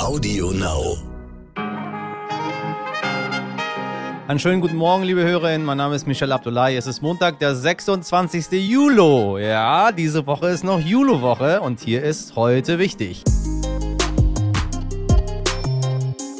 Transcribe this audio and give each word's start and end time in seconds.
Audio 0.00 0.50
Now. 0.52 0.96
Einen 4.26 4.38
schönen 4.38 4.62
guten 4.62 4.76
Morgen, 4.76 5.04
liebe 5.04 5.22
Hörerinnen. 5.22 5.62
Mein 5.66 5.76
Name 5.76 5.94
ist 5.94 6.06
Michel 6.06 6.32
Abdullahi. 6.32 6.74
Es 6.74 6.86
ist 6.86 7.02
Montag, 7.02 7.38
der 7.38 7.54
26. 7.54 8.50
Juli. 8.66 9.44
Ja, 9.46 9.92
diese 9.92 10.26
Woche 10.26 10.48
ist 10.48 10.64
noch 10.64 10.80
Julo-Woche 10.80 11.60
und 11.60 11.80
hier 11.80 12.02
ist 12.02 12.34
heute 12.34 12.78
wichtig. 12.78 13.22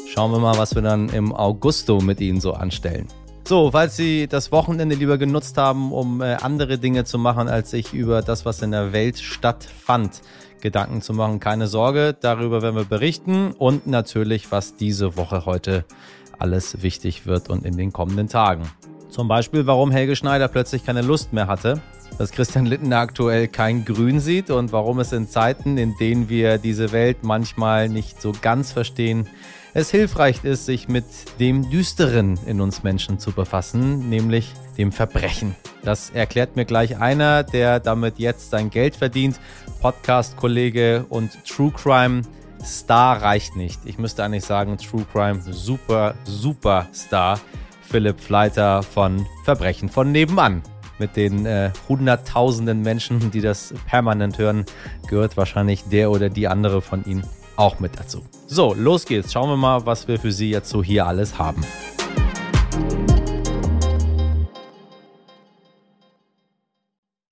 Schauen 0.07 0.31
wir 0.31 0.39
mal, 0.39 0.57
was 0.57 0.73
wir 0.73 0.81
dann 0.81 1.09
im 1.09 1.31
Augusto 1.31 2.01
mit 2.01 2.19
Ihnen 2.19 2.41
so 2.41 2.53
anstellen. 2.53 3.07
So, 3.47 3.69
falls 3.69 3.95
Sie 3.95 4.27
das 4.27 4.51
Wochenende 4.51 4.95
lieber 4.95 5.19
genutzt 5.19 5.57
haben, 5.57 5.91
um 5.91 6.21
äh, 6.21 6.35
andere 6.35 6.79
Dinge 6.79 7.03
zu 7.03 7.19
machen, 7.19 7.47
als 7.47 7.71
sich 7.71 7.93
über 7.93 8.23
das, 8.23 8.43
was 8.43 8.61
in 8.63 8.71
der 8.71 8.91
Welt 8.91 9.19
stattfand, 9.19 10.21
Gedanken 10.61 11.01
zu 11.01 11.13
machen, 11.13 11.39
keine 11.39 11.67
Sorge, 11.67 12.15
darüber 12.19 12.61
werden 12.61 12.75
wir 12.75 12.85
berichten 12.85 13.51
und 13.51 13.87
natürlich, 13.87 14.51
was 14.51 14.75
diese 14.75 15.17
Woche 15.17 15.45
heute 15.45 15.85
alles 16.39 16.81
wichtig 16.81 17.25
wird 17.25 17.49
und 17.49 17.65
in 17.65 17.77
den 17.77 17.91
kommenden 17.91 18.27
Tagen. 18.27 18.63
Zum 19.09 19.27
Beispiel, 19.27 19.67
warum 19.67 19.91
Helge 19.91 20.15
Schneider 20.15 20.47
plötzlich 20.47 20.85
keine 20.85 21.01
Lust 21.01 21.33
mehr 21.33 21.47
hatte, 21.47 21.81
dass 22.17 22.31
Christian 22.31 22.65
Lindner 22.65 22.99
aktuell 22.99 23.47
kein 23.47 23.83
Grün 23.83 24.19
sieht 24.19 24.49
und 24.49 24.71
warum 24.71 24.99
es 24.99 25.11
in 25.11 25.27
Zeiten, 25.27 25.77
in 25.77 25.95
denen 25.97 26.29
wir 26.29 26.57
diese 26.57 26.91
Welt 26.91 27.23
manchmal 27.23 27.89
nicht 27.89 28.21
so 28.21 28.31
ganz 28.41 28.71
verstehen, 28.71 29.27
es 29.73 29.91
hilfreich 29.91 30.43
ist, 30.43 30.65
sich 30.65 30.87
mit 30.87 31.05
dem 31.39 31.69
Düsteren 31.69 32.37
in 32.45 32.59
uns 32.61 32.83
Menschen 32.83 33.19
zu 33.19 33.31
befassen, 33.31 34.09
nämlich 34.09 34.53
dem 34.77 34.91
Verbrechen. 34.91 35.55
Das 35.83 36.09
erklärt 36.09 36.55
mir 36.55 36.65
gleich 36.65 36.97
einer, 36.99 37.43
der 37.43 37.79
damit 37.79 38.19
jetzt 38.19 38.49
sein 38.49 38.69
Geld 38.69 38.95
verdient. 38.95 39.39
Podcast-Kollege 39.81 41.05
und 41.09 41.45
True 41.45 41.71
Crime 41.71 42.23
Star 42.63 43.21
reicht 43.21 43.55
nicht. 43.55 43.79
Ich 43.85 43.97
müsste 43.97 44.23
eigentlich 44.23 44.45
sagen 44.45 44.77
True 44.77 45.05
Crime 45.11 45.41
Super, 45.41 46.15
Super 46.25 46.87
Star. 46.93 47.39
Philipp 47.81 48.21
Fleiter 48.21 48.83
von 48.83 49.25
Verbrechen 49.43 49.89
von 49.89 50.11
nebenan. 50.11 50.61
Mit 50.97 51.17
den 51.17 51.45
äh, 51.45 51.71
hunderttausenden 51.89 52.81
Menschen, 52.81 53.31
die 53.31 53.41
das 53.41 53.73
permanent 53.87 54.37
hören, 54.37 54.65
gehört 55.07 55.35
wahrscheinlich 55.35 55.83
der 55.85 56.11
oder 56.11 56.29
die 56.29 56.47
andere 56.47 56.81
von 56.81 57.03
ihnen 57.05 57.25
auch 57.61 57.79
mit 57.79 57.99
dazu. 57.99 58.25
So, 58.47 58.73
los 58.73 59.05
geht's. 59.05 59.31
Schauen 59.31 59.49
wir 59.49 59.55
mal, 59.55 59.85
was 59.85 60.07
wir 60.07 60.19
für 60.19 60.31
Sie 60.31 60.49
jetzt 60.49 60.69
so 60.69 60.83
hier 60.83 61.05
alles 61.05 61.37
haben. 61.37 61.63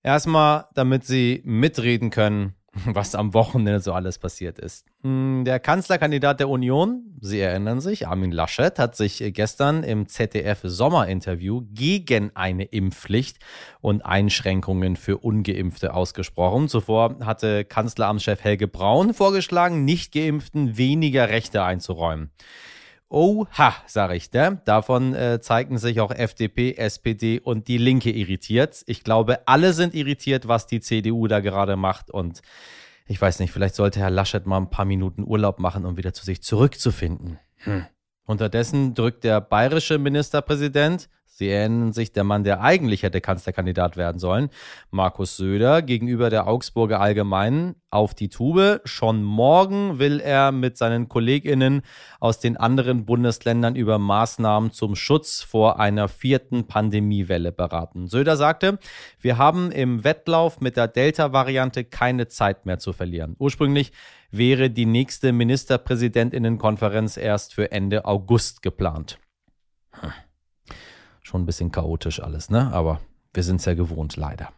Erstmal, 0.04 0.66
damit 0.76 1.04
Sie 1.04 1.42
mitreden 1.44 2.12
können, 2.12 2.54
was 2.86 3.16
am 3.16 3.34
Wochenende 3.34 3.80
so 3.80 3.94
alles 3.94 4.18
passiert 4.18 4.60
ist. 4.60 4.86
Hm, 5.02 5.44
der 5.46 5.60
Kanzlerkandidat 5.60 6.40
der 6.40 6.50
Union, 6.50 7.18
Sie 7.22 7.40
erinnern 7.40 7.82
sich, 7.82 8.08
Armin 8.08 8.32
Laschet, 8.32 8.80
hat 8.80 8.96
sich 8.96 9.24
gestern 9.34 9.84
im 9.84 10.08
ZDF 10.08 10.60
Sommerinterview 10.64 11.64
gegen 11.72 12.32
eine 12.36 12.66
Impfpflicht 12.66 13.40
und 13.82 14.06
Einschränkungen 14.06 14.96
für 14.96 15.18
ungeimpfte 15.18 15.94
ausgesprochen. 15.94 16.68
Zuvor 16.68 17.18
hatte 17.22 17.66
Kanzleramtschef 17.66 18.44
Helge 18.44 18.68
Braun 18.68 19.14
vorgeschlagen, 19.14 19.86
nicht 19.86 20.14
geimpften 20.14 20.78
weniger 20.78 21.30
Rechte 21.30 21.64
einzuräumen. 21.64 22.32
Oha, 23.10 23.74
sage 23.88 24.16
ich, 24.16 24.32
ne? 24.34 24.62
Davon 24.66 25.16
äh, 25.16 25.42
zeigen 25.42 25.80
sich 25.80 26.00
auch 26.00 26.12
FDP, 26.12 26.76
SPD 26.76 27.40
und 27.40 27.68
die 27.68 27.80
Linke 27.80 28.12
irritiert. 28.12 28.84
Ich 28.86 29.04
glaube, 29.04 29.48
alle 29.48 29.74
sind 29.74 29.96
irritiert, 29.96 30.48
was 30.48 30.68
die 30.68 30.80
CDU 30.80 31.28
da 31.28 31.40
gerade 31.40 31.76
macht. 31.76 32.12
Und 32.12 32.42
ich 33.08 33.20
weiß 33.20 33.40
nicht, 33.40 33.52
vielleicht 33.52 33.74
sollte 33.74 34.00
Herr 34.00 34.12
Laschet 34.12 34.46
mal 34.46 34.58
ein 34.58 34.70
paar 34.70 34.86
Minuten 34.86 35.24
Urlaub 35.24 35.60
machen, 35.60 35.86
um 35.86 35.98
wieder 35.98 36.14
zu 36.14 36.24
sich 36.24 36.44
zurückzufinden. 36.44 37.40
Hm. 37.58 37.88
Unterdessen 38.26 38.94
drückt 38.94 39.24
der 39.24 39.42
bayerische 39.42 39.98
Ministerpräsident 39.98 41.10
Sie 41.40 41.48
erinnern 41.48 41.94
sich, 41.94 42.12
der 42.12 42.26
Mann, 42.26 42.44
der 42.44 42.60
eigentlich 42.60 43.04
hätte 43.04 43.22
Kanzlerkandidat 43.22 43.96
werden 43.96 44.20
sollen, 44.20 44.50
Markus 44.92 45.38
Söder, 45.38 45.82
gegenüber 45.82 46.30
der 46.30 46.48
Augsburger 46.48 47.00
Allgemeinen 47.00 47.76
auf 47.92 48.14
die 48.14 48.28
Tube. 48.28 48.82
Schon 48.84 49.24
morgen 49.24 50.00
will 50.00 50.20
er 50.20 50.52
mit 50.52 50.76
seinen 50.76 51.08
KollegInnen 51.08 51.84
aus 52.20 52.42
den 52.42 52.58
anderen 52.58 53.06
Bundesländern 53.06 53.78
über 53.78 54.00
Maßnahmen 54.00 54.72
zum 54.72 54.98
Schutz 54.98 55.42
vor 55.42 55.80
einer 55.80 56.10
vierten 56.10 56.68
Pandemiewelle 56.68 57.54
beraten. 57.54 58.10
Söder 58.10 58.36
sagte, 58.36 58.78
wir 59.22 59.38
haben 59.38 59.72
im 59.72 60.04
Wettlauf 60.04 60.60
mit 60.60 60.76
der 60.76 60.90
Delta-Variante 60.90 61.86
keine 61.86 62.28
Zeit 62.28 62.66
mehr 62.66 62.80
zu 62.80 62.92
verlieren. 62.92 63.38
Ursprünglich 63.40 63.94
wäre 64.30 64.70
die 64.70 64.86
nächste 64.86 65.32
Ministerpräsidentinnenkonferenz 65.32 67.16
erst 67.16 67.54
für 67.54 67.72
Ende 67.72 68.04
August 68.04 68.62
geplant. 68.62 69.20
Hm. 70.02 70.12
Schon 71.30 71.44
ein 71.44 71.46
bisschen 71.46 71.72
chaotisch 71.72 72.24
alles, 72.24 72.50
ne? 72.50 72.74
Aber 72.74 73.02
wir 73.36 73.44
sind 73.44 73.58
es 73.58 73.66
ja 73.66 73.76
gewohnt, 73.76 74.16
leider. 74.18 74.50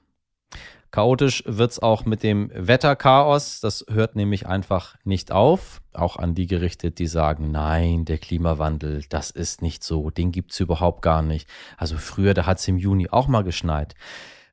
Chaotisch 0.89 1.43
wird 1.45 1.71
es 1.71 1.79
auch 1.79 2.05
mit 2.05 2.23
dem 2.23 2.49
Wetterchaos. 2.55 3.59
Das 3.59 3.83
hört 3.89 4.15
nämlich 4.15 4.47
einfach 4.47 4.95
nicht 5.03 5.33
auf. 5.33 5.81
Auch 5.91 6.15
an 6.15 6.33
die 6.33 6.47
gerichtet, 6.47 6.97
die 6.99 7.07
sagen, 7.07 7.51
nein, 7.51 8.05
der 8.05 8.19
Klimawandel, 8.19 9.03
das 9.09 9.31
ist 9.31 9.61
nicht 9.61 9.83
so, 9.83 10.11
den 10.11 10.31
gibt 10.31 10.53
es 10.53 10.61
überhaupt 10.61 11.01
gar 11.01 11.21
nicht. 11.21 11.45
Also 11.75 11.97
früher, 11.97 12.33
da 12.33 12.45
hat 12.45 12.59
es 12.59 12.67
im 12.69 12.77
Juni 12.77 13.09
auch 13.09 13.27
mal 13.27 13.43
geschneit. 13.43 13.93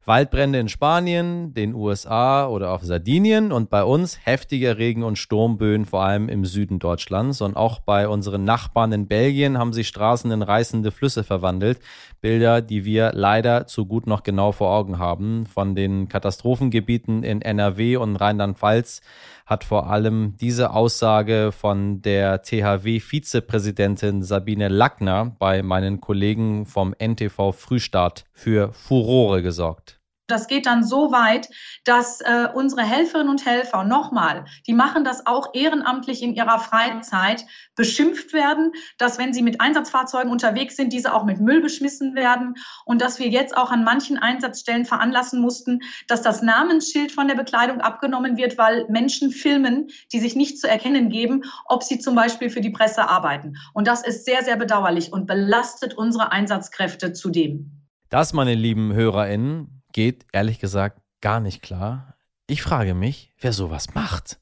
Waldbrände 0.08 0.58
in 0.58 0.70
Spanien, 0.70 1.52
den 1.52 1.74
USA 1.74 2.48
oder 2.48 2.72
auf 2.72 2.82
Sardinien 2.82 3.52
und 3.52 3.68
bei 3.68 3.84
uns 3.84 4.18
heftiger 4.24 4.78
Regen 4.78 5.02
und 5.02 5.18
Sturmböen, 5.18 5.84
vor 5.84 6.02
allem 6.02 6.30
im 6.30 6.46
Süden 6.46 6.78
Deutschlands. 6.78 7.42
Und 7.42 7.58
auch 7.58 7.80
bei 7.80 8.08
unseren 8.08 8.42
Nachbarn 8.42 8.90
in 8.92 9.06
Belgien 9.06 9.58
haben 9.58 9.74
sich 9.74 9.86
Straßen 9.86 10.30
in 10.30 10.40
reißende 10.40 10.92
Flüsse 10.92 11.24
verwandelt. 11.24 11.78
Bilder, 12.22 12.62
die 12.62 12.86
wir 12.86 13.12
leider 13.12 13.66
zu 13.66 13.84
gut 13.84 14.06
noch 14.06 14.22
genau 14.22 14.50
vor 14.50 14.70
Augen 14.70 14.98
haben. 14.98 15.44
Von 15.44 15.74
den 15.74 16.08
Katastrophengebieten 16.08 17.22
in 17.22 17.42
NRW 17.42 17.98
und 17.98 18.16
Rheinland-Pfalz 18.16 19.02
hat 19.44 19.62
vor 19.62 19.90
allem 19.90 20.36
diese 20.40 20.70
Aussage 20.70 21.52
von 21.52 22.00
der 22.00 22.42
THW-Vizepräsidentin 22.42 24.22
Sabine 24.22 24.68
Lackner 24.68 25.36
bei 25.38 25.62
meinen 25.62 26.00
Kollegen 26.00 26.64
vom 26.64 26.94
NTV 26.98 27.52
Frühstart 27.52 28.24
für 28.32 28.72
Furore 28.72 29.42
gesorgt. 29.42 29.97
Das 30.28 30.46
geht 30.46 30.66
dann 30.66 30.84
so 30.84 31.10
weit, 31.10 31.48
dass 31.84 32.20
äh, 32.20 32.48
unsere 32.54 32.82
Helferinnen 32.82 33.30
und 33.30 33.46
Helfer, 33.46 33.82
nochmal, 33.82 34.44
die 34.66 34.74
machen 34.74 35.02
das 35.02 35.26
auch 35.26 35.54
ehrenamtlich 35.54 36.22
in 36.22 36.34
ihrer 36.34 36.60
Freizeit, 36.60 37.46
beschimpft 37.74 38.34
werden, 38.34 38.72
dass 38.98 39.18
wenn 39.18 39.32
sie 39.32 39.40
mit 39.40 39.60
Einsatzfahrzeugen 39.60 40.30
unterwegs 40.30 40.76
sind, 40.76 40.92
diese 40.92 41.14
auch 41.14 41.24
mit 41.24 41.40
Müll 41.40 41.62
beschmissen 41.62 42.14
werden 42.14 42.54
und 42.84 43.00
dass 43.00 43.18
wir 43.18 43.28
jetzt 43.28 43.56
auch 43.56 43.70
an 43.70 43.84
manchen 43.84 44.18
Einsatzstellen 44.18 44.84
veranlassen 44.84 45.40
mussten, 45.40 45.80
dass 46.08 46.20
das 46.20 46.42
Namensschild 46.42 47.10
von 47.10 47.26
der 47.26 47.34
Bekleidung 47.34 47.80
abgenommen 47.80 48.36
wird, 48.36 48.58
weil 48.58 48.86
Menschen 48.90 49.30
filmen, 49.30 49.88
die 50.12 50.20
sich 50.20 50.36
nicht 50.36 50.60
zu 50.60 50.68
erkennen 50.68 51.08
geben, 51.08 51.44
ob 51.64 51.82
sie 51.82 51.98
zum 51.98 52.14
Beispiel 52.14 52.50
für 52.50 52.60
die 52.60 52.70
Presse 52.70 53.08
arbeiten. 53.08 53.54
Und 53.72 53.88
das 53.88 54.06
ist 54.06 54.26
sehr, 54.26 54.44
sehr 54.44 54.56
bedauerlich 54.56 55.10
und 55.10 55.26
belastet 55.26 55.94
unsere 55.94 56.32
Einsatzkräfte 56.32 57.14
zudem. 57.14 57.86
Das, 58.10 58.34
meine 58.34 58.54
lieben 58.54 58.92
HörerInnen, 58.92 59.77
geht 59.92 60.26
ehrlich 60.32 60.58
gesagt 60.58 61.00
gar 61.20 61.40
nicht 61.40 61.62
klar. 61.62 62.14
Ich 62.46 62.62
frage 62.62 62.94
mich, 62.94 63.32
wer 63.40 63.52
sowas 63.52 63.94
macht. 63.94 64.40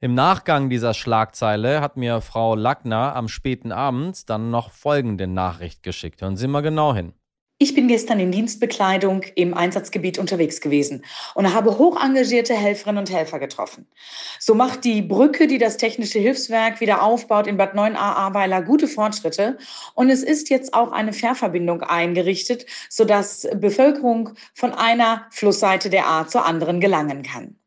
Im 0.00 0.14
Nachgang 0.14 0.70
dieser 0.70 0.94
Schlagzeile 0.94 1.80
hat 1.80 1.96
mir 1.96 2.20
Frau 2.20 2.54
Lackner 2.54 3.16
am 3.16 3.26
späten 3.26 3.72
Abend 3.72 4.30
dann 4.30 4.50
noch 4.50 4.70
folgende 4.70 5.26
Nachricht 5.26 5.82
geschickt. 5.82 6.22
Hören 6.22 6.36
Sie 6.36 6.46
mal 6.46 6.60
genau 6.60 6.94
hin. 6.94 7.14
Ich 7.60 7.74
bin 7.74 7.88
gestern 7.88 8.20
in 8.20 8.30
Dienstbekleidung 8.30 9.22
im 9.34 9.52
Einsatzgebiet 9.52 10.20
unterwegs 10.20 10.60
gewesen 10.60 11.04
und 11.34 11.52
habe 11.52 11.76
hoch 11.76 12.00
engagierte 12.00 12.54
Helferinnen 12.54 13.00
und 13.00 13.10
Helfer 13.10 13.40
getroffen. 13.40 13.84
So 14.38 14.54
macht 14.54 14.84
die 14.84 15.02
Brücke, 15.02 15.48
die 15.48 15.58
das 15.58 15.76
Technische 15.76 16.20
Hilfswerk 16.20 16.80
wieder 16.80 17.02
aufbaut 17.02 17.48
in 17.48 17.56
Bad 17.56 17.74
9a 17.74 17.96
Ahrweiler, 17.96 18.62
gute 18.62 18.86
Fortschritte. 18.86 19.58
Und 19.94 20.08
es 20.08 20.22
ist 20.22 20.50
jetzt 20.50 20.72
auch 20.72 20.92
eine 20.92 21.12
Fährverbindung 21.12 21.82
eingerichtet, 21.82 22.64
sodass 22.88 23.48
Bevölkerung 23.56 24.34
von 24.54 24.72
einer 24.72 25.26
Flussseite 25.30 25.90
der 25.90 26.06
Ahr 26.06 26.28
zur 26.28 26.46
anderen 26.46 26.78
gelangen 26.78 27.24
kann. 27.24 27.57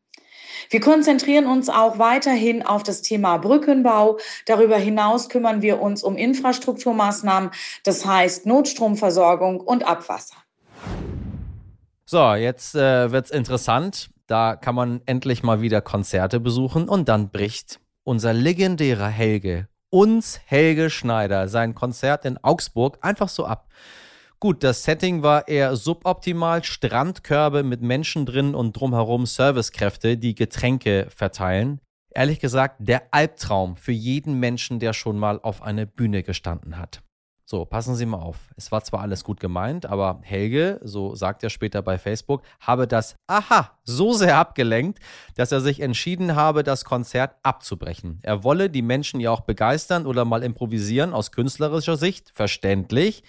Wir 0.70 0.80
konzentrieren 0.80 1.46
uns 1.46 1.68
auch 1.68 1.98
weiterhin 1.98 2.64
auf 2.64 2.82
das 2.82 3.02
Thema 3.02 3.38
Brückenbau. 3.38 4.18
Darüber 4.46 4.76
hinaus 4.76 5.28
kümmern 5.28 5.62
wir 5.62 5.80
uns 5.80 6.02
um 6.02 6.16
Infrastrukturmaßnahmen, 6.16 7.50
das 7.84 8.04
heißt 8.04 8.46
Notstromversorgung 8.46 9.60
und 9.60 9.86
Abwasser. 9.86 10.36
So, 12.04 12.34
jetzt 12.34 12.74
äh, 12.74 13.06
es 13.06 13.30
interessant. 13.30 14.10
Da 14.26 14.56
kann 14.56 14.74
man 14.74 15.00
endlich 15.06 15.42
mal 15.42 15.60
wieder 15.60 15.80
Konzerte 15.80 16.40
besuchen 16.40 16.88
und 16.88 17.08
dann 17.08 17.30
bricht 17.30 17.80
unser 18.04 18.32
legendärer 18.32 19.08
Helge, 19.08 19.68
uns 19.90 20.40
Helge 20.44 20.90
Schneider, 20.90 21.48
sein 21.48 21.74
Konzert 21.74 22.24
in 22.24 22.38
Augsburg 22.42 22.98
einfach 23.02 23.28
so 23.28 23.46
ab. 23.46 23.68
Gut, 24.42 24.64
das 24.64 24.82
Setting 24.82 25.22
war 25.22 25.46
eher 25.46 25.76
suboptimal. 25.76 26.64
Strandkörbe 26.64 27.62
mit 27.62 27.80
Menschen 27.80 28.26
drin 28.26 28.56
und 28.56 28.72
drumherum 28.72 29.24
Servicekräfte, 29.24 30.16
die 30.16 30.34
Getränke 30.34 31.06
verteilen. 31.14 31.78
Ehrlich 32.12 32.40
gesagt, 32.40 32.78
der 32.80 33.04
Albtraum 33.12 33.76
für 33.76 33.92
jeden 33.92 34.40
Menschen, 34.40 34.80
der 34.80 34.94
schon 34.94 35.16
mal 35.16 35.38
auf 35.40 35.62
einer 35.62 35.86
Bühne 35.86 36.24
gestanden 36.24 36.76
hat. 36.76 37.02
So, 37.44 37.64
passen 37.64 37.94
Sie 37.94 38.04
mal 38.04 38.18
auf. 38.18 38.48
Es 38.56 38.72
war 38.72 38.82
zwar 38.82 39.02
alles 39.02 39.22
gut 39.22 39.38
gemeint, 39.38 39.86
aber 39.86 40.18
Helge, 40.22 40.80
so 40.82 41.14
sagt 41.14 41.44
er 41.44 41.50
später 41.50 41.80
bei 41.80 41.96
Facebook, 41.96 42.42
habe 42.58 42.88
das 42.88 43.14
Aha 43.28 43.78
so 43.84 44.12
sehr 44.12 44.38
abgelenkt, 44.38 44.98
dass 45.36 45.52
er 45.52 45.60
sich 45.60 45.78
entschieden 45.78 46.34
habe, 46.34 46.64
das 46.64 46.84
Konzert 46.84 47.36
abzubrechen. 47.44 48.18
Er 48.22 48.42
wolle 48.42 48.70
die 48.70 48.82
Menschen 48.82 49.20
ja 49.20 49.30
auch 49.30 49.42
begeistern 49.42 50.04
oder 50.04 50.24
mal 50.24 50.42
improvisieren 50.42 51.12
aus 51.12 51.30
künstlerischer 51.30 51.96
Sicht, 51.96 52.32
verständlich. 52.34 53.22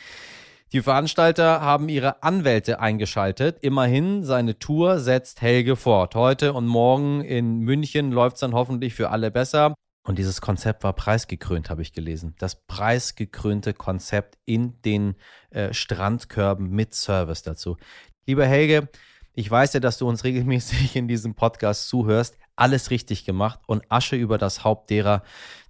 Die 0.74 0.82
Veranstalter 0.82 1.62
haben 1.62 1.88
ihre 1.88 2.24
Anwälte 2.24 2.80
eingeschaltet. 2.80 3.60
Immerhin, 3.62 4.24
seine 4.24 4.58
Tour 4.58 5.00
setzt 5.00 5.40
Helge 5.44 5.76
fort. 5.76 6.16
Heute 6.16 6.54
und 6.54 6.66
morgen 6.66 7.22
in 7.22 7.60
München 7.60 8.12
läuft 8.12 8.38
es 8.38 8.40
dann 8.40 8.56
hoffentlich 8.56 8.96
für 8.96 9.12
alle 9.12 9.30
besser. 9.30 9.76
Und 10.04 10.18
dieses 10.18 10.42
Konzept 10.42 10.84
war 10.84 10.94
preisgekrönt, 10.94 11.70
habe 11.70 11.84
ich 11.84 11.94
gelesen. 11.94 12.34
Das 12.40 12.66
preisgekrönte 12.66 13.76
Konzept 13.76 14.40
in 14.46 14.82
den 14.82 15.14
äh, 15.52 15.72
Strandkörben 15.76 16.72
mit 16.72 16.96
Service 16.96 17.44
dazu. 17.44 17.78
Lieber 18.26 18.48
Helge, 18.48 18.90
ich 19.36 19.52
weiß 19.52 19.74
ja, 19.74 19.80
dass 19.80 20.00
du 20.00 20.10
uns 20.10 20.24
regelmäßig 20.24 20.96
in 20.96 21.08
diesem 21.08 21.36
Podcast 21.36 21.88
zuhörst 21.88 22.36
alles 22.56 22.92
richtig 22.92 23.26
gemacht 23.26 23.60
und 23.66 23.84
Asche 23.90 24.16
über 24.16 24.38
das 24.38 24.64
Haupt 24.64 24.90
derer, 24.90 25.24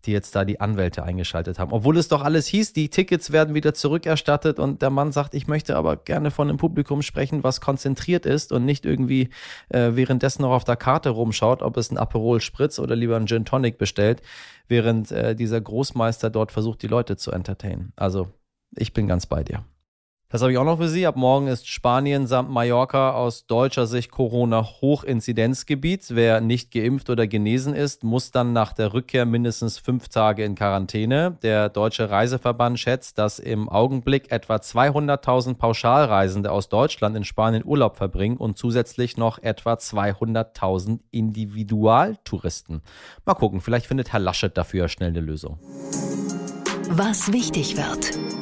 die 0.05 0.11
jetzt 0.11 0.35
da 0.35 0.43
die 0.43 0.59
Anwälte 0.59 1.03
eingeschaltet 1.03 1.59
haben. 1.59 1.71
Obwohl 1.71 1.97
es 1.97 2.09
doch 2.09 2.21
alles 2.21 2.47
hieß, 2.47 2.73
die 2.73 2.89
Tickets 2.89 3.31
werden 3.31 3.55
wieder 3.55 3.73
zurückerstattet 3.73 4.59
und 4.59 4.81
der 4.81 4.89
Mann 4.89 5.13
sagt, 5.13 5.33
ich 5.33 5.47
möchte 5.47 5.77
aber 5.77 5.95
gerne 5.95 6.29
von 6.29 6.49
einem 6.49 6.57
Publikum 6.57 7.01
sprechen, 7.01 7.43
was 7.43 7.61
konzentriert 7.61 8.25
ist 8.25 8.51
und 8.51 8.65
nicht 8.65 8.85
irgendwie 8.85 9.29
äh, 9.69 9.91
währenddessen 9.93 10.41
noch 10.41 10.51
auf 10.51 10.65
der 10.65 10.75
Karte 10.75 11.09
rumschaut, 11.09 11.61
ob 11.61 11.77
es 11.77 11.89
ein 11.89 11.97
Aperol 11.97 12.41
Spritz 12.41 12.79
oder 12.79 12.95
lieber 12.95 13.15
ein 13.15 13.27
Gin 13.27 13.45
Tonic 13.45 13.77
bestellt, 13.77 14.21
während 14.67 15.11
äh, 15.11 15.35
dieser 15.35 15.61
Großmeister 15.61 16.29
dort 16.29 16.51
versucht, 16.51 16.81
die 16.81 16.87
Leute 16.87 17.15
zu 17.15 17.31
entertainen. 17.31 17.93
Also, 17.95 18.27
ich 18.75 18.91
bin 18.91 19.07
ganz 19.07 19.25
bei 19.25 19.43
dir. 19.43 19.63
Das 20.33 20.41
habe 20.41 20.51
ich 20.51 20.57
auch 20.57 20.65
noch 20.65 20.79
für 20.79 20.89
Sie. 20.89 21.05
Ab 21.05 21.15
morgen 21.15 21.45
ist 21.45 21.67
Spanien 21.67 22.25
samt 22.25 22.49
Mallorca 22.49 23.11
aus 23.11 23.45
deutscher 23.45 23.85
Sicht 23.85 24.09
Corona-Hochinzidenzgebiet. 24.09 26.07
Wer 26.09 26.41
nicht 26.41 26.71
geimpft 26.71 27.11
oder 27.11 27.27
genesen 27.27 27.75
ist, 27.75 28.03
muss 28.03 28.31
dann 28.31 28.51
nach 28.51 28.73
der 28.73 28.95
Rückkehr 28.95 29.27
mindestens 29.27 29.77
fünf 29.77 30.07
Tage 30.09 30.43
in 30.43 30.55
Quarantäne. 30.55 31.37
Der 31.43 31.69
Deutsche 31.69 32.09
Reiseverband 32.09 32.79
schätzt, 32.79 33.19
dass 33.19 33.37
im 33.37 33.69
Augenblick 33.69 34.31
etwa 34.31 34.55
200.000 34.55 35.53
Pauschalreisende 35.53 36.51
aus 36.51 36.67
Deutschland 36.67 37.15
in 37.15 37.25
Spanien 37.25 37.63
Urlaub 37.63 37.95
verbringen 37.95 38.37
und 38.37 38.57
zusätzlich 38.57 39.17
noch 39.17 39.37
etwa 39.37 39.73
200.000 39.73 41.01
Individualtouristen. 41.11 42.81
Mal 43.23 43.35
gucken, 43.35 43.61
vielleicht 43.61 43.85
findet 43.85 44.11
Herr 44.11 44.19
Laschet 44.19 44.57
dafür 44.57 44.87
schnell 44.87 45.09
eine 45.09 45.21
Lösung. 45.21 45.59
Was 46.89 47.31
wichtig 47.31 47.77
wird. 47.77 48.32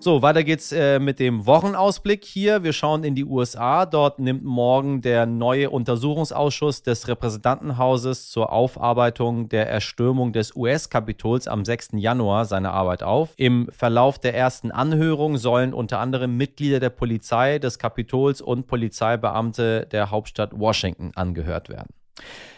So, 0.00 0.22
weiter 0.22 0.44
geht's 0.44 0.70
äh, 0.70 1.00
mit 1.00 1.18
dem 1.18 1.44
Wochenausblick 1.44 2.24
hier. 2.24 2.62
Wir 2.62 2.72
schauen 2.72 3.02
in 3.02 3.16
die 3.16 3.24
USA. 3.24 3.84
Dort 3.84 4.20
nimmt 4.20 4.44
morgen 4.44 5.00
der 5.00 5.26
neue 5.26 5.70
Untersuchungsausschuss 5.70 6.84
des 6.84 7.08
Repräsentantenhauses 7.08 8.30
zur 8.30 8.52
Aufarbeitung 8.52 9.48
der 9.48 9.68
Erstürmung 9.68 10.32
des 10.32 10.54
US-Kapitols 10.54 11.48
am 11.48 11.64
6. 11.64 11.90
Januar 11.94 12.44
seine 12.44 12.70
Arbeit 12.70 13.02
auf. 13.02 13.30
Im 13.38 13.68
Verlauf 13.72 14.20
der 14.20 14.36
ersten 14.36 14.70
Anhörung 14.70 15.36
sollen 15.36 15.74
unter 15.74 15.98
anderem 15.98 16.36
Mitglieder 16.36 16.78
der 16.78 16.90
Polizei, 16.90 17.58
des 17.58 17.80
Kapitols 17.80 18.40
und 18.40 18.68
Polizeibeamte 18.68 19.88
der 19.90 20.12
Hauptstadt 20.12 20.56
Washington 20.56 21.10
angehört 21.16 21.68
werden. 21.68 21.97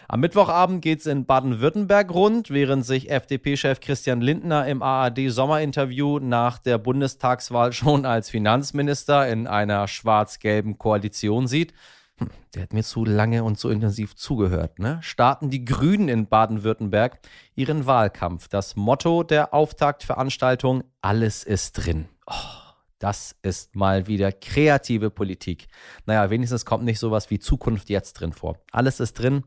Am 0.09 0.19
Mittwochabend 0.19 0.83
geht 0.83 0.99
es 0.99 1.07
in 1.07 1.25
Baden-Württemberg 1.25 2.13
rund, 2.13 2.51
während 2.51 2.85
sich 2.85 3.11
FDP-Chef 3.11 3.79
Christian 3.79 4.21
Lindner 4.21 4.67
im 4.67 4.83
ARD-Sommerinterview 4.83 6.19
nach 6.19 6.59
der 6.59 6.79
Bundestagswahl 6.79 7.73
schon 7.75 8.05
als 8.05 8.29
Finanzminister 8.29 9.29
in 9.29 9.47
einer 9.47 9.87
schwarz-gelben 9.87 10.79
Koalition 10.79 11.47
sieht. 11.47 11.73
Hm, 12.17 12.29
der 12.55 12.63
hat 12.63 12.73
mir 12.73 12.83
zu 12.83 13.05
lange 13.05 13.45
und 13.45 13.61
so 13.61 13.71
intensiv 13.71 14.17
zugehört. 14.17 14.81
Ne? 14.81 14.99
Starten 15.01 15.49
die 15.49 15.65
Grünen 15.65 16.09
in 16.09 16.27
Baden-Württemberg 16.27 17.21
ihren 17.55 17.87
Wahlkampf. 17.87 18.49
Das 18.49 18.75
Motto 18.75 19.23
der 19.23 19.55
Auftaktveranstaltung: 19.55 20.83
Alles 21.01 21.45
ist 21.45 21.75
drin. 21.75 22.09
Oh. 22.27 22.70
Das 23.01 23.35
ist 23.43 23.75
mal 23.75 24.07
wieder 24.07 24.31
kreative 24.31 25.11
Politik. 25.11 25.69
Naja, 26.05 26.29
wenigstens 26.29 26.67
kommt 26.67 26.85
nicht 26.85 26.99
sowas 26.99 27.31
wie 27.31 27.39
Zukunft 27.39 27.89
jetzt 27.89 28.13
drin 28.13 28.33
vor. 28.33 28.59
Alles 28.73 29.01
ist 29.01 29.15
drin. 29.15 29.43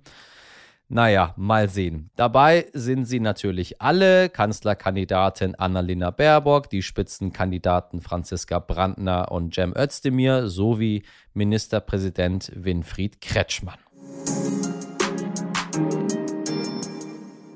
Naja, 0.90 1.34
mal 1.38 1.70
sehen. 1.70 2.10
Dabei 2.16 2.66
sind 2.74 3.06
sie 3.06 3.20
natürlich 3.20 3.80
alle, 3.80 4.30
Kanzlerkandidatin 4.30 5.56
Annalena 5.56 6.10
Baerbock, 6.10 6.70
die 6.70 6.82
Spitzenkandidaten 6.82 8.02
Franziska 8.02 8.58
Brandner 8.58 9.32
und 9.32 9.54
Cem 9.54 9.74
Özdemir 9.78 10.50
sowie 10.50 11.04
Ministerpräsident 11.34 12.52
Winfried 12.56 13.22
Kretschmann. 13.22 13.80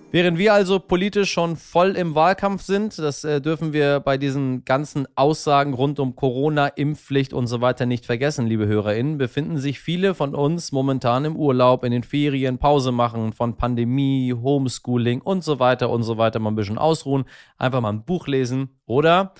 Während 0.09 0.37
wir 0.37 0.53
also 0.53 0.79
politisch 0.79 1.33
schon 1.33 1.57
voll 1.57 1.97
im 1.97 2.15
Wahlkampf 2.15 2.61
sind, 2.61 2.97
das 2.97 3.25
äh, 3.25 3.41
dürfen 3.41 3.73
wir 3.73 3.99
bei 3.99 4.17
diesen 4.17 4.63
ganzen 4.63 5.05
Aussagen 5.15 5.73
rund 5.73 5.99
um 5.99 6.15
Corona, 6.15 6.67
Impfpflicht 6.67 7.33
und 7.33 7.47
so 7.47 7.59
weiter 7.59 7.85
nicht 7.85 8.05
vergessen, 8.05 8.47
liebe 8.47 8.67
HörerInnen, 8.67 9.17
befinden 9.17 9.57
sich 9.57 9.81
viele 9.81 10.15
von 10.15 10.33
uns 10.33 10.71
momentan 10.71 11.25
im 11.25 11.35
Urlaub, 11.35 11.83
in 11.83 11.91
den 11.91 12.03
Ferien, 12.03 12.57
Pause 12.57 12.93
machen 12.93 13.33
von 13.33 13.57
Pandemie, 13.57 14.33
Homeschooling 14.33 15.19
und 15.19 15.43
so 15.43 15.59
weiter 15.59 15.89
und 15.89 16.03
so 16.03 16.17
weiter, 16.17 16.39
mal 16.39 16.51
ein 16.51 16.55
bisschen 16.55 16.77
ausruhen, 16.77 17.25
einfach 17.57 17.81
mal 17.81 17.91
ein 17.91 18.05
Buch 18.05 18.27
lesen 18.27 18.79
oder 18.85 19.33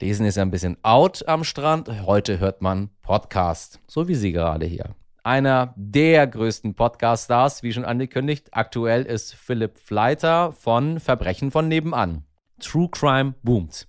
Lesen 0.00 0.26
ist 0.26 0.36
ja 0.36 0.42
ein 0.42 0.50
bisschen 0.50 0.76
out 0.84 1.26
am 1.26 1.42
Strand. 1.42 1.88
Heute 2.06 2.38
hört 2.38 2.62
man 2.62 2.90
Podcast, 3.02 3.80
so 3.88 4.06
wie 4.06 4.14
Sie 4.14 4.30
gerade 4.30 4.66
hier 4.66 4.94
einer 5.28 5.74
der 5.76 6.26
größten 6.26 6.74
Podcast-Stars, 6.74 7.62
wie 7.62 7.74
schon 7.74 7.84
angekündigt. 7.84 8.48
Aktuell 8.52 9.02
ist 9.02 9.34
Philipp 9.34 9.76
Fleiter 9.76 10.52
von 10.52 11.00
Verbrechen 11.00 11.50
von 11.50 11.68
nebenan. 11.68 12.24
True 12.60 12.88
Crime 12.90 13.34
boomt. 13.42 13.88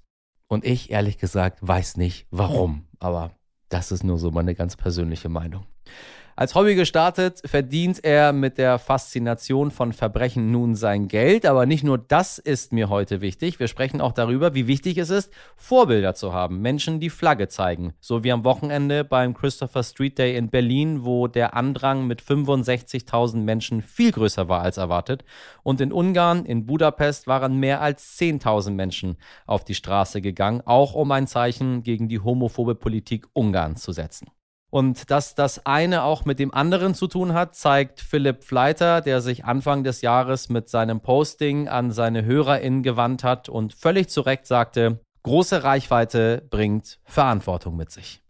Und 0.50 0.65
ich, 0.65 0.91
ehrlich 0.91 1.18
gesagt, 1.18 1.59
weiß 1.62 1.95
nicht 1.95 2.27
warum. 2.30 2.88
Aber 3.00 3.31
das 3.69 3.94
ist 3.94 4.03
nur 4.03 4.18
so 4.18 4.31
meine 4.31 4.53
ganz 4.53 4.75
persönliche 4.75 5.30
Meinung. 5.30 5.65
Als 6.39 6.56
Hobby 6.56 6.75
gestartet, 6.75 7.41
verdient 7.44 8.01
er 8.01 8.31
mit 8.31 8.57
der 8.57 8.80
Faszination 8.80 9.71
von 9.71 9.91
Verbrechen 9.91 10.51
nun 10.51 10.74
sein 10.74 11.09
Geld. 11.09 11.45
Aber 11.45 11.65
nicht 11.65 11.83
nur 11.83 11.97
das 11.97 12.38
ist 12.38 12.71
mir 12.71 12.87
heute 12.87 13.19
wichtig. 13.19 13.59
Wir 13.59 13.68
sprechen 13.68 13.99
auch 13.99 14.13
darüber, 14.13 14.54
wie 14.56 14.66
wichtig 14.66 14.97
es 14.99 15.09
ist, 15.09 15.33
Vorbilder 15.57 16.16
zu 16.16 16.31
haben. 16.31 16.61
Menschen, 16.61 17.02
die 17.02 17.09
Flagge 17.09 17.49
zeigen. 17.49 17.94
So 17.99 18.23
wie 18.23 18.31
am 18.31 18.45
Wochenende 18.45 19.04
beim 19.04 19.33
Christopher 19.33 19.83
Street 19.83 20.18
Day 20.18 20.37
in 20.37 20.49
Berlin, 20.49 21.04
wo 21.04 21.28
der 21.28 21.57
Andrang 21.57 22.07
mit 22.07 22.21
65.000 22.21 23.40
Menschen 23.40 23.81
viel 23.81 24.13
größer 24.13 24.47
war 24.47 24.61
als 24.61 24.78
erwartet. 24.78 25.25
Und 25.63 25.81
in 25.81 25.92
Ungarn, 25.92 26.45
in 26.45 26.66
Budapest, 26.66 27.28
waren 27.28 27.57
mehr 27.57 27.81
als 27.81 28.18
10.000 28.18 28.71
Menschen 28.71 29.18
auf 29.45 29.66
die 29.66 29.75
Straße 29.75 30.21
gegangen, 30.21 30.61
auch 30.63 30.94
um 30.94 31.11
ein 31.11 31.28
Zeichen 31.28 31.83
gegen 31.83 32.07
die 32.07 32.21
homophobe 32.21 32.75
Politik 32.75 33.28
Ungarns 33.33 33.81
zu 33.81 33.92
setzen. 33.92 34.28
Und 34.69 35.09
dass 35.09 35.33
das 35.33 35.66
eine 35.66 36.04
auch 36.04 36.26
mit 36.26 36.38
dem 36.38 36.54
anderen 36.54 36.94
zu 36.94 37.07
tun 37.07 37.33
hat, 37.33 37.56
zeigt 37.56 38.02
Philipp 38.02 38.44
Fleiter, 38.44 39.02
der 39.02 39.21
sich 39.21 39.45
Anfang 39.45 39.83
des 39.83 40.02
Jahres 40.02 40.49
mit 40.49 40.69
seinem 40.69 41.02
Posting 41.02 41.68
an 41.68 41.92
seine 41.92 42.23
HörerInnen 42.23 42.83
gewandt 42.83 43.23
hat 43.23 43.49
und 43.49 43.73
völlig 43.73 44.09
zu 44.09 44.21
Recht 44.21 44.45
sagte, 44.45 44.99
große 45.23 45.64
Reichweite 45.64 46.47
bringt 46.49 46.99
Verantwortung 47.04 47.76
mit 47.76 47.92
sich. 47.92 48.21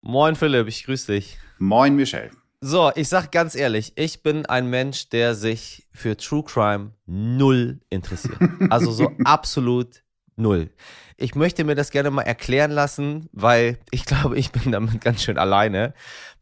Moin 0.00 0.36
Philipp, 0.36 0.68
ich 0.68 0.84
grüße 0.84 1.12
dich. 1.12 1.38
Moin 1.58 1.96
Michel. 1.96 2.30
So, 2.60 2.90
ich 2.94 3.08
sag 3.08 3.30
ganz 3.30 3.54
ehrlich, 3.54 3.92
ich 3.96 4.22
bin 4.22 4.46
ein 4.46 4.68
Mensch, 4.68 5.08
der 5.10 5.34
sich 5.34 5.86
für 5.92 6.16
True 6.16 6.42
Crime 6.44 6.92
null 7.06 7.80
interessiert. 7.88 8.38
Also 8.70 8.90
so 8.90 9.10
absolut 9.24 10.02
null. 10.36 10.70
Ich 11.20 11.34
möchte 11.34 11.64
mir 11.64 11.74
das 11.74 11.90
gerne 11.90 12.12
mal 12.12 12.22
erklären 12.22 12.70
lassen, 12.70 13.28
weil 13.32 13.78
ich 13.90 14.04
glaube, 14.06 14.38
ich 14.38 14.52
bin 14.52 14.72
damit 14.72 15.00
ganz 15.00 15.22
schön 15.22 15.36
alleine 15.36 15.92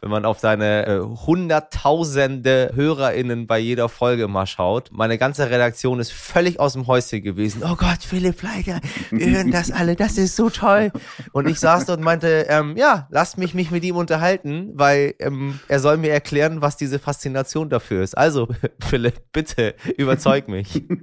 wenn 0.00 0.10
man 0.10 0.24
auf 0.24 0.38
seine 0.38 0.86
äh, 0.86 1.00
hunderttausende 1.00 2.72
HörerInnen 2.74 3.46
bei 3.46 3.58
jeder 3.58 3.88
Folge 3.88 4.28
mal 4.28 4.46
schaut. 4.46 4.90
Meine 4.92 5.18
ganze 5.18 5.50
Redaktion 5.50 6.00
ist 6.00 6.12
völlig 6.12 6.60
aus 6.60 6.74
dem 6.74 6.86
Häuschen 6.86 7.22
gewesen. 7.22 7.62
Oh 7.64 7.76
Gott, 7.76 7.98
Philipp 8.00 8.38
Fleiter, 8.38 8.80
wir 9.10 9.30
hören 9.30 9.50
das 9.50 9.70
alle, 9.70 9.96
das 9.96 10.18
ist 10.18 10.36
so 10.36 10.50
toll. 10.50 10.92
Und 11.32 11.48
ich 11.48 11.58
saß 11.58 11.86
dort 11.86 11.98
und 11.98 12.04
meinte, 12.04 12.46
ähm, 12.48 12.76
ja, 12.76 13.06
lasst 13.10 13.38
mich 13.38 13.54
mich 13.54 13.70
mit 13.70 13.84
ihm 13.84 13.96
unterhalten, 13.96 14.70
weil 14.74 15.14
ähm, 15.18 15.58
er 15.68 15.80
soll 15.80 15.96
mir 15.96 16.10
erklären, 16.10 16.60
was 16.60 16.76
diese 16.76 16.98
Faszination 16.98 17.70
dafür 17.70 18.02
ist. 18.02 18.16
Also, 18.16 18.48
Philipp, 18.80 19.32
bitte, 19.32 19.74
überzeug 19.96 20.48
mich. 20.48 20.84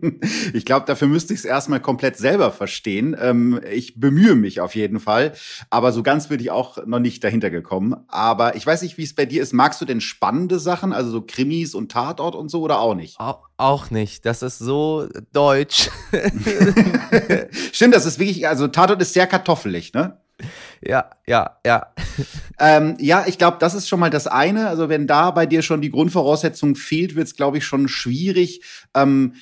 Ich 0.54 0.66
glaube, 0.66 0.86
dafür 0.86 1.08
müsste 1.08 1.34
ich 1.34 1.40
es 1.40 1.46
erstmal 1.46 1.80
komplett 1.80 2.18
selber 2.18 2.52
verstehen. 2.52 3.16
Ähm, 3.20 3.60
ich 3.72 4.00
bemühe 4.00 4.36
mich 4.36 4.62
auf 4.62 4.76
jeden 4.76 5.00
Fall. 5.00 5.34
Aber 5.70 5.92
so 5.92 6.04
ganz 6.04 6.28
bin 6.28 6.40
ich 6.40 6.52
auch 6.52 6.86
noch 6.86 7.00
nicht 7.00 7.24
dahinter 7.24 7.50
gekommen. 7.50 7.96
Aber 8.08 8.56
ich 8.56 8.66
weiß 8.66 8.83
nicht, 8.84 8.98
wie 8.98 9.04
es 9.04 9.16
bei 9.16 9.26
dir 9.26 9.42
ist. 9.42 9.54
Magst 9.54 9.82
du 9.82 9.86
denn 9.86 10.02
spannende 10.02 10.60
Sachen, 10.60 10.94
also 10.94 11.10
so 11.10 11.22
Krimis 11.22 11.74
und 11.74 11.92
Tatort 11.92 12.36
und 12.36 12.50
so 12.50 12.62
oder 12.62 12.80
auch 12.80 12.94
nicht? 12.94 13.20
Auch, 13.20 13.48
auch 13.58 13.90
nicht. 13.90 14.26
Das 14.26 14.44
ist 14.44 14.60
so 14.60 15.08
deutsch. 15.32 15.90
Stimmt, 17.72 17.96
das 17.96 18.06
ist 18.06 18.20
wirklich, 18.20 18.48
also 18.48 18.68
Tatort 18.68 19.02
ist 19.02 19.14
sehr 19.14 19.28
kartoffelig, 19.28 19.94
ne? 19.94 20.20
Ja, 20.82 21.10
ja, 21.26 21.58
ja. 21.66 21.88
Ähm, 22.60 22.98
ja, 23.00 23.26
ich 23.28 23.38
glaube, 23.38 23.58
das 23.60 23.74
ist 23.74 23.88
schon 23.88 24.00
mal 24.00 24.10
das 24.10 24.28
eine. 24.28 24.68
Also 24.68 24.90
wenn 24.90 25.08
da 25.08 25.32
bei 25.32 25.46
dir 25.46 25.62
schon 25.62 25.82
die 25.82 25.92
Grundvoraussetzung 25.92 26.76
fehlt, 26.76 27.16
wird 27.16 27.28
es, 27.28 27.36
glaube 27.36 27.58
ich, 27.58 27.66
schon 27.66 27.88
schwierig. 27.88 28.62
Ähm, 28.94 29.36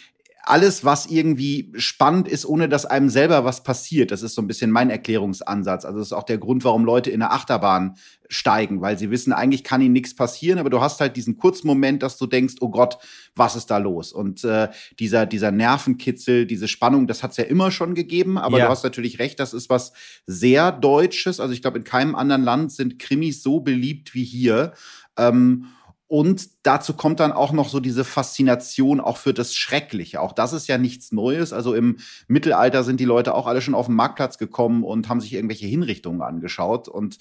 alles, 0.44 0.84
was 0.84 1.06
irgendwie 1.06 1.72
spannend 1.76 2.28
ist, 2.28 2.46
ohne 2.46 2.68
dass 2.68 2.86
einem 2.86 3.10
selber 3.10 3.46
was 3.46 3.64
passiert. 3.64 4.12
Das 4.12 4.24
ist 4.24 4.34
so 4.34 4.42
ein 4.42 4.48
bisschen 4.48 4.72
mein 4.72 4.90
Erklärungsansatz. 4.90 5.86
Also 5.86 6.00
das 6.00 6.08
ist 6.08 6.14
auch 6.14 6.24
der 6.24 6.40
Grund, 6.40 6.64
warum 6.64 6.84
Leute 6.84 7.12
in 7.12 7.20
der 7.20 7.32
Achterbahn 7.32 7.96
steigen, 8.28 8.82
weil 8.82 8.98
sie 8.98 9.12
wissen, 9.12 9.34
eigentlich 9.34 9.64
kann 9.64 9.82
ihnen 9.82 9.94
nichts 9.94 10.16
passieren, 10.16 10.58
aber 10.58 10.70
du 10.70 10.80
hast 10.82 11.02
halt 11.02 11.18
diesen 11.18 11.38
kurzen 11.38 11.68
Moment, 11.68 12.02
dass 12.02 12.18
du 12.18 12.26
denkst, 12.26 12.56
oh 12.62 12.70
Gott, 12.70 12.98
was 13.36 13.56
ist 13.56 13.70
da 13.70 13.78
los? 13.78 14.14
Und 14.14 14.44
äh, 14.44 14.70
dieser, 15.00 15.26
dieser 15.26 15.52
Nervenkitzel, 15.52 16.46
diese 16.46 16.68
Spannung, 16.68 17.08
das 17.08 17.24
hat 17.24 17.32
es 17.32 17.38
ja 17.38 17.44
immer 17.44 17.72
schon 17.72 17.94
gegeben, 17.94 18.38
aber 18.38 18.58
ja. 18.58 18.66
du 18.66 18.72
hast 18.72 18.84
natürlich 18.84 19.20
recht, 19.20 19.40
das 19.40 19.54
ist 19.54 19.70
was 19.70 19.92
sehr 20.26 20.72
Deutsches. 20.72 21.40
Also 21.40 21.54
ich 21.54 21.62
glaube, 21.62 21.78
in 21.78 21.84
keinem 21.84 22.16
anderen 22.16 22.44
Land 22.44 22.72
sind 22.72 23.00
Krimis 23.00 23.44
so 23.44 23.60
beliebt 23.60 24.14
wie 24.14 24.24
hier. 24.24 24.74
Ähm, 25.18 25.66
und 26.12 26.50
dazu 26.64 26.94
kommt 26.94 27.22
dann 27.22 27.32
auch 27.32 27.54
noch 27.54 27.70
so 27.70 27.80
diese 27.80 28.04
Faszination 28.04 29.00
auch 29.00 29.16
für 29.16 29.34
das 29.34 29.56
Schreckliche. 29.56 30.20
Auch 30.20 30.34
das 30.34 30.52
ist 30.52 30.68
ja 30.68 30.78
nichts 30.78 31.14
Neues. 31.14 31.54
Also 31.54 31.74
im 31.74 32.00
Mittelalter 32.28 32.84
sind 32.84 33.00
die 33.00 33.06
Leute 33.06 33.34
auch 33.34 33.48
alle 33.48 33.62
schon 33.62 33.76
auf 33.76 33.86
den 33.86 33.96
Marktplatz 33.96 34.38
gekommen 34.38 34.84
und 34.84 35.08
haben 35.08 35.22
sich 35.22 35.32
irgendwelche 35.32 35.68
Hinrichtungen 35.68 36.22
angeschaut. 36.22 36.90
Und 36.90 37.18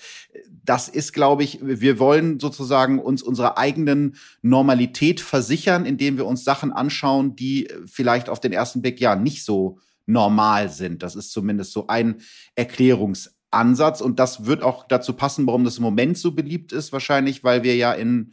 das 0.64 0.88
ist, 0.88 1.12
glaube 1.12 1.44
ich, 1.44 1.60
wir 1.62 2.00
wollen 2.00 2.40
sozusagen 2.40 2.98
uns 2.98 3.22
unserer 3.22 3.58
eigenen 3.58 4.16
Normalität 4.42 5.20
versichern, 5.20 5.86
indem 5.86 6.16
wir 6.16 6.26
uns 6.26 6.42
Sachen 6.42 6.72
anschauen, 6.72 7.36
die 7.36 7.68
vielleicht 7.86 8.28
auf 8.28 8.40
den 8.40 8.52
ersten 8.52 8.82
Blick 8.82 9.00
ja 9.00 9.14
nicht 9.14 9.44
so 9.44 9.78
normal 10.06 10.68
sind. 10.68 11.04
Das 11.04 11.14
ist 11.14 11.30
zumindest 11.30 11.70
so 11.70 11.86
ein 11.86 12.22
Erklärungsansatz. 12.56 14.00
Und 14.00 14.18
das 14.18 14.46
wird 14.46 14.64
auch 14.64 14.88
dazu 14.88 15.12
passen, 15.12 15.46
warum 15.46 15.62
das 15.62 15.76
im 15.76 15.84
Moment 15.84 16.18
so 16.18 16.32
beliebt 16.32 16.72
ist. 16.72 16.92
Wahrscheinlich, 16.92 17.44
weil 17.44 17.62
wir 17.62 17.76
ja 17.76 17.92
in 17.92 18.32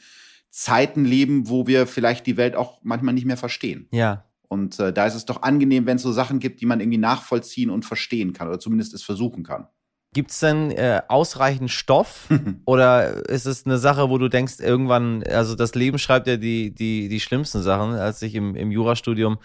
Zeiten 0.50 1.06
leben, 1.06 1.50
wo 1.50 1.68
wir 1.68 1.88
vielleicht 1.88 2.26
die 2.26 2.38
Welt 2.38 2.56
auch 2.56 2.80
manchmal 2.84 3.14
nicht 3.14 3.26
mehr 3.26 3.38
verstehen. 3.38 3.88
Ja. 3.92 4.26
Und 4.48 4.80
äh, 4.80 4.94
da 4.94 5.06
ist 5.06 5.16
es 5.16 5.26
doch 5.26 5.44
angenehm, 5.44 5.86
wenn 5.86 5.98
es 5.98 6.04
so 6.04 6.12
Sachen 6.12 6.40
gibt, 6.40 6.62
die 6.62 6.66
man 6.66 6.80
irgendwie 6.80 6.98
nachvollziehen 6.98 7.70
und 7.70 7.86
verstehen 7.86 8.34
kann 8.34 8.48
oder 8.48 8.60
zumindest 8.60 8.94
es 8.94 9.04
versuchen 9.04 9.44
kann. 9.44 9.68
Gibt 10.14 10.32
es 10.32 10.40
denn 10.40 10.72
äh, 10.72 11.02
ausreichend 11.10 11.70
Stoff 11.70 12.28
oder 12.66 13.30
ist 13.30 13.46
es 13.46 13.66
eine 13.66 13.78
Sache, 13.78 14.10
wo 14.10 14.18
du 14.18 14.30
denkst, 14.30 14.60
irgendwann, 14.60 15.24
also 15.24 15.54
das 15.54 15.76
Leben 15.76 16.00
schreibt 16.00 16.28
ja 16.28 16.38
die, 16.38 16.74
die, 16.74 17.10
die 17.10 17.20
schlimmsten 17.20 17.62
Sachen. 17.62 17.94
Als 17.94 18.22
ich 18.22 18.34
im, 18.34 18.56
im 18.56 18.72
Jurastudium 18.72 19.38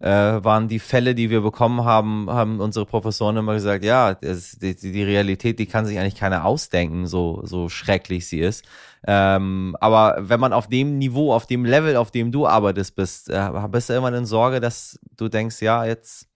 äh, 0.00 0.08
waren 0.08 0.68
die 0.68 0.80
Fälle, 0.80 1.14
die 1.14 1.30
wir 1.30 1.40
bekommen 1.40 1.84
haben, 1.84 2.28
haben 2.30 2.60
unsere 2.60 2.84
Professoren 2.84 3.36
immer 3.36 3.54
gesagt, 3.54 3.84
ja, 3.84 4.14
das, 4.14 4.58
die, 4.58 4.74
die 4.74 5.02
Realität, 5.02 5.58
die 5.58 5.66
kann 5.66 5.86
sich 5.86 5.98
eigentlich 5.98 6.16
keiner 6.16 6.44
ausdenken, 6.44 7.06
so, 7.06 7.40
so 7.44 7.68
schrecklich 7.68 8.26
sie 8.26 8.40
ist. 8.40 8.64
Ähm, 9.06 9.76
aber 9.80 10.16
wenn 10.20 10.40
man 10.40 10.52
auf 10.52 10.68
dem 10.68 10.98
Niveau, 10.98 11.32
auf 11.32 11.46
dem 11.46 11.64
Level, 11.64 11.96
auf 11.96 12.10
dem 12.10 12.32
du 12.32 12.46
arbeitest, 12.46 12.96
bist, 12.96 13.30
äh, 13.30 13.50
bist 13.70 13.88
du 13.88 13.94
immer 13.94 14.12
in 14.12 14.26
Sorge, 14.26 14.60
dass 14.60 14.98
du 15.16 15.28
denkst, 15.28 15.62
ja, 15.62 15.84
jetzt 15.84 16.28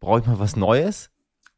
brauche 0.00 0.20
ich 0.20 0.26
mal 0.26 0.38
was 0.38 0.56
Neues? 0.56 1.10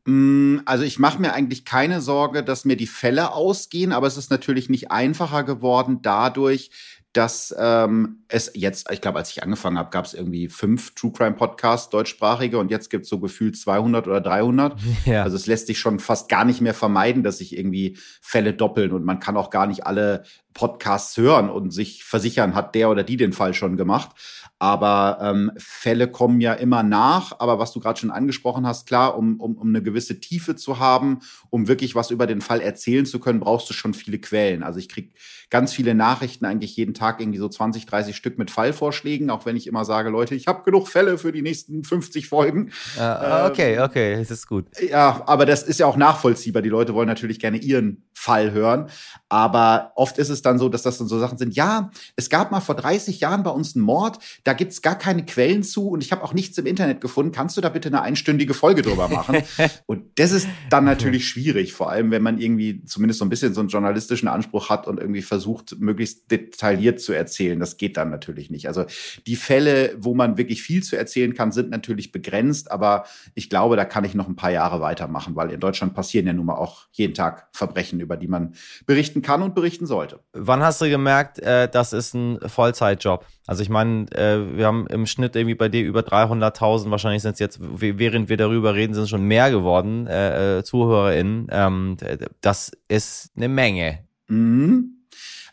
Mm, 0.09 0.61
also 0.65 0.85
ich 0.85 0.99
mache 0.99 1.21
mir 1.21 1.35
eigentlich 1.35 1.67
keine 1.67 2.01
Sorge, 2.01 2.43
dass 2.43 2.65
mir 2.65 2.77
die 2.77 2.87
Fälle 2.87 3.33
ausgehen, 3.35 3.93
aber 3.93 4.07
es 4.07 4.17
ist 4.17 4.31
natürlich 4.31 4.71
nicht 4.71 4.91
einfacher 4.91 5.45
geworden 5.45 5.99
dadurch, 6.01 6.71
dass 7.13 7.55
ähm, 7.59 8.25
es 8.29 8.53
jetzt, 8.55 8.91
ich 8.91 9.03
glaube, 9.03 9.19
als 9.19 9.31
ich 9.31 9.43
angefangen 9.43 9.77
habe, 9.77 9.91
gab 9.91 10.07
es 10.07 10.15
irgendwie 10.15 10.49
fünf 10.49 10.95
True 10.95 11.13
Crime 11.13 11.37
Podcasts, 11.37 11.91
deutschsprachige, 11.91 12.59
und 12.59 12.71
jetzt 12.71 12.89
gibt 12.89 13.05
es 13.05 13.11
so 13.11 13.19
gefühlt 13.19 13.59
200 13.59 14.07
oder 14.07 14.23
300. 14.23 14.79
Ja. 15.05 15.25
Also 15.25 15.37
es 15.37 15.47
lässt 15.47 15.67
sich 15.67 15.79
schon 15.79 16.01
fast 16.01 16.29
gar 16.31 16.45
nicht 16.45 16.61
mehr 16.61 16.75
vermeiden, 16.75 17.23
dass 17.23 17.39
sich 17.39 17.57
irgendwie 17.57 17.99
Fälle 18.23 18.55
doppeln 18.55 18.93
und 18.93 19.05
man 19.05 19.21
kann 19.21 19.37
auch 19.37 19.51
gar 19.51 19.67
nicht 19.67 19.87
alle 19.87 20.25
Podcasts 20.55 21.17
hören 21.17 21.51
und 21.51 21.71
sich 21.71 22.05
versichern, 22.05 22.55
hat 22.55 22.75
der 22.75 22.89
oder 22.89 23.05
die 23.05 23.17
den 23.17 23.33
Fall 23.33 23.53
schon 23.53 23.77
gemacht. 23.77 24.11
Aber 24.59 25.19
ähm, 25.23 25.53
Fälle 25.57 26.09
kommen 26.09 26.41
ja 26.41 26.53
immer 26.53 26.83
nach. 26.83 27.39
Aber 27.39 27.59
was 27.59 27.73
du 27.73 27.81
gerade 27.81 27.99
schon 27.99 28.11
angesprochen 28.11 28.67
hast, 28.67 28.87
klar, 28.87 29.17
um, 29.17 29.41
um, 29.41 29.57
um 29.57 29.69
eine 29.69 29.83
gewisse 29.83 30.21
Tiefe 30.21 30.57
zu 30.57 30.79
haben, 30.79 31.21
um 31.51 31.69
wirklich 31.69 31.95
was 31.95 32.11
über 32.11 32.27
den 32.27 32.41
Fall 32.41 32.61
erzählen 32.61 33.07
zu 33.07 33.21
können, 33.21 33.41
brauchst 33.41 33.71
du 33.71 33.75
schon 33.75 33.95
viele 33.95 34.19
Quellen. 34.19 34.63
Also 34.63 34.79
ich 34.81 34.89
krieg 34.89 35.13
ganz 35.51 35.73
viele 35.73 35.95
Nachrichten, 35.95 36.45
eigentlich 36.45 36.77
jeden 36.77 36.95
Tag 36.95 37.21
irgendwie 37.21 37.39
so 37.39 37.49
20, 37.49 37.87
30 37.87 38.17
Stück 38.17 38.37
mit 38.39 38.51
Fallvorschlägen, 38.51 39.31
auch 39.31 39.47
wenn 39.47 39.57
ich 39.57 39.67
immer 39.67 39.85
sage, 39.85 40.11
Leute, 40.11 40.35
ich 40.35 40.47
habe 40.47 40.63
genug 40.65 40.89
Fälle 40.89 41.19
für 41.19 41.33
die 41.33 41.43
nächsten 41.43 41.85
50 41.85 42.29
Folgen. 42.29 42.71
Uh, 42.99 43.47
okay, 43.47 43.75
ähm, 43.75 43.83
okay, 43.83 44.17
das 44.17 44.31
ist 44.31 44.47
gut. 44.47 44.67
Ja, 44.81 45.23
aber 45.27 45.47
das 45.47 45.63
ist 45.63 45.79
ja 45.79 45.87
auch 45.87 45.97
nachvollziehbar. 45.97 46.63
Die 46.63 46.69
Leute 46.69 46.95
wollen 46.95 47.09
natürlich 47.09 47.39
gerne 47.39 47.59
ihren 47.59 48.08
Fall 48.19 48.51
hören. 48.51 48.89
Aber 49.29 49.93
oft 49.95 50.19
ist 50.19 50.29
es 50.29 50.43
dann 50.43 50.59
so, 50.59 50.69
dass 50.69 50.83
das 50.83 50.99
dann 50.99 51.07
so 51.07 51.19
Sachen 51.21 51.39
sind, 51.39 51.55
ja, 51.55 51.91
es 52.17 52.31
gab 52.31 52.51
mal 52.51 52.61
vor 52.61 52.75
30 52.75 53.21
Jahren 53.21 53.45
bei 53.45 53.51
uns 53.51 53.77
einen 53.77 53.85
Mord, 53.85 54.19
da 54.43 54.55
gibt 54.55 54.73
es 54.73 54.83
gar 54.83 54.99
keine 54.99 55.25
Quellen 55.25 55.63
zu 55.63 55.89
und 55.89 56.03
ich 56.03 56.11
habe 56.11 56.25
auch 56.25 56.35
nichts 56.35 56.59
im 56.59 56.67
Internet 56.67 57.01
gefunden. 57.01 57.31
Kannst 57.31 57.57
du 57.57 57.61
da 57.61 57.69
bitte 57.69 57.89
eine 57.89 58.03
einstündige 58.03 58.55
Folge 58.55 58.83
drüber 58.83 59.09
machen? 59.09 59.43
und 59.87 60.19
das 60.19 60.33
ist 60.33 60.49
dann 60.69 60.85
natürlich 60.85 61.29
schwierig, 61.29 61.75
vor 61.75 61.91
allem 61.91 62.11
wenn 62.11 62.23
man 62.23 62.39
irgendwie 62.39 62.85
zumindest 62.87 63.21
so 63.21 63.25
ein 63.25 63.29
bisschen 63.29 63.55
so 63.55 63.61
einen 63.61 63.69
journalistischen 63.69 64.29
Anspruch 64.29 64.69
hat 64.69 64.89
und 64.89 64.99
irgendwie 64.99 65.23
versucht, 65.23 65.77
möglichst 65.79 66.31
detailliert 66.31 67.01
zu 67.01 67.13
erzählen. 67.13 67.61
Das 67.61 67.77
geht 67.77 67.97
dann 67.97 68.11
natürlich 68.11 68.51
nicht. 68.51 68.67
Also 68.67 68.85
die 69.27 69.37
Fälle, 69.37 69.95
wo 69.99 70.15
man 70.15 70.39
wirklich 70.39 70.63
viel 70.63 70.83
zu 70.83 70.97
erzählen 70.97 71.35
kann, 71.35 71.53
sind 71.53 71.71
natürlich 71.71 72.11
begrenzt, 72.11 72.73
aber 72.73 73.05
ich 73.35 73.49
glaube, 73.49 73.77
da 73.77 73.85
kann 73.85 74.05
ich 74.05 74.15
noch 74.15 74.27
ein 74.27 74.37
paar 74.37 74.51
Jahre 74.51 74.81
weitermachen, 74.81 75.37
weil 75.37 75.51
in 75.53 75.61
Deutschland 75.61 75.95
passieren 75.95 76.27
ja 76.27 76.33
nun 76.33 76.47
mal 76.47 76.57
auch 76.57 76.87
jeden 76.91 77.15
Tag 77.15 77.49
Verbrechen, 77.53 78.01
über 78.09 78.17
die 78.17 78.27
man 78.27 78.55
berichten 78.87 79.21
kann 79.21 79.43
und 79.43 79.55
berichten 79.55 79.85
sollte. 79.85 80.21
Wann 80.33 80.63
hast 80.63 80.81
du 80.81 80.89
gemerkt, 80.89 81.39
äh, 81.41 81.69
das 81.69 81.93
ist 81.93 82.15
ein 82.15 82.39
Vollzeitjob? 82.41 83.27
Also 83.47 83.63
ich 83.63 83.69
meine, 83.69 84.11
äh, 84.13 84.57
wir 84.57 84.67
haben 84.67 84.87
im 84.87 85.05
Schnitt 85.05 85.37
irgendwie 85.37 85.55
bei 85.55 85.69
dir 85.69 85.85
über 85.85 86.01
300.000, 86.01 86.91
wahrscheinlich 86.91 87.23
sind 87.23 87.35
es 87.35 87.39
jetzt, 87.39 87.61
während 87.61 88.31
wir 88.31 88.39
darüber 88.39 88.75
reden, 88.75 88.95
sind 88.95 89.05
es 89.05 89.11
schon 89.11 89.25
mehr 89.25 89.51
geworden, 89.51 90.07
äh, 90.07 90.59
äh 90.59 90.65
ZuhörerInnen. 90.65 91.49
Ähm, 91.51 91.97
das 92.41 92.73
ist 92.89 93.31
eine 93.37 93.49
Menge. 93.49 94.01
Mhm. 94.29 94.98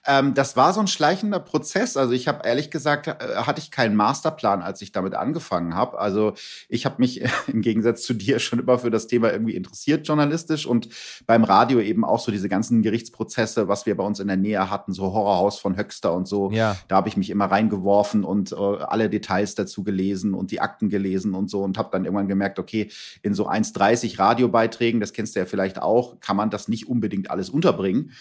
Ähm, 0.07 0.33
das 0.33 0.55
war 0.55 0.73
so 0.73 0.79
ein 0.79 0.87
schleichender 0.87 1.39
Prozess. 1.39 1.97
Also 1.97 2.13
ich 2.13 2.27
habe 2.27 2.47
ehrlich 2.47 2.69
gesagt, 2.69 3.07
äh, 3.07 3.13
hatte 3.37 3.59
ich 3.59 3.71
keinen 3.71 3.95
Masterplan, 3.95 4.61
als 4.61 4.81
ich 4.81 4.91
damit 4.91 5.15
angefangen 5.15 5.75
habe. 5.75 5.99
Also 5.99 6.33
ich 6.69 6.85
habe 6.85 6.95
mich 6.99 7.23
im 7.47 7.61
Gegensatz 7.61 8.03
zu 8.03 8.13
dir 8.13 8.39
schon 8.39 8.59
immer 8.59 8.77
für 8.77 8.91
das 8.91 9.07
Thema 9.07 9.31
irgendwie 9.31 9.55
interessiert 9.55 10.07
journalistisch 10.07 10.65
und 10.65 10.89
beim 11.25 11.43
Radio 11.43 11.79
eben 11.79 12.05
auch 12.05 12.19
so 12.19 12.31
diese 12.31 12.49
ganzen 12.49 12.81
Gerichtsprozesse, 12.81 13.67
was 13.67 13.85
wir 13.85 13.97
bei 13.97 14.03
uns 14.03 14.19
in 14.19 14.27
der 14.27 14.37
Nähe 14.37 14.69
hatten, 14.69 14.93
so 14.93 15.13
Horrorhaus 15.13 15.59
von 15.59 15.77
Höxter 15.77 16.13
und 16.13 16.27
so. 16.27 16.51
Ja. 16.51 16.77
Da 16.87 16.97
habe 16.97 17.09
ich 17.09 17.17
mich 17.17 17.29
immer 17.29 17.45
reingeworfen 17.45 18.23
und 18.23 18.51
äh, 18.51 18.55
alle 18.55 19.09
Details 19.09 19.55
dazu 19.55 19.83
gelesen 19.83 20.33
und 20.33 20.51
die 20.51 20.61
Akten 20.61 20.89
gelesen 20.89 21.33
und 21.33 21.49
so 21.49 21.63
und 21.63 21.77
habe 21.77 21.89
dann 21.91 22.05
irgendwann 22.05 22.27
gemerkt, 22.27 22.59
okay, 22.59 22.91
in 23.21 23.33
so 23.33 23.49
1,30 23.49 24.19
Radiobeiträgen, 24.19 24.99
das 24.99 25.13
kennst 25.13 25.35
du 25.35 25.39
ja 25.39 25.45
vielleicht 25.45 25.81
auch, 25.81 26.19
kann 26.19 26.37
man 26.37 26.49
das 26.49 26.67
nicht 26.67 26.87
unbedingt 26.87 27.31
alles 27.31 27.49
unterbringen. 27.49 28.11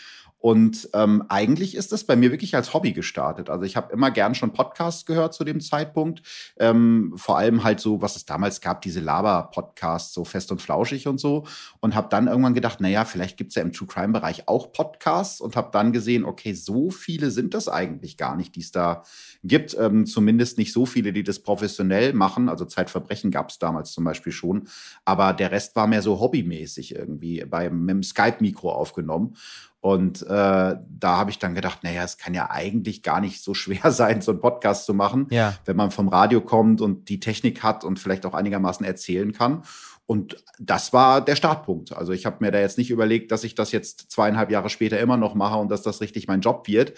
Und 0.45 0.91
ähm, 0.93 1.25
eigentlich 1.31 1.75
ist 1.75 1.91
das 1.91 2.05
bei 2.05 2.17
mir 2.17 2.31
wirklich 2.31 2.55
als 2.55 2.75
Hobby 2.75 2.93
gestartet. 2.93 3.49
Also 3.49 3.65
ich 3.65 3.77
habe 3.77 3.91
immer 3.95 4.11
gern 4.11 4.35
schon 4.35 4.53
Podcasts 4.53 5.07
gehört 5.07 5.33
zu 5.33 5.43
dem 5.43 5.59
Zeitpunkt. 5.63 6.21
Ähm, 6.59 7.15
vor 7.17 7.39
allem 7.39 7.65
halt 7.65 7.81
so, 7.81 8.03
was 8.03 8.15
es 8.15 8.27
damals 8.27 8.61
gab, 8.61 8.83
diese 8.83 9.01
Laber-Podcasts, 9.01 10.13
so 10.13 10.27
fest 10.27 10.53
und 10.53 10.61
flauschig 10.61 11.09
und 11.09 11.19
so. 11.19 11.47
Und 11.81 11.95
habe 11.95 12.09
dann 12.11 12.27
irgendwann 12.27 12.53
gedacht, 12.53 12.83
naja, 12.83 13.07
vielleicht 13.07 13.39
gibt's 13.39 13.55
ja 13.55 13.63
im 13.63 13.73
True 13.73 13.89
Crime-Bereich 13.89 14.47
auch 14.47 14.71
Podcasts 14.71 15.41
und 15.41 15.57
habe 15.57 15.71
dann 15.73 15.93
gesehen, 15.93 16.27
okay, 16.27 16.53
so 16.53 16.91
viele 16.91 17.31
sind 17.31 17.55
das 17.55 17.71
eigentlich 17.71 18.19
gar 18.19 18.37
nicht, 18.37 18.55
die 18.55 18.61
es 18.61 18.71
da 18.71 19.03
gibt. 19.45 19.75
Ähm, 19.81 20.05
zumindest 20.05 20.59
nicht 20.59 20.75
so 20.75 20.85
viele, 20.85 21.15
die 21.15 21.25
das 21.25 21.39
professionell 21.39 22.13
machen. 22.13 22.51
Also 22.51 22.67
Zeitverbrechen 22.67 23.31
gab's 23.31 23.59
damals 23.59 23.93
zum 23.93 24.05
Beispiel 24.05 24.33
schon. 24.33 24.69
Aber 25.07 25.33
der 25.33 25.53
Rest 25.53 25.75
war 25.75 25.87
mehr 25.87 26.03
so 26.03 26.21
hobbymäßig 26.21 26.95
irgendwie 26.95 27.43
beim, 27.47 27.87
mit 27.87 27.95
dem 27.95 28.03
Skype-Mikro 28.03 28.71
aufgenommen. 28.71 29.39
Und 29.85 30.23
äh, 30.23 30.27
da 30.29 30.79
habe 31.03 31.31
ich 31.31 31.39
dann 31.39 31.55
gedacht, 31.55 31.85
naja, 31.85 32.05
es 32.05 32.17
kann 32.17 32.33
ja 32.33 32.49
eigentlich 32.49 33.03
gar 33.03 33.21
nicht 33.21 33.45
so 33.45 33.53
schwer 33.55 33.93
sein, 33.93 34.23
so 34.23 34.31
einen 34.33 34.41
Podcast 34.41 34.87
zu 34.87 34.95
machen, 34.95 35.27
ja. 35.29 35.59
wenn 35.67 35.77
man 35.77 35.91
vom 35.91 36.09
Radio 36.09 36.41
kommt 36.41 36.81
und 36.81 37.11
die 37.11 37.21
Technik 37.21 37.63
hat 37.63 37.85
und 37.85 37.99
vielleicht 37.99 38.25
auch 38.25 38.33
einigermaßen 38.33 38.87
erzählen 38.87 39.33
kann. 39.33 39.63
Und 40.07 40.43
das 40.59 40.95
war 40.95 41.23
der 41.23 41.37
Startpunkt. 41.37 41.93
Also 41.93 42.13
ich 42.13 42.25
habe 42.25 42.39
mir 42.41 42.51
da 42.51 42.61
jetzt 42.61 42.79
nicht 42.79 42.91
überlegt, 42.91 43.31
dass 43.31 43.45
ich 43.45 43.55
das 43.57 43.73
jetzt 43.73 44.11
zweieinhalb 44.11 44.51
Jahre 44.51 44.71
später 44.71 44.99
immer 44.99 45.19
noch 45.19 45.35
mache 45.35 45.59
und 45.59 45.71
dass 45.71 45.83
das 45.83 46.01
richtig 46.01 46.29
mein 46.29 46.41
Job 46.41 46.67
wird. 46.67 46.95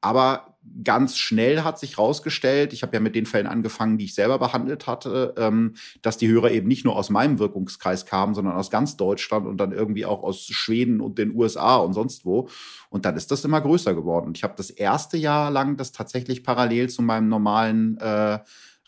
Aber 0.00 0.49
ganz 0.84 1.16
schnell 1.16 1.62
hat 1.62 1.78
sich 1.78 1.98
rausgestellt, 1.98 2.72
ich 2.72 2.82
habe 2.82 2.94
ja 2.94 3.00
mit 3.00 3.14
den 3.14 3.26
Fällen 3.26 3.46
angefangen, 3.46 3.98
die 3.98 4.04
ich 4.04 4.14
selber 4.14 4.38
behandelt 4.38 4.86
hatte, 4.86 5.34
ähm, 5.36 5.74
dass 6.02 6.18
die 6.18 6.28
Hörer 6.28 6.50
eben 6.50 6.68
nicht 6.68 6.84
nur 6.84 6.96
aus 6.96 7.10
meinem 7.10 7.38
Wirkungskreis 7.38 8.06
kamen, 8.06 8.34
sondern 8.34 8.54
aus 8.54 8.70
ganz 8.70 8.96
Deutschland 8.96 9.46
und 9.46 9.58
dann 9.58 9.72
irgendwie 9.72 10.04
auch 10.04 10.22
aus 10.22 10.42
Schweden 10.44 11.00
und 11.00 11.18
den 11.18 11.34
USA 11.34 11.76
und 11.76 11.94
sonst 11.94 12.24
wo. 12.24 12.48
Und 12.90 13.04
dann 13.04 13.16
ist 13.16 13.30
das 13.30 13.44
immer 13.44 13.60
größer 13.60 13.94
geworden. 13.94 14.26
Und 14.26 14.36
ich 14.36 14.44
habe 14.44 14.54
das 14.56 14.70
erste 14.70 15.16
Jahr 15.16 15.50
lang 15.50 15.76
das 15.76 15.92
tatsächlich 15.92 16.44
parallel 16.44 16.90
zu 16.90 17.02
meinem 17.02 17.28
normalen 17.28 17.98
äh, 17.98 18.38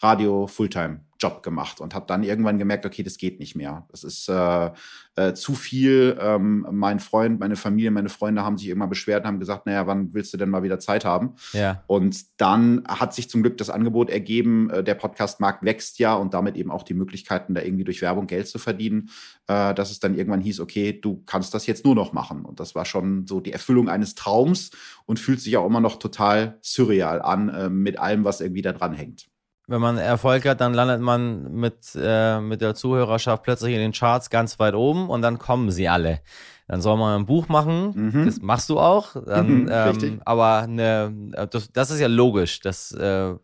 Radio 0.02 0.46
Fulltime 0.46 1.00
Job 1.22 1.42
gemacht 1.44 1.80
und 1.80 1.94
habe 1.94 2.06
dann 2.08 2.24
irgendwann 2.24 2.58
gemerkt, 2.58 2.84
okay, 2.84 3.04
das 3.04 3.16
geht 3.16 3.38
nicht 3.38 3.54
mehr. 3.54 3.86
Das 3.90 4.02
ist 4.02 4.28
äh, 4.28 4.70
äh, 5.14 5.34
zu 5.34 5.54
viel. 5.54 6.18
Ähm, 6.20 6.66
mein 6.72 6.98
Freund, 6.98 7.38
meine 7.38 7.54
Familie, 7.54 7.92
meine 7.92 8.08
Freunde 8.08 8.44
haben 8.44 8.58
sich 8.58 8.68
immer 8.68 8.88
beschwert 8.88 9.22
und 9.22 9.28
haben 9.28 9.38
gesagt, 9.38 9.66
naja, 9.66 9.86
wann 9.86 10.12
willst 10.14 10.32
du 10.34 10.36
denn 10.36 10.50
mal 10.50 10.64
wieder 10.64 10.80
Zeit 10.80 11.04
haben? 11.04 11.36
Ja. 11.52 11.84
Und 11.86 12.40
dann 12.40 12.82
hat 12.88 13.14
sich 13.14 13.30
zum 13.30 13.42
Glück 13.42 13.56
das 13.56 13.70
Angebot 13.70 14.10
ergeben, 14.10 14.68
äh, 14.70 14.82
der 14.82 14.96
Podcastmarkt 14.96 15.62
wächst 15.62 16.00
ja 16.00 16.14
und 16.14 16.34
damit 16.34 16.56
eben 16.56 16.72
auch 16.72 16.82
die 16.82 16.94
Möglichkeiten, 16.94 17.54
da 17.54 17.62
irgendwie 17.62 17.84
durch 17.84 18.02
Werbung 18.02 18.26
Geld 18.26 18.48
zu 18.48 18.58
verdienen, 18.58 19.10
äh, 19.46 19.74
dass 19.74 19.92
es 19.92 20.00
dann 20.00 20.16
irgendwann 20.16 20.40
hieß, 20.40 20.58
okay, 20.58 20.98
du 21.00 21.22
kannst 21.24 21.54
das 21.54 21.68
jetzt 21.68 21.84
nur 21.84 21.94
noch 21.94 22.12
machen. 22.12 22.44
Und 22.44 22.58
das 22.58 22.74
war 22.74 22.84
schon 22.84 23.28
so 23.28 23.38
die 23.38 23.52
Erfüllung 23.52 23.88
eines 23.88 24.16
Traums 24.16 24.72
und 25.06 25.20
fühlt 25.20 25.40
sich 25.40 25.56
auch 25.56 25.66
immer 25.66 25.80
noch 25.80 26.00
total 26.00 26.58
surreal 26.62 27.22
an 27.22 27.48
äh, 27.48 27.68
mit 27.68 28.00
allem, 28.00 28.24
was 28.24 28.40
irgendwie 28.40 28.62
da 28.62 28.72
dran 28.72 28.92
hängt 28.92 29.31
wenn 29.66 29.80
man 29.80 29.98
Erfolg 29.98 30.44
hat, 30.46 30.60
dann 30.60 30.74
landet 30.74 31.00
man 31.00 31.52
mit, 31.52 31.96
äh, 31.96 32.40
mit 32.40 32.60
der 32.60 32.74
Zuhörerschaft 32.74 33.42
plötzlich 33.42 33.74
in 33.74 33.80
den 33.80 33.92
Charts 33.92 34.28
ganz 34.28 34.58
weit 34.58 34.74
oben 34.74 35.08
und 35.08 35.22
dann 35.22 35.38
kommen 35.38 35.70
sie 35.70 35.88
alle. 35.88 36.20
Dann 36.68 36.80
soll 36.80 36.96
man 36.96 37.20
ein 37.20 37.26
Buch 37.26 37.48
machen, 37.48 37.92
mhm. 37.94 38.24
das 38.24 38.40
machst 38.40 38.70
du 38.70 38.78
auch. 38.78 39.14
Dann, 39.26 39.64
mhm, 39.64 39.70
ähm, 39.70 40.22
aber 40.24 40.62
eine, 40.62 41.12
das, 41.50 41.70
das, 41.72 41.90
ist 41.90 42.00
ja 42.00 42.06
logisch, 42.06 42.60
das, 42.60 42.92
äh, 42.92 43.34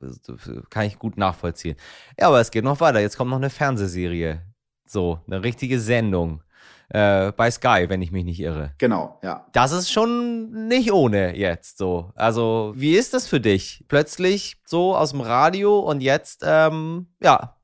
kann 0.70 0.86
ich 0.86 0.98
gut 0.98 1.16
nachvollziehen. 1.16 1.76
Ja, 2.18 2.28
aber 2.28 2.40
es 2.40 2.50
geht 2.50 2.64
noch 2.64 2.80
weiter. 2.80 3.00
Jetzt 3.00 3.16
kommt 3.16 3.30
noch 3.30 3.36
eine 3.36 3.50
Fernsehserie. 3.50 4.42
So, 4.86 5.20
eine 5.26 5.42
richtige 5.42 5.78
Sendung 5.78 6.42
äh, 6.90 7.32
bei 7.32 7.50
Sky, 7.50 7.86
wenn 7.88 8.02
ich 8.02 8.12
mich 8.12 8.24
nicht 8.24 8.40
irre. 8.40 8.72
Genau, 8.78 9.18
ja. 9.22 9.46
Das 9.52 9.72
ist 9.72 9.90
schon 9.90 10.68
nicht 10.68 10.92
ohne 10.92 11.36
jetzt 11.36 11.78
so. 11.78 12.10
Also, 12.14 12.72
wie 12.76 12.94
ist 12.94 13.14
das 13.14 13.26
für 13.26 13.40
dich? 13.40 13.84
Plötzlich 13.88 14.60
so 14.64 14.96
aus 14.96 15.10
dem 15.10 15.20
Radio 15.20 15.78
und 15.80 16.00
jetzt, 16.00 16.42
ähm, 16.44 17.08
ja, 17.22 17.56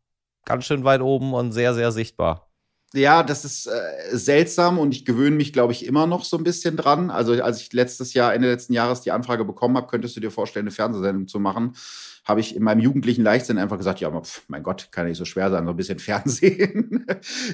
ganz 0.44 0.64
schön 0.66 0.84
weit 0.84 1.00
oben 1.00 1.32
und 1.32 1.52
sehr, 1.52 1.74
sehr 1.74 1.90
sichtbar. 1.92 2.50
Ja, 2.92 3.24
das 3.24 3.44
ist 3.44 3.66
äh, 3.66 4.16
seltsam 4.16 4.78
und 4.78 4.94
ich 4.94 5.04
gewöhne 5.04 5.34
mich, 5.34 5.52
glaube 5.52 5.72
ich, 5.72 5.84
immer 5.84 6.06
noch 6.06 6.24
so 6.24 6.36
ein 6.36 6.44
bisschen 6.44 6.76
dran. 6.76 7.10
Also, 7.10 7.32
als 7.42 7.60
ich 7.60 7.72
letztes 7.72 8.14
Jahr, 8.14 8.32
Ende 8.34 8.48
letzten 8.48 8.72
Jahres 8.72 9.00
die 9.00 9.10
Anfrage 9.10 9.44
bekommen 9.44 9.76
habe, 9.76 9.88
könntest 9.88 10.14
du 10.14 10.20
dir 10.20 10.30
vorstellen, 10.30 10.64
eine 10.64 10.70
Fernsehsendung 10.70 11.26
zu 11.26 11.40
machen, 11.40 11.74
habe 12.24 12.40
ich 12.40 12.56
in 12.56 12.62
meinem 12.62 12.80
jugendlichen 12.80 13.22
Leichtsinn 13.22 13.58
einfach 13.58 13.76
gesagt, 13.76 14.00
ja, 14.00 14.10
pf, 14.10 14.42
mein 14.48 14.62
Gott, 14.62 14.88
kann 14.90 15.06
nicht 15.06 15.18
so 15.18 15.24
schwer 15.24 15.50
sein, 15.50 15.64
so 15.64 15.70
ein 15.70 15.76
bisschen 15.76 15.98
Fernsehen. 16.04 17.06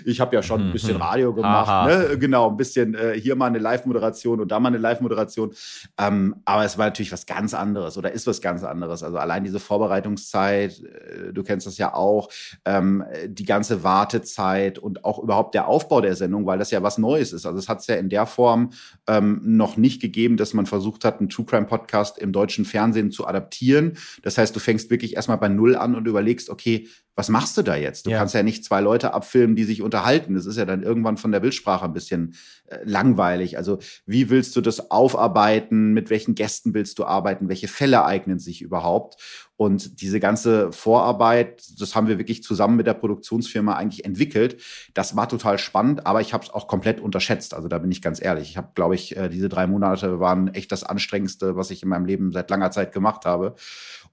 ich 0.05 0.21
habe 0.21 0.35
ja 0.35 0.43
schon 0.43 0.61
ein 0.61 0.73
bisschen 0.73 0.97
mhm. 0.97 1.03
Radio 1.03 1.35
gemacht, 1.35 1.89
ne? 1.89 2.19
genau, 2.19 2.51
ein 2.51 2.57
bisschen 2.57 2.95
äh, 2.95 3.19
hier 3.19 3.37
mal 3.37 3.47
eine 3.47 3.59
Live-Moderation 3.59 4.41
und 4.41 4.51
da 4.51 4.61
mal 4.61 4.69
eine 4.69 4.79
Live-Moderation. 4.79 5.53
Ähm, 5.99 6.37
aber 6.45 6.65
es 6.65 6.79
war 6.79 6.87
natürlich 6.87 7.13
was 7.13 7.27
ganz 7.27 7.55
anderes 7.55 7.99
oder 7.99 8.13
ist 8.13 8.27
was 8.27 8.41
ganz 8.41 8.63
anderes. 8.63 9.03
Also 9.03 9.19
allein 9.19 9.45
diese 9.45 9.61
Vorbereitungszeit, 9.61 10.81
äh, 10.81 11.33
du 11.33 11.43
kennst 11.43 11.67
das 11.67 11.79
ja 11.79 11.95
auch, 11.95 12.29
ähm, 12.65 13.05
die 13.27 13.45
ganze 13.45 13.83
Wartezeit 13.83 14.79
und 14.79 15.05
auch 15.05 15.19
überhaupt 15.19 15.55
der 15.55 15.67
Aufbau 15.67 16.01
der 16.01 16.15
Sendung, 16.15 16.47
weil 16.47 16.59
das 16.59 16.71
ja 16.71 16.83
was 16.83 16.99
Neues 16.99 17.33
ist. 17.33 17.47
Also 17.47 17.59
es 17.59 17.69
hat 17.69 17.81
es 17.81 17.87
ja 17.89 17.97
in 17.97 18.09
der 18.09 18.27
Form 18.27 18.71
ähm, 19.09 19.41
noch 19.43 19.77
nicht 19.77 20.01
gegeben, 20.01 20.37
dass 20.37 20.55
man 20.55 20.67
versucht 20.67 21.05
hat, 21.05 21.19
einen 21.19 21.29
True 21.29 21.47
Crime 21.47 21.67
Podcast 21.67 22.19
im 22.19 22.33
deutschen 22.33 22.65
Fernsehen 22.65 23.11
zu 23.11 23.27
adaptieren. 23.27 23.97
Das 24.23 24.39
heißt, 24.39 24.55
du 24.55 24.60
fängst 24.61 24.91
wirklich 24.91 25.17
erstmal 25.17 25.39
bei 25.39 25.49
Null 25.49 25.77
an 25.77 25.95
und 25.95 26.07
überlegst, 26.07 26.51
okay, 26.51 26.89
was 27.17 27.29
machst 27.29 27.57
du 27.59 27.63
da 27.63 27.77
jetzt? 27.77 28.07
Du 28.07 28.11
ja. 28.11 28.19
kannst 28.19 28.35
ja 28.35 28.43
nicht 28.43 28.65
zwei 28.65 28.81
Leute 28.81 29.13
abfilmen, 29.13 29.55
die 29.55 29.65
sich 29.65 29.83
unterhalten. 29.83 30.35
Das 30.35 30.47
ist 30.47 30.57
ja 30.57 30.65
dann 30.65 30.83
irgendwann 30.83 31.19
von 31.19 31.33
der 31.33 31.41
Bildsprache 31.41 31.85
ein 31.85 31.93
bisschen 31.93 32.35
äh, 32.67 32.79
langweilig. 32.85 33.59
Also 33.59 33.79
wie 34.07 34.31
willst 34.31 34.57
du 34.57 34.61
das 34.61 34.91
aufarbeiten? 34.91 35.93
Mit 35.93 36.09
welchen 36.09 36.35
Gästen 36.35 36.73
willst 36.73 36.99
du 36.99 37.05
arbeiten? 37.05 37.49
Welche 37.49 37.69
Fälle 37.69 38.05
eignen 38.05 38.39
sich 38.39 38.63
überhaupt? 38.63 39.17
Und 39.57 40.01
diese 40.01 40.21
ganze 40.21 40.73
Vorarbeit, 40.73 41.63
das 41.79 41.95
haben 41.95 42.09
wir 42.09 42.17
wirklich 42.17 42.43
zusammen 42.43 42.77
mit 42.77 42.87
der 42.87 42.95
Produktionsfirma 42.95 43.75
eigentlich 43.75 44.07
entwickelt. 44.07 44.63
Das 44.95 45.15
war 45.17 45.29
total 45.29 45.59
spannend, 45.59 46.07
aber 46.07 46.23
ich 46.23 46.33
habe 46.33 46.43
es 46.45 46.49
auch 46.49 46.67
komplett 46.67 46.99
unterschätzt. 46.99 47.53
Also 47.53 47.69
da 47.69 47.77
bin 47.77 47.93
ich 47.93 48.01
ganz 48.01 48.23
ehrlich. 48.23 48.49
Ich 48.49 48.57
habe, 48.57 48.71
glaube 48.75 48.95
ich, 48.95 49.15
äh, 49.19 49.29
diese 49.29 49.51
drei 49.51 49.67
Monate 49.67 50.19
waren 50.19 50.49
echt 50.55 50.73
das 50.73 50.85
Anstrengendste, 50.85 51.57
was 51.57 51.71
ich 51.71 51.83
in 51.83 51.91
meinem 51.91 52.07
Leben 52.07 52.33
seit 52.33 52.49
langer 52.49 52.71
Zeit 52.71 52.93
gemacht 52.93 53.27
habe. 53.27 53.55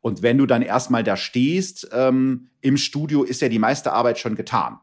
Und 0.01 0.21
wenn 0.21 0.37
du 0.37 0.45
dann 0.45 0.61
erstmal 0.61 1.03
da 1.03 1.17
stehst 1.17 1.89
ähm, 1.91 2.49
im 2.61 2.77
Studio, 2.77 3.23
ist 3.23 3.41
ja 3.41 3.49
die 3.49 3.59
meiste 3.59 3.93
Arbeit 3.93 4.19
schon 4.19 4.35
getan. 4.35 4.79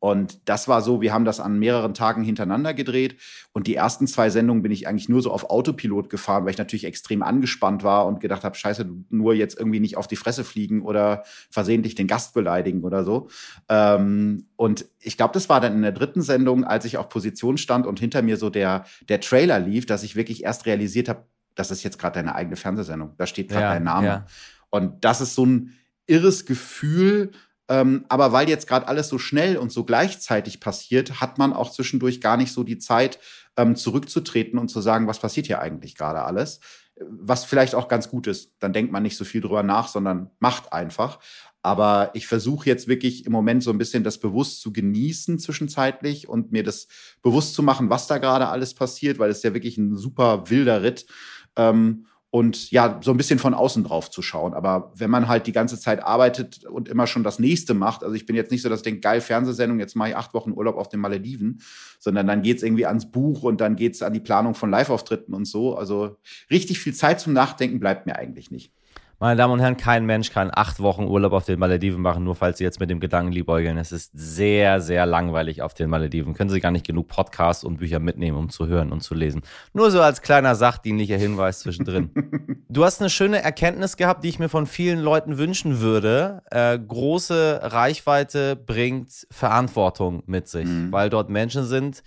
Und 0.00 0.48
das 0.48 0.68
war 0.68 0.80
so, 0.80 1.00
wir 1.00 1.12
haben 1.12 1.24
das 1.24 1.40
an 1.40 1.58
mehreren 1.58 1.92
Tagen 1.92 2.22
hintereinander 2.22 2.72
gedreht. 2.72 3.16
Und 3.52 3.66
die 3.66 3.74
ersten 3.74 4.06
zwei 4.06 4.30
Sendungen 4.30 4.62
bin 4.62 4.70
ich 4.70 4.86
eigentlich 4.86 5.08
nur 5.08 5.22
so 5.22 5.32
auf 5.32 5.50
Autopilot 5.50 6.08
gefahren, 6.08 6.44
weil 6.44 6.52
ich 6.52 6.58
natürlich 6.58 6.84
extrem 6.84 7.22
angespannt 7.22 7.82
war 7.82 8.06
und 8.06 8.20
gedacht 8.20 8.44
habe, 8.44 8.54
scheiße, 8.54 8.88
nur 9.10 9.34
jetzt 9.34 9.58
irgendwie 9.58 9.80
nicht 9.80 9.96
auf 9.96 10.06
die 10.06 10.16
Fresse 10.16 10.44
fliegen 10.44 10.82
oder 10.82 11.24
versehentlich 11.50 11.96
den 11.96 12.06
Gast 12.06 12.32
beleidigen 12.32 12.84
oder 12.84 13.02
so. 13.02 13.28
Ähm, 13.68 14.46
und 14.54 14.86
ich 15.00 15.16
glaube, 15.16 15.34
das 15.34 15.48
war 15.48 15.60
dann 15.60 15.74
in 15.74 15.82
der 15.82 15.92
dritten 15.92 16.22
Sendung, 16.22 16.64
als 16.64 16.84
ich 16.84 16.96
auf 16.96 17.08
Position 17.08 17.58
stand 17.58 17.86
und 17.86 17.98
hinter 17.98 18.22
mir 18.22 18.36
so 18.36 18.50
der, 18.50 18.84
der 19.08 19.20
Trailer 19.20 19.58
lief, 19.58 19.84
dass 19.86 20.04
ich 20.04 20.14
wirklich 20.14 20.44
erst 20.44 20.66
realisiert 20.66 21.08
habe, 21.08 21.26
das 21.58 21.70
ist 21.72 21.82
jetzt 21.82 21.98
gerade 21.98 22.14
deine 22.14 22.34
eigene 22.34 22.56
Fernsehsendung. 22.56 23.14
Da 23.16 23.26
steht 23.26 23.48
gerade 23.48 23.64
ja, 23.64 23.72
dein 23.74 23.84
Name. 23.84 24.06
Ja. 24.06 24.26
Und 24.70 25.04
das 25.04 25.20
ist 25.20 25.34
so 25.34 25.44
ein 25.44 25.74
irres 26.06 26.46
Gefühl. 26.46 27.32
Ähm, 27.68 28.04
aber 28.08 28.32
weil 28.32 28.48
jetzt 28.48 28.66
gerade 28.66 28.86
alles 28.86 29.08
so 29.08 29.18
schnell 29.18 29.58
und 29.58 29.72
so 29.72 29.84
gleichzeitig 29.84 30.60
passiert, 30.60 31.20
hat 31.20 31.36
man 31.36 31.52
auch 31.52 31.70
zwischendurch 31.70 32.20
gar 32.20 32.36
nicht 32.36 32.52
so 32.52 32.62
die 32.62 32.78
Zeit, 32.78 33.18
ähm, 33.56 33.76
zurückzutreten 33.76 34.58
und 34.58 34.68
zu 34.68 34.80
sagen, 34.80 35.08
was 35.08 35.18
passiert 35.18 35.46
hier 35.46 35.60
eigentlich 35.60 35.96
gerade 35.96 36.22
alles. 36.22 36.60
Was 37.00 37.44
vielleicht 37.44 37.74
auch 37.74 37.88
ganz 37.88 38.08
gut 38.08 38.26
ist. 38.26 38.54
Dann 38.60 38.72
denkt 38.72 38.92
man 38.92 39.02
nicht 39.02 39.16
so 39.16 39.24
viel 39.24 39.40
drüber 39.40 39.62
nach, 39.62 39.88
sondern 39.88 40.30
macht 40.38 40.72
einfach. 40.72 41.18
Aber 41.62 42.10
ich 42.14 42.26
versuche 42.26 42.66
jetzt 42.66 42.86
wirklich 42.86 43.26
im 43.26 43.32
Moment 43.32 43.62
so 43.62 43.70
ein 43.70 43.78
bisschen 43.78 44.04
das 44.04 44.18
bewusst 44.18 44.60
zu 44.60 44.72
genießen 44.72 45.38
zwischenzeitlich 45.38 46.28
und 46.28 46.52
mir 46.52 46.62
das 46.62 46.86
bewusst 47.20 47.54
zu 47.54 47.62
machen, 47.62 47.90
was 47.90 48.06
da 48.06 48.18
gerade 48.18 48.48
alles 48.48 48.74
passiert, 48.74 49.18
weil 49.18 49.30
es 49.30 49.42
ja 49.42 49.54
wirklich 49.54 49.76
ein 49.76 49.96
super 49.96 50.48
wilder 50.50 50.82
Ritt. 50.82 51.06
Ähm, 51.58 52.06
und 52.30 52.70
ja, 52.70 53.00
so 53.02 53.10
ein 53.10 53.16
bisschen 53.16 53.38
von 53.38 53.54
außen 53.54 53.84
drauf 53.84 54.10
zu 54.10 54.20
schauen. 54.20 54.52
Aber 54.52 54.92
wenn 54.94 55.10
man 55.10 55.28
halt 55.28 55.46
die 55.46 55.52
ganze 55.52 55.80
Zeit 55.80 56.02
arbeitet 56.02 56.64
und 56.66 56.88
immer 56.88 57.06
schon 57.06 57.24
das 57.24 57.38
nächste 57.38 57.72
macht, 57.72 58.04
also 58.04 58.14
ich 58.14 58.26
bin 58.26 58.36
jetzt 58.36 58.50
nicht 58.50 58.60
so, 58.60 58.68
dass 58.68 58.80
ich 58.80 58.84
denke, 58.84 59.00
geil, 59.00 59.22
Fernsehsendung, 59.22 59.80
jetzt 59.80 59.96
mache 59.96 60.10
ich 60.10 60.16
acht 60.16 60.34
Wochen 60.34 60.52
Urlaub 60.52 60.76
auf 60.76 60.90
den 60.90 61.00
Malediven, 61.00 61.62
sondern 61.98 62.26
dann 62.26 62.42
geht's 62.42 62.62
irgendwie 62.62 62.84
ans 62.84 63.10
Buch 63.10 63.44
und 63.44 63.62
dann 63.62 63.76
geht's 63.76 64.02
an 64.02 64.12
die 64.12 64.20
Planung 64.20 64.54
von 64.54 64.70
Live-Auftritten 64.70 65.32
und 65.32 65.46
so. 65.46 65.74
Also 65.74 66.18
richtig 66.50 66.80
viel 66.80 66.92
Zeit 66.92 67.18
zum 67.18 67.32
Nachdenken 67.32 67.80
bleibt 67.80 68.04
mir 68.04 68.16
eigentlich 68.16 68.50
nicht. 68.50 68.74
Meine 69.20 69.34
Damen 69.34 69.54
und 69.54 69.58
Herren, 69.58 69.76
kein 69.76 70.06
Mensch 70.06 70.30
kann 70.30 70.52
acht 70.54 70.78
Wochen 70.78 71.02
Urlaub 71.02 71.32
auf 71.32 71.44
den 71.44 71.58
Malediven 71.58 72.00
machen, 72.00 72.22
nur 72.22 72.36
falls 72.36 72.58
Sie 72.58 72.64
jetzt 72.64 72.78
mit 72.78 72.88
dem 72.88 73.00
Gedanken 73.00 73.32
liebäugeln. 73.32 73.76
Es 73.76 73.90
ist 73.90 74.12
sehr, 74.14 74.80
sehr 74.80 75.06
langweilig 75.06 75.60
auf 75.60 75.74
den 75.74 75.90
Malediven. 75.90 76.34
Können 76.34 76.50
Sie 76.50 76.60
gar 76.60 76.70
nicht 76.70 76.86
genug 76.86 77.08
Podcasts 77.08 77.64
und 77.64 77.78
Bücher 77.78 77.98
mitnehmen, 77.98 78.38
um 78.38 78.48
zu 78.48 78.68
hören 78.68 78.92
und 78.92 79.00
zu 79.00 79.16
lesen. 79.16 79.42
Nur 79.72 79.90
so 79.90 80.00
als 80.00 80.22
kleiner 80.22 80.54
sachdienlicher 80.54 81.16
Hinweis 81.16 81.58
zwischendrin. 81.58 82.10
du 82.68 82.84
hast 82.84 83.00
eine 83.00 83.10
schöne 83.10 83.42
Erkenntnis 83.42 83.96
gehabt, 83.96 84.22
die 84.22 84.28
ich 84.28 84.38
mir 84.38 84.48
von 84.48 84.66
vielen 84.66 85.00
Leuten 85.00 85.36
wünschen 85.36 85.80
würde. 85.80 86.42
Äh, 86.52 86.78
große 86.78 87.58
Reichweite 87.60 88.54
bringt 88.54 89.26
Verantwortung 89.32 90.22
mit 90.26 90.46
sich, 90.46 90.68
mhm. 90.68 90.92
weil 90.92 91.10
dort 91.10 91.28
Menschen 91.28 91.64
sind, 91.64 92.04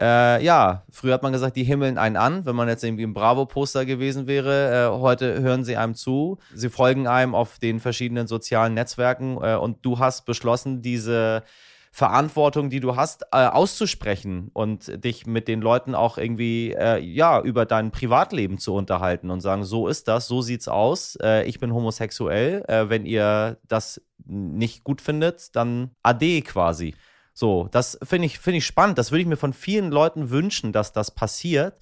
äh, 0.00 0.44
ja, 0.44 0.84
früher 0.90 1.14
hat 1.14 1.22
man 1.22 1.32
gesagt, 1.32 1.56
die 1.56 1.64
himmeln 1.64 1.98
einen 1.98 2.16
an, 2.16 2.44
wenn 2.46 2.56
man 2.56 2.68
jetzt 2.68 2.82
irgendwie 2.82 3.04
im 3.04 3.14
Bravo-Poster 3.14 3.84
gewesen 3.86 4.26
wäre. 4.26 4.90
Äh, 4.92 4.98
heute 4.98 5.40
hören 5.40 5.64
sie 5.64 5.76
einem 5.76 5.94
zu. 5.94 6.38
Sie 6.52 6.68
folgen 6.68 7.06
einem 7.06 7.34
auf 7.34 7.58
den 7.58 7.78
verschiedenen 7.78 8.26
sozialen 8.26 8.74
Netzwerken 8.74 9.38
äh, 9.40 9.54
und 9.54 9.84
du 9.84 10.00
hast 10.00 10.24
beschlossen, 10.26 10.82
diese 10.82 11.44
Verantwortung, 11.92 12.70
die 12.70 12.80
du 12.80 12.96
hast, 12.96 13.22
äh, 13.30 13.46
auszusprechen 13.46 14.50
und 14.52 15.04
dich 15.04 15.26
mit 15.26 15.46
den 15.46 15.60
Leuten 15.60 15.94
auch 15.94 16.18
irgendwie 16.18 16.72
äh, 16.72 16.98
ja 16.98 17.40
über 17.40 17.66
dein 17.66 17.92
Privatleben 17.92 18.58
zu 18.58 18.74
unterhalten 18.74 19.30
und 19.30 19.42
sagen, 19.42 19.62
so 19.62 19.86
ist 19.86 20.08
das, 20.08 20.26
so 20.26 20.42
sieht's 20.42 20.66
aus. 20.66 21.16
Äh, 21.22 21.44
ich 21.44 21.60
bin 21.60 21.72
homosexuell. 21.72 22.64
Wenn 22.66 23.06
ihr 23.06 23.58
das 23.68 24.02
nicht 24.26 24.82
gut 24.82 25.00
findet, 25.00 25.54
dann 25.54 25.90
ade 26.02 26.42
quasi. 26.42 26.94
So, 27.34 27.68
das 27.72 27.98
finde 28.02 28.26
ich, 28.26 28.38
finde 28.38 28.58
ich 28.58 28.66
spannend. 28.66 28.96
Das 28.96 29.10
würde 29.10 29.22
ich 29.22 29.26
mir 29.26 29.36
von 29.36 29.52
vielen 29.52 29.90
Leuten 29.90 30.30
wünschen, 30.30 30.72
dass 30.72 30.92
das 30.92 31.10
passiert. 31.10 31.76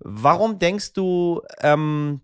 Warum 0.00 0.58
denkst 0.58 0.92
du, 0.92 1.42
ähm, 1.60 2.20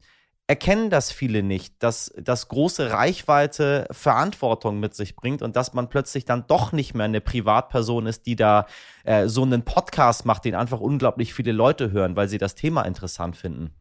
erkennen 0.47 0.90
das 0.90 1.11
viele 1.11 1.42
nicht, 1.42 1.83
dass 1.83 2.12
das 2.18 2.49
große 2.49 2.90
Reichweite 2.90 3.87
Verantwortung 3.90 4.79
mit 4.79 4.94
sich 4.94 5.16
bringt 5.16 5.40
und 5.40 5.57
dass 5.57 5.73
man 5.73 5.88
plötzlich 5.88 6.27
dann 6.27 6.47
doch 6.47 6.73
nicht 6.73 6.94
mehr 6.94 7.07
eine 7.07 7.23
Privatperson 7.23 8.07
ist, 8.07 8.27
die 8.27 8.37
da 8.37 8.66
äh, 9.05 9.29
so 9.29 9.42
einen 9.42 9.64
Podcast 9.64 10.27
macht, 10.27 10.44
den 10.44 10.55
einfach 10.55 10.81
unglaublich 10.81 11.33
viele 11.33 11.53
Leute 11.53 11.90
hören, 11.90 12.16
weil 12.16 12.29
sie 12.29 12.38
das 12.38 12.55
Thema 12.55 12.83
interessant 12.83 13.37
finden? 13.37 13.75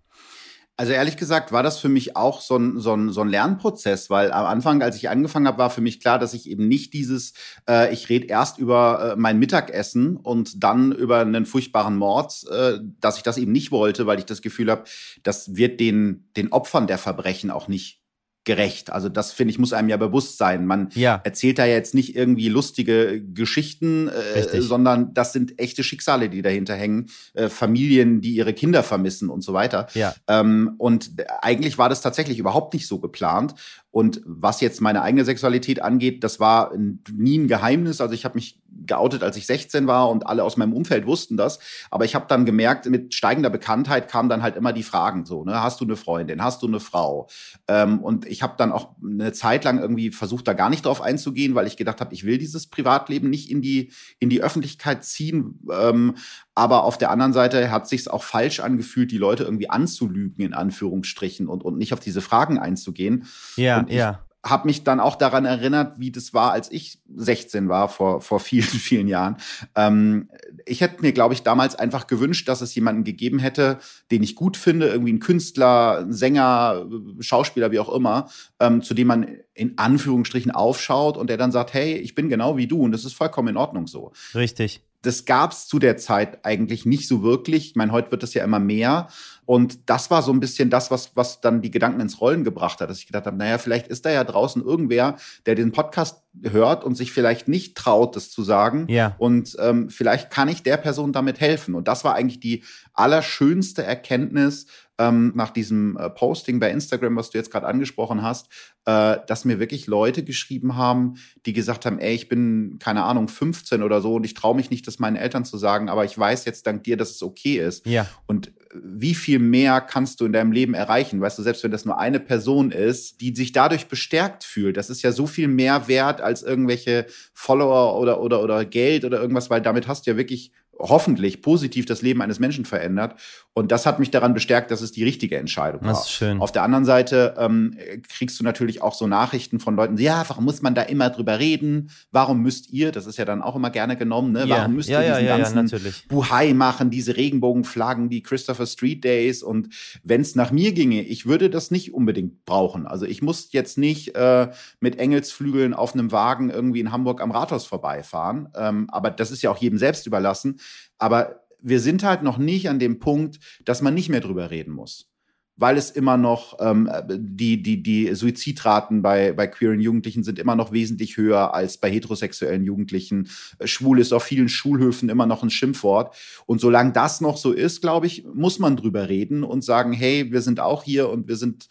Also 0.75 0.91
ehrlich 0.91 1.17
gesagt 1.17 1.51
war 1.51 1.61
das 1.61 1.77
für 1.77 1.89
mich 1.89 2.15
auch 2.15 2.41
so 2.41 2.57
ein, 2.57 2.79
so 2.79 2.93
ein, 2.93 3.09
so 3.09 3.21
ein 3.21 3.29
Lernprozess, 3.29 4.09
weil 4.09 4.31
am 4.31 4.47
Anfang, 4.47 4.81
als 4.81 4.95
ich 4.95 5.07
angefangen 5.07 5.47
habe, 5.47 5.59
war 5.59 5.69
für 5.69 5.81
mich 5.81 5.99
klar, 5.99 6.17
dass 6.17 6.33
ich 6.33 6.49
eben 6.49 6.67
nicht 6.67 6.93
dieses, 6.93 7.33
äh, 7.69 7.93
ich 7.93 8.09
rede 8.09 8.25
erst 8.25 8.57
über 8.57 9.13
äh, 9.13 9.15
mein 9.15 9.37
Mittagessen 9.37 10.17
und 10.17 10.63
dann 10.63 10.91
über 10.91 11.19
einen 11.19 11.45
furchtbaren 11.45 11.95
Mord, 11.95 12.43
äh, 12.49 12.79
dass 12.99 13.17
ich 13.17 13.23
das 13.23 13.37
eben 13.37 13.51
nicht 13.51 13.71
wollte, 13.71 14.07
weil 14.07 14.17
ich 14.17 14.25
das 14.25 14.41
Gefühl 14.41 14.71
habe, 14.71 14.85
das 15.21 15.55
wird 15.55 15.79
den, 15.79 16.29
den 16.35 16.51
Opfern 16.51 16.87
der 16.87 16.97
Verbrechen 16.97 17.51
auch 17.51 17.67
nicht 17.67 18.02
gerecht. 18.45 18.91
Also 18.91 19.09
das 19.09 19.31
finde 19.31 19.51
ich 19.51 19.59
muss 19.59 19.73
einem 19.73 19.89
ja 19.89 19.97
bewusst 19.97 20.37
sein. 20.37 20.65
Man 20.65 20.89
ja. 20.95 21.21
erzählt 21.23 21.59
da 21.59 21.65
jetzt 21.65 21.93
nicht 21.93 22.15
irgendwie 22.15 22.49
lustige 22.49 23.21
Geschichten, 23.21 24.09
äh, 24.09 24.61
sondern 24.61 25.13
das 25.13 25.33
sind 25.33 25.59
echte 25.59 25.83
Schicksale, 25.83 26.29
die 26.29 26.41
dahinter 26.41 26.75
hängen. 26.75 27.07
Äh, 27.33 27.49
Familien, 27.49 28.21
die 28.21 28.35
ihre 28.35 28.53
Kinder 28.53 28.83
vermissen 28.83 29.29
und 29.29 29.43
so 29.43 29.53
weiter. 29.53 29.87
Ja. 29.93 30.13
Ähm, 30.27 30.75
und 30.77 31.11
eigentlich 31.41 31.77
war 31.77 31.89
das 31.89 32.01
tatsächlich 32.01 32.39
überhaupt 32.39 32.73
nicht 32.73 32.87
so 32.87 32.99
geplant. 32.99 33.55
Und 33.91 34.21
was 34.25 34.59
jetzt 34.59 34.81
meine 34.81 35.03
eigene 35.03 35.23
Sexualität 35.23 35.81
angeht, 35.81 36.23
das 36.23 36.39
war 36.39 36.73
nie 37.11 37.37
ein 37.37 37.47
Geheimnis. 37.47 38.01
Also 38.01 38.13
ich 38.13 38.25
habe 38.25 38.35
mich 38.35 38.59
geoutet, 38.85 39.23
als 39.23 39.37
ich 39.37 39.45
16 39.45 39.87
war 39.87 40.09
und 40.09 40.27
alle 40.27 40.43
aus 40.43 40.57
meinem 40.57 40.73
Umfeld 40.73 41.05
wussten 41.05 41.37
das. 41.37 41.59
Aber 41.91 42.05
ich 42.05 42.15
habe 42.15 42.25
dann 42.27 42.45
gemerkt, 42.45 42.89
mit 42.89 43.13
steigender 43.13 43.49
Bekanntheit 43.49 44.09
kamen 44.09 44.29
dann 44.29 44.43
halt 44.43 44.55
immer 44.55 44.73
die 44.73 44.83
Fragen 44.83 45.25
so, 45.25 45.43
ne, 45.43 45.61
hast 45.61 45.79
du 45.79 45.85
eine 45.85 45.95
Freundin, 45.95 46.43
hast 46.43 46.61
du 46.61 46.67
eine 46.67 46.79
Frau? 46.79 47.27
Ähm, 47.67 47.99
und 47.99 48.25
ich 48.25 48.41
habe 48.41 48.55
dann 48.57 48.71
auch 48.71 48.95
eine 49.03 49.31
Zeit 49.33 49.63
lang 49.63 49.79
irgendwie 49.79 50.11
versucht, 50.11 50.47
da 50.47 50.53
gar 50.53 50.69
nicht 50.69 50.85
drauf 50.85 51.01
einzugehen, 51.01 51.55
weil 51.55 51.67
ich 51.67 51.77
gedacht 51.77 52.01
habe, 52.01 52.13
ich 52.13 52.25
will 52.25 52.37
dieses 52.37 52.67
Privatleben 52.67 53.29
nicht 53.29 53.49
in 53.49 53.61
die, 53.61 53.91
in 54.19 54.29
die 54.29 54.41
Öffentlichkeit 54.41 55.03
ziehen. 55.03 55.59
Ähm, 55.71 56.15
aber 56.55 56.83
auf 56.83 56.97
der 56.97 57.11
anderen 57.11 57.33
Seite 57.33 57.71
hat 57.71 57.87
sich's 57.87 58.07
auch 58.07 58.23
falsch 58.23 58.59
angefühlt, 58.59 59.11
die 59.11 59.17
Leute 59.17 59.43
irgendwie 59.43 59.69
anzulügen, 59.69 60.43
in 60.45 60.53
Anführungsstrichen, 60.53 61.47
und, 61.47 61.63
und 61.63 61.77
nicht 61.77 61.93
auf 61.93 61.99
diese 61.99 62.21
Fragen 62.21 62.59
einzugehen. 62.59 63.25
Ja, 63.55 63.79
und 63.79 63.91
ja 63.91 64.23
habe 64.43 64.67
mich 64.67 64.83
dann 64.83 64.99
auch 64.99 65.15
daran 65.15 65.45
erinnert, 65.45 65.99
wie 65.99 66.11
das 66.11 66.33
war, 66.33 66.51
als 66.51 66.69
ich 66.71 66.99
16 67.15 67.69
war, 67.69 67.87
vor, 67.87 68.19
vor 68.19 68.39
vielen, 68.39 68.63
vielen 68.67 69.07
Jahren. 69.07 69.37
Ähm, 69.75 70.29
ich 70.65 70.81
hätte 70.81 71.01
mir, 71.01 71.13
glaube 71.13 71.33
ich, 71.33 71.43
damals 71.43 71.75
einfach 71.75 72.07
gewünscht, 72.07 72.47
dass 72.49 72.61
es 72.61 72.75
jemanden 72.75 73.03
gegeben 73.03 73.39
hätte, 73.39 73.79
den 74.11 74.21
ich 74.21 74.35
gut 74.35 74.57
finde, 74.57 74.87
irgendwie 74.87 75.13
ein 75.13 75.19
Künstler, 75.19 75.99
ein 75.99 76.13
Sänger, 76.13 76.85
Schauspieler, 77.19 77.71
wie 77.71 77.79
auch 77.79 77.93
immer, 77.93 78.29
ähm, 78.59 78.81
zu 78.81 78.93
dem 78.93 79.07
man 79.07 79.27
in 79.53 79.77
Anführungsstrichen 79.77 80.51
aufschaut 80.51 81.17
und 81.17 81.29
der 81.29 81.37
dann 81.37 81.51
sagt, 81.51 81.73
hey, 81.73 81.95
ich 81.95 82.15
bin 82.15 82.27
genau 82.27 82.57
wie 82.57 82.67
du 82.67 82.81
und 82.81 82.91
das 82.91 83.05
ist 83.05 83.13
vollkommen 83.13 83.49
in 83.49 83.57
Ordnung 83.57 83.87
so. 83.87 84.11
Richtig 84.35 84.81
das 85.03 85.25
gab 85.25 85.51
es 85.51 85.67
zu 85.67 85.79
der 85.79 85.97
Zeit 85.97 86.45
eigentlich 86.45 86.85
nicht 86.85 87.07
so 87.07 87.23
wirklich. 87.23 87.67
Ich 87.67 87.75
meine, 87.75 87.91
heute 87.91 88.09
wird 88.11 88.23
das 88.23 88.33
ja 88.33 88.43
immer 88.43 88.59
mehr. 88.59 89.09
Und 89.45 89.89
das 89.89 90.09
war 90.09 90.21
so 90.21 90.31
ein 90.31 90.39
bisschen 90.39 90.69
das, 90.69 90.91
was, 90.91 91.11
was 91.15 91.41
dann 91.41 91.61
die 91.61 91.71
Gedanken 91.71 91.99
ins 91.99 92.21
Rollen 92.21 92.45
gebracht 92.45 92.79
hat, 92.79 92.89
dass 92.89 92.99
ich 92.99 93.07
gedacht 93.07 93.25
habe, 93.25 93.35
naja, 93.35 93.57
vielleicht 93.57 93.87
ist 93.87 94.05
da 94.05 94.09
ja 94.11 94.23
draußen 94.23 94.63
irgendwer, 94.63 95.17
der 95.45 95.55
den 95.55 95.73
Podcast 95.73 96.23
hört 96.41 96.85
und 96.85 96.95
sich 96.95 97.11
vielleicht 97.11 97.49
nicht 97.49 97.75
traut, 97.75 98.15
das 98.15 98.31
zu 98.31 98.43
sagen. 98.43 98.87
Ja. 98.87 99.15
Und 99.17 99.57
ähm, 99.59 99.89
vielleicht 99.89 100.31
kann 100.31 100.47
ich 100.47 100.63
der 100.63 100.77
Person 100.77 101.11
damit 101.11 101.41
helfen. 101.41 101.75
Und 101.75 101.89
das 101.89 102.05
war 102.05 102.15
eigentlich 102.15 102.39
die 102.39 102.63
allerschönste 102.93 103.83
Erkenntnis, 103.83 104.67
ähm, 104.99 105.31
nach 105.35 105.49
diesem 105.49 105.97
äh, 105.97 106.09
Posting 106.09 106.59
bei 106.59 106.69
Instagram, 106.69 107.15
was 107.15 107.31
du 107.31 107.37
jetzt 107.37 107.51
gerade 107.51 107.65
angesprochen 107.65 108.21
hast, 108.21 108.47
äh, 108.85 109.17
dass 109.27 109.45
mir 109.45 109.59
wirklich 109.59 109.87
Leute 109.87 110.23
geschrieben 110.23 110.75
haben, 110.75 111.15
die 111.45 111.53
gesagt 111.53 111.85
haben, 111.85 111.99
ey, 111.99 112.13
ich 112.13 112.29
bin, 112.29 112.77
keine 112.79 113.03
Ahnung, 113.03 113.27
15 113.27 113.81
oder 113.81 114.01
so 114.01 114.15
und 114.15 114.25
ich 114.25 114.35
traue 114.35 114.55
mich 114.55 114.69
nicht, 114.69 114.85
das 114.85 114.99
meinen 114.99 115.15
Eltern 115.15 115.45
zu 115.45 115.57
sagen, 115.57 115.89
aber 115.89 116.05
ich 116.05 116.17
weiß 116.17 116.45
jetzt 116.45 116.67
dank 116.67 116.83
dir, 116.83 116.95
dass 116.95 117.11
es 117.11 117.23
okay 117.23 117.57
ist. 117.57 117.85
Ja. 117.87 118.07
Und 118.27 118.51
wie 118.73 119.15
viel 119.15 119.39
mehr 119.39 119.81
kannst 119.81 120.19
du 120.19 120.25
in 120.25 120.33
deinem 120.33 120.51
Leben 120.51 120.73
erreichen? 120.73 121.21
Weißt 121.21 121.37
du, 121.37 121.43
selbst 121.43 121.63
wenn 121.63 121.71
das 121.71 121.85
nur 121.85 121.97
eine 121.97 122.19
Person 122.19 122.71
ist, 122.71 123.21
die 123.21 123.35
sich 123.35 123.51
dadurch 123.51 123.87
bestärkt 123.87 124.43
fühlt, 124.43 124.77
das 124.77 124.89
ist 124.89 125.01
ja 125.01 125.11
so 125.11 125.27
viel 125.27 125.47
mehr 125.47 125.87
wert 125.87 126.21
als 126.21 126.43
irgendwelche 126.43 127.07
Follower 127.33 127.99
oder, 127.99 128.21
oder, 128.21 128.43
oder 128.43 128.65
Geld 128.65 129.05
oder 129.05 129.19
irgendwas, 129.19 129.49
weil 129.49 129.61
damit 129.61 129.87
hast 129.87 130.05
du 130.05 130.11
ja 130.11 130.17
wirklich 130.17 130.51
hoffentlich 130.79 131.41
positiv 131.41 131.85
das 131.85 132.01
Leben 132.01 132.21
eines 132.21 132.39
Menschen 132.39 132.65
verändert. 132.65 133.15
Und 133.53 133.71
das 133.71 133.85
hat 133.85 133.99
mich 133.99 134.09
daran 134.09 134.33
bestärkt, 134.33 134.71
dass 134.71 134.81
es 134.81 134.91
die 134.91 135.03
richtige 135.03 135.37
Entscheidung 135.37 135.81
war. 135.81 135.89
Das 135.89 136.05
ist 136.05 136.11
schön. 136.11 136.41
Auf 136.41 136.51
der 136.51 136.63
anderen 136.63 136.85
Seite 136.85 137.35
ähm, 137.37 137.77
kriegst 138.09 138.39
du 138.39 138.43
natürlich 138.43 138.81
auch 138.81 138.95
so 138.95 139.05
Nachrichten 139.05 139.59
von 139.59 139.75
Leuten, 139.75 139.97
ja, 139.97 140.25
warum 140.27 140.45
muss 140.45 140.63
man 140.63 140.73
da 140.73 140.81
immer 140.81 141.11
drüber 141.11 141.37
reden? 141.37 141.91
Warum 142.11 142.41
müsst 142.41 142.71
ihr, 142.71 142.91
das 142.91 143.05
ist 143.05 143.17
ja 143.17 143.25
dann 143.25 143.43
auch 143.43 143.55
immer 143.55 143.69
gerne 143.69 143.95
genommen, 143.95 144.31
ne? 144.31 144.45
Ja. 144.45 144.57
Warum 144.57 144.73
müsst 144.73 144.89
ja, 144.89 145.03
ihr 145.03 145.11
diesen 145.11 145.25
ja, 145.27 145.37
ganzen 145.37 145.93
Buhai 146.09 146.53
machen, 146.53 146.89
diese 146.89 147.15
Regenbogenflaggen, 147.15 148.09
die 148.09 148.23
Christopher 148.23 148.65
Street 148.65 149.03
Days? 149.03 149.43
Und 149.43 149.69
wenn 150.03 150.21
es 150.21 150.33
nach 150.33 150.51
mir 150.51 150.73
ginge, 150.73 151.03
ich 151.03 151.27
würde 151.27 151.51
das 151.51 151.69
nicht 151.69 151.93
unbedingt 151.93 152.45
brauchen. 152.45 152.87
Also 152.87 153.05
ich 153.05 153.21
muss 153.21 153.49
jetzt 153.51 153.77
nicht 153.77 154.15
äh, 154.15 154.49
mit 154.79 154.97
Engelsflügeln 154.97 155.75
auf 155.75 155.93
einem 155.93 156.11
Wagen 156.11 156.49
irgendwie 156.49 156.79
in 156.79 156.91
Hamburg 156.91 157.21
am 157.21 157.29
Rathaus 157.29 157.67
vorbeifahren. 157.67 158.49
Ähm, 158.55 158.87
aber 158.89 159.11
das 159.11 159.29
ist 159.29 159.43
ja 159.43 159.51
auch 159.51 159.57
jedem 159.57 159.77
selbst 159.77 160.07
überlassen. 160.07 160.59
Aber 160.97 161.43
wir 161.61 161.79
sind 161.79 162.03
halt 162.03 162.23
noch 162.23 162.37
nicht 162.37 162.69
an 162.69 162.79
dem 162.79 162.99
Punkt, 162.99 163.39
dass 163.65 163.81
man 163.81 163.93
nicht 163.93 164.09
mehr 164.09 164.19
drüber 164.19 164.51
reden 164.51 164.73
muss. 164.73 165.09
Weil 165.55 165.77
es 165.77 165.91
immer 165.91 166.17
noch, 166.17 166.57
ähm, 166.59 166.89
die, 167.09 167.61
die, 167.61 167.83
die 167.83 168.13
Suizidraten 168.15 169.03
bei, 169.03 169.33
bei 169.33 169.45
queeren 169.45 169.79
Jugendlichen 169.79 170.23
sind 170.23 170.39
immer 170.39 170.55
noch 170.55 170.71
wesentlich 170.71 171.15
höher 171.15 171.53
als 171.53 171.77
bei 171.77 171.91
heterosexuellen 171.91 172.63
Jugendlichen. 172.63 173.29
Schwul 173.63 173.99
ist 173.99 174.13
auf 174.13 174.23
vielen 174.23 174.49
Schulhöfen 174.49 175.09
immer 175.09 175.27
noch 175.27 175.43
ein 175.43 175.51
Schimpfwort. 175.51 176.15
Und 176.47 176.59
solange 176.59 176.91
das 176.91 177.21
noch 177.21 177.37
so 177.37 177.51
ist, 177.51 177.81
glaube 177.81 178.07
ich, 178.07 178.25
muss 178.33 178.57
man 178.57 178.75
drüber 178.75 179.09
reden 179.09 179.43
und 179.43 179.63
sagen, 179.63 179.93
hey, 179.93 180.31
wir 180.31 180.41
sind 180.41 180.59
auch 180.59 180.83
hier 180.83 181.09
und 181.09 181.27
wir 181.27 181.35
sind 181.35 181.67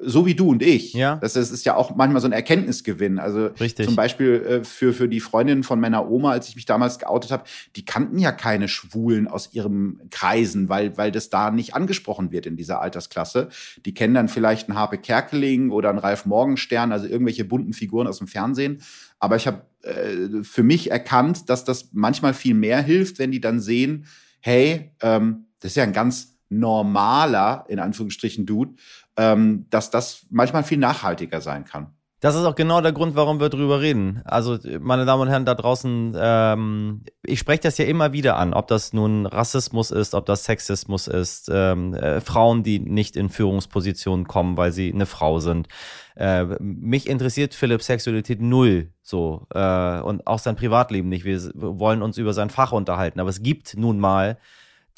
so 0.00 0.26
wie 0.26 0.34
du 0.34 0.50
und 0.50 0.62
ich. 0.62 0.92
Ja. 0.92 1.16
Das 1.16 1.34
ist, 1.34 1.50
ist 1.50 1.64
ja 1.64 1.74
auch 1.74 1.96
manchmal 1.96 2.22
so 2.22 2.28
ein 2.28 2.32
Erkenntnisgewinn. 2.32 3.18
Also 3.18 3.46
Richtig. 3.46 3.84
zum 3.84 3.96
Beispiel 3.96 4.60
äh, 4.60 4.64
für, 4.64 4.92
für 4.92 5.08
die 5.08 5.18
Freundin 5.18 5.64
von 5.64 5.80
meiner 5.80 6.08
Oma, 6.08 6.30
als 6.30 6.48
ich 6.48 6.54
mich 6.54 6.66
damals 6.66 7.00
geoutet 7.00 7.32
habe, 7.32 7.44
die 7.74 7.84
kannten 7.84 8.18
ja 8.18 8.30
keine 8.30 8.68
Schwulen 8.68 9.26
aus 9.26 9.52
ihrem 9.52 10.00
Kreisen, 10.10 10.68
weil, 10.68 10.96
weil 10.96 11.10
das 11.10 11.30
da 11.30 11.50
nicht 11.50 11.74
angesprochen 11.74 12.30
wird 12.30 12.46
in 12.46 12.56
dieser 12.56 12.80
Altersklasse. 12.80 13.48
Die 13.84 13.92
kennen 13.92 14.14
dann 14.14 14.28
vielleicht 14.28 14.68
einen 14.68 14.78
Harpe 14.78 14.98
Kerkeling 14.98 15.70
oder 15.70 15.90
einen 15.90 15.98
Ralf 15.98 16.26
Morgenstern, 16.26 16.92
also 16.92 17.06
irgendwelche 17.06 17.44
bunten 17.44 17.72
Figuren 17.72 18.06
aus 18.06 18.18
dem 18.18 18.28
Fernsehen. 18.28 18.80
Aber 19.18 19.34
ich 19.34 19.48
habe 19.48 19.62
äh, 19.82 20.44
für 20.44 20.62
mich 20.62 20.92
erkannt, 20.92 21.50
dass 21.50 21.64
das 21.64 21.90
manchmal 21.92 22.34
viel 22.34 22.54
mehr 22.54 22.82
hilft, 22.82 23.18
wenn 23.18 23.32
die 23.32 23.40
dann 23.40 23.58
sehen, 23.58 24.06
hey, 24.38 24.92
ähm, 25.02 25.46
das 25.58 25.72
ist 25.72 25.76
ja 25.76 25.82
ein 25.82 25.92
ganz 25.92 26.38
normaler, 26.50 27.66
in 27.68 27.78
Anführungsstrichen, 27.78 28.46
Dude 28.46 28.74
ähm, 29.18 29.66
dass 29.68 29.90
das 29.90 30.26
manchmal 30.30 30.62
viel 30.62 30.78
nachhaltiger 30.78 31.40
sein 31.40 31.64
kann. 31.64 31.88
Das 32.20 32.34
ist 32.34 32.44
auch 32.44 32.56
genau 32.56 32.80
der 32.80 32.90
Grund, 32.90 33.14
warum 33.14 33.38
wir 33.38 33.48
drüber 33.48 33.80
reden. 33.80 34.22
Also, 34.24 34.58
meine 34.80 35.06
Damen 35.06 35.22
und 35.22 35.28
Herren 35.28 35.44
da 35.44 35.54
draußen, 35.54 36.16
ähm, 36.18 37.04
ich 37.22 37.38
spreche 37.38 37.60
das 37.60 37.78
ja 37.78 37.84
immer 37.84 38.12
wieder 38.12 38.36
an, 38.36 38.54
ob 38.54 38.66
das 38.66 38.92
nun 38.92 39.24
Rassismus 39.24 39.92
ist, 39.92 40.14
ob 40.14 40.26
das 40.26 40.42
Sexismus 40.42 41.06
ist, 41.06 41.48
ähm, 41.52 41.94
äh, 41.94 42.20
Frauen, 42.20 42.64
die 42.64 42.80
nicht 42.80 43.14
in 43.14 43.28
Führungspositionen 43.28 44.26
kommen, 44.26 44.56
weil 44.56 44.72
sie 44.72 44.92
eine 44.92 45.06
Frau 45.06 45.38
sind. 45.38 45.68
Äh, 46.16 46.44
mich 46.58 47.08
interessiert 47.08 47.54
Philipp 47.54 47.82
Sexualität 47.82 48.40
null 48.40 48.92
so 49.00 49.46
äh, 49.54 50.00
und 50.00 50.26
auch 50.26 50.40
sein 50.40 50.56
Privatleben 50.56 51.08
nicht. 51.08 51.24
Wir 51.24 51.38
wollen 51.54 52.02
uns 52.02 52.18
über 52.18 52.32
sein 52.32 52.50
Fach 52.50 52.72
unterhalten, 52.72 53.20
aber 53.20 53.30
es 53.30 53.44
gibt 53.44 53.76
nun 53.76 54.00
mal 54.00 54.38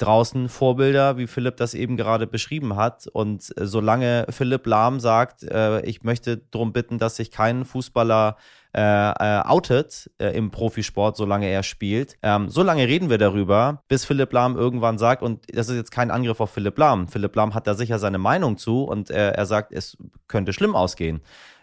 draußen 0.01 0.49
Vorbilder, 0.49 1.17
wie 1.17 1.27
Philipp 1.27 1.57
das 1.57 1.73
eben 1.73 1.97
gerade 1.97 2.27
beschrieben 2.27 2.75
hat. 2.75 3.07
Und 3.07 3.53
äh, 3.57 3.65
solange 3.65 4.25
Philipp 4.29 4.65
Lahm 4.65 4.99
sagt, 4.99 5.43
äh, 5.43 5.81
ich 5.81 6.03
möchte 6.03 6.37
darum 6.37 6.73
bitten, 6.73 6.97
dass 6.97 7.15
sich 7.15 7.31
kein 7.31 7.65
Fußballer 7.65 8.37
äh, 8.73 8.79
äh, 8.81 9.41
outet 9.45 10.09
äh, 10.17 10.29
im 10.35 10.49
Profisport, 10.49 11.17
solange 11.17 11.47
er 11.47 11.63
spielt. 11.63 12.17
Ähm, 12.23 12.49
solange 12.49 12.87
reden 12.87 13.09
wir 13.09 13.17
darüber, 13.17 13.83
bis 13.87 14.05
Philipp 14.05 14.31
Lahm 14.33 14.55
irgendwann 14.57 14.97
sagt, 14.97 15.21
und 15.23 15.45
das 15.53 15.69
ist 15.69 15.75
jetzt 15.75 15.91
kein 15.91 16.09
Angriff 16.09 16.39
auf 16.39 16.51
Philipp 16.51 16.77
Lahm. 16.77 17.07
Philipp 17.07 17.35
Lahm 17.35 17.53
hat 17.53 17.67
da 17.67 17.73
sicher 17.73 17.99
seine 17.99 18.17
Meinung 18.17 18.57
zu 18.57 18.83
und 18.83 19.09
er 19.09 19.45
sagt, 19.45 19.73
es 19.73 19.97
könnte 20.27 20.53
schlimm 20.53 20.75
ausgehen. 20.75 21.21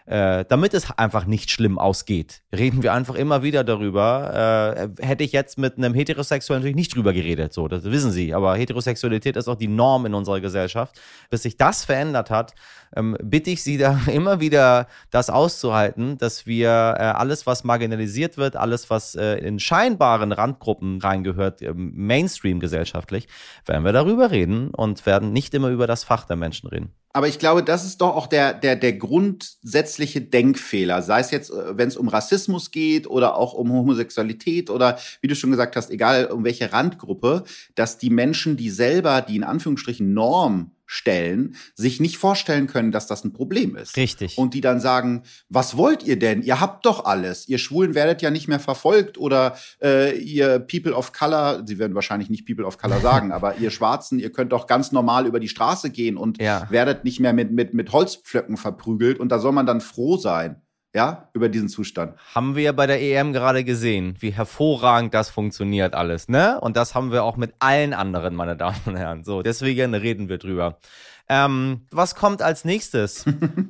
Äh, 0.09 0.43
damit 0.49 0.73
es 0.73 0.89
einfach 0.97 1.27
nicht 1.27 1.51
schlimm 1.51 1.77
ausgeht, 1.77 2.41
reden 2.51 2.81
wir 2.81 2.93
einfach 2.93 3.13
immer 3.13 3.43
wieder 3.43 3.63
darüber. 3.63 4.89
Äh, 4.99 5.05
hätte 5.05 5.23
ich 5.23 5.31
jetzt 5.33 5.59
mit 5.59 5.77
einem 5.77 5.93
Heterosexuellen 5.93 6.63
natürlich 6.63 6.75
nicht 6.75 6.95
drüber 6.95 7.13
geredet, 7.13 7.53
so, 7.53 7.67
das 7.67 7.83
wissen 7.83 8.11
Sie. 8.11 8.33
Aber 8.33 8.55
Heterosexualität 8.55 9.35
ist 9.37 9.47
auch 9.47 9.55
die 9.55 9.67
Norm 9.67 10.07
in 10.07 10.15
unserer 10.15 10.41
Gesellschaft. 10.41 10.99
Bis 11.29 11.43
sich 11.43 11.57
das 11.57 11.85
verändert 11.85 12.31
hat, 12.31 12.55
ähm, 12.95 13.17
bitte 13.21 13.51
ich 13.51 13.61
Sie 13.61 13.77
da 13.77 14.01
immer 14.11 14.39
wieder 14.39 14.87
das 15.11 15.29
auszuhalten, 15.29 16.17
dass 16.17 16.47
wir 16.47 16.69
äh, 16.69 17.03
alles, 17.03 17.45
was 17.45 17.63
marginalisiert 17.63 18.35
wird, 18.35 18.55
alles, 18.55 18.89
was 18.89 19.13
äh, 19.13 19.35
in 19.35 19.59
scheinbaren 19.59 20.31
Randgruppen 20.31 20.99
reingehört, 21.01 21.61
äh, 21.61 21.71
Mainstream 21.75 22.59
gesellschaftlich, 22.59 23.27
werden 23.67 23.85
wir 23.85 23.93
darüber 23.93 24.31
reden 24.31 24.71
und 24.71 25.05
werden 25.05 25.33
nicht 25.33 25.53
immer 25.53 25.69
über 25.69 25.85
das 25.85 26.03
Fach 26.03 26.25
der 26.25 26.35
Menschen 26.35 26.67
reden. 26.67 26.95
Aber 27.11 27.27
ich 27.27 27.39
glaube, 27.39 27.63
das 27.63 27.85
ist 27.85 28.01
doch 28.01 28.15
auch 28.15 28.27
der, 28.27 28.53
der, 28.53 28.75
der 28.75 28.93
grundsätzliche 28.93 30.21
Denkfehler. 30.21 31.01
Sei 31.01 31.19
es 31.19 31.31
jetzt, 31.31 31.49
äh, 31.49 31.77
wenn 31.77 31.87
es 31.87 31.97
um 31.97 32.07
Rassismus 32.07 32.71
geht 32.71 33.07
oder 33.07 33.35
auch 33.35 33.53
um 33.53 33.71
Homosexualität 33.71 34.69
oder, 34.69 34.99
wie 35.21 35.27
du 35.27 35.35
schon 35.35 35.49
gesagt 35.49 35.75
hast, 35.75 35.89
egal 35.89 36.27
um 36.27 36.43
welche 36.43 36.71
Randgruppe, 36.71 37.43
dass 37.73 37.97
die 37.97 38.11
Menschen, 38.11 38.57
die 38.57 38.69
selber 38.69 39.21
die 39.21 39.37
in 39.37 39.43
Anführungsstrichen 39.43 40.13
Norm 40.13 40.71
stellen, 40.91 41.55
sich 41.75 41.99
nicht 41.99 42.17
vorstellen 42.17 42.65
können, 42.65 42.91
dass 42.91 43.05
das 43.05 43.23
ein 43.23 43.31
Problem 43.31 43.75
ist. 43.75 43.95
Richtig. 43.95 44.39
Und 44.39 44.55
die 44.55 44.61
dann 44.61 44.79
sagen, 44.79 45.21
was 45.47 45.77
wollt 45.77 46.01
ihr 46.01 46.17
denn? 46.17 46.41
Ihr 46.41 46.59
habt 46.59 46.83
doch 46.87 47.05
alles. 47.05 47.47
Ihr 47.47 47.59
Schwulen 47.59 47.93
werdet 47.93 48.23
ja 48.23 48.31
nicht 48.31 48.47
mehr 48.47 48.59
verfolgt 48.59 49.19
oder 49.19 49.55
äh, 49.83 50.17
ihr 50.17 50.57
People 50.57 50.93
of 50.95 51.13
Color, 51.13 51.61
sie 51.67 51.77
werden 51.77 51.93
wahrscheinlich 51.93 52.31
nicht 52.31 52.47
People 52.47 52.65
of 52.65 52.79
Color 52.79 53.01
sagen, 53.01 53.31
aber 53.31 53.57
ihr 53.57 53.69
Schwarzen, 53.69 54.17
ihr 54.17 54.31
könnt 54.31 54.51
doch 54.51 54.65
ganz 54.65 54.91
normal 54.91 55.27
über 55.27 55.39
die 55.39 55.47
Straße 55.47 55.91
gehen 55.91 56.17
und 56.17 56.41
Ja. 56.41 56.65
werdet 56.71 57.03
nicht 57.03 57.19
mehr 57.19 57.33
mit, 57.33 57.51
mit, 57.51 57.75
mit 57.75 57.91
Holzpflöcken 57.91 58.57
verprügelt. 58.57 59.19
Und 59.19 59.29
da 59.31 59.37
soll 59.37 59.51
man 59.51 59.67
dann 59.67 59.81
froh 59.81 60.17
sein, 60.17 60.59
ja, 60.93 61.29
über 61.33 61.49
diesen 61.49 61.69
Zustand. 61.69 62.17
Haben 62.33 62.55
wir 62.55 62.63
ja 62.63 62.71
bei 62.71 62.87
der 62.87 63.01
EM 63.01 63.31
gerade 63.31 63.63
gesehen, 63.63 64.15
wie 64.19 64.31
hervorragend 64.31 65.13
das 65.13 65.29
funktioniert 65.29 65.93
alles, 65.93 66.29
ne? 66.29 66.59
Und 66.61 66.77
das 66.77 66.95
haben 66.95 67.11
wir 67.11 67.23
auch 67.23 67.37
mit 67.37 67.53
allen 67.59 67.93
anderen, 67.93 68.35
meine 68.35 68.57
Damen 68.57 68.81
und 68.85 68.95
Herren. 68.95 69.23
So, 69.23 69.41
deswegen 69.43 69.93
reden 69.93 70.29
wir 70.29 70.39
drüber. 70.39 70.79
Ähm, 71.27 71.85
was 71.91 72.15
kommt 72.15 72.41
als 72.41 72.65
nächstes? 72.65 73.23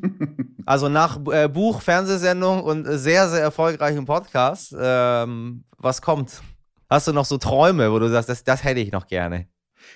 also 0.66 0.88
nach 0.88 1.20
äh, 1.30 1.50
Buch, 1.50 1.82
Fernsehsendung 1.82 2.64
und 2.64 2.86
sehr, 2.86 3.28
sehr 3.28 3.42
erfolgreichem 3.42 4.06
Podcast, 4.06 4.74
ähm, 4.80 5.66
was 5.78 6.02
kommt? 6.02 6.42
Hast 6.90 7.08
du 7.08 7.14
noch 7.14 7.26
so 7.26 7.38
Träume, 7.38 7.92
wo 7.92 8.00
du 8.00 8.10
sagst, 8.10 8.30
das, 8.30 8.46
das 8.46 8.64
hätte 8.64 8.80
ich 8.80 8.94
noch 8.94 9.08
gerne? 9.08 9.48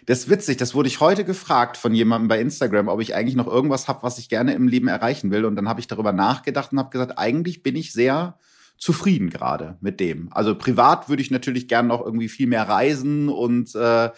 Das 0.05 0.19
ist 0.19 0.29
witzig, 0.29 0.57
das 0.57 0.75
wurde 0.75 0.87
ich 0.87 0.99
heute 0.99 1.23
gefragt 1.23 1.77
von 1.77 1.93
jemandem 1.93 2.27
bei 2.27 2.39
Instagram, 2.39 2.87
ob 2.87 3.01
ich 3.01 3.15
eigentlich 3.15 3.35
noch 3.35 3.47
irgendwas 3.47 3.87
habe, 3.87 4.03
was 4.03 4.17
ich 4.17 4.29
gerne 4.29 4.53
im 4.53 4.67
Leben 4.67 4.87
erreichen 4.87 5.31
will. 5.31 5.45
Und 5.45 5.55
dann 5.55 5.69
habe 5.69 5.79
ich 5.79 5.87
darüber 5.87 6.11
nachgedacht 6.11 6.71
und 6.71 6.79
habe 6.79 6.89
gesagt, 6.89 7.17
eigentlich 7.17 7.63
bin 7.63 7.75
ich 7.75 7.93
sehr 7.93 8.37
zufrieden 8.77 9.29
gerade 9.29 9.77
mit 9.79 9.99
dem. 9.99 10.27
Also 10.31 10.55
privat 10.55 11.07
würde 11.07 11.21
ich 11.21 11.31
natürlich 11.31 11.67
gerne 11.69 11.87
noch 11.87 12.03
irgendwie 12.05 12.27
viel 12.27 12.47
mehr 12.47 12.67
reisen 12.67 13.29
und 13.29 13.73
äh, 13.75 14.09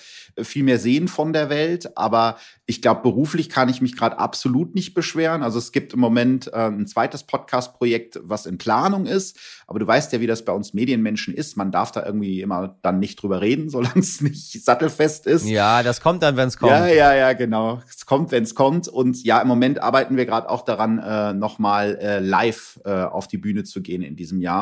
viel 0.41 0.63
mehr 0.63 0.80
sehen 0.80 1.08
von 1.08 1.34
der 1.34 1.50
Welt. 1.50 1.96
Aber 1.96 2.38
ich 2.65 2.82
glaube, 2.82 3.02
beruflich 3.04 3.50
kann 3.50 3.70
ich 3.70 3.80
mich 3.82 3.96
gerade 3.96 4.18
absolut 4.18 4.74
nicht 4.74 4.96
beschweren. 4.96 5.44
Also 5.44 5.60
es 5.60 5.72
gibt 5.72 5.94
im 5.94 6.00
Moment 6.00 6.48
äh, 6.52 6.68
ein 6.68 6.88
zweites 6.88 7.24
Podcast-Projekt, 7.24 8.20
was 8.24 8.48
in 8.48 8.58
Planung 8.58 9.06
ist. 9.06 9.38
Aber 9.68 9.78
du 9.78 9.86
weißt 9.86 10.12
ja, 10.13 10.20
wie 10.20 10.26
das 10.26 10.44
bei 10.44 10.52
uns 10.52 10.74
Medienmenschen 10.74 11.36
ist. 11.36 11.58
Man 11.58 11.72
darf 11.72 11.91
da 11.91 12.04
irgendwie 12.04 12.41
immer 12.41 12.76
dann 12.82 12.98
nicht 12.98 13.22
drüber 13.22 13.41
reden, 13.41 13.70
solange 13.76 14.00
es 14.00 14.20
nicht 14.22 14.65
sattelfest 14.65 15.28
ist. 15.28 15.46
Ja, 15.46 15.84
das 15.84 16.02
kommt 16.02 16.24
dann, 16.24 16.38
wenn 16.38 16.48
es 16.48 16.58
kommt. 16.58 16.72
Ja, 16.72 16.88
ja, 16.88 17.13
ja, 17.13 17.34
genau. 17.34 17.82
Es 17.88 18.08
kommt, 18.08 18.32
wenn 18.32 18.44
es 18.44 18.56
kommt. 18.56 18.88
Und 18.88 19.24
ja, 19.24 19.39
im 19.41 19.48
Moment 19.48 19.84
arbeiten 19.84 20.18
wir 20.18 20.26
gerade 20.26 20.50
auch 20.50 20.63
daran, 20.63 20.98
äh, 20.98 21.34
nochmal 21.34 22.00
äh, 22.02 22.20
live 22.20 22.80
äh, 22.84 23.04
auf 23.04 23.28
die 23.28 23.38
Bühne 23.38 23.63
zu 23.63 23.84
gehen 23.84 24.02
in 24.02 24.15
diesem 24.15 24.41
Jahr. 24.41 24.55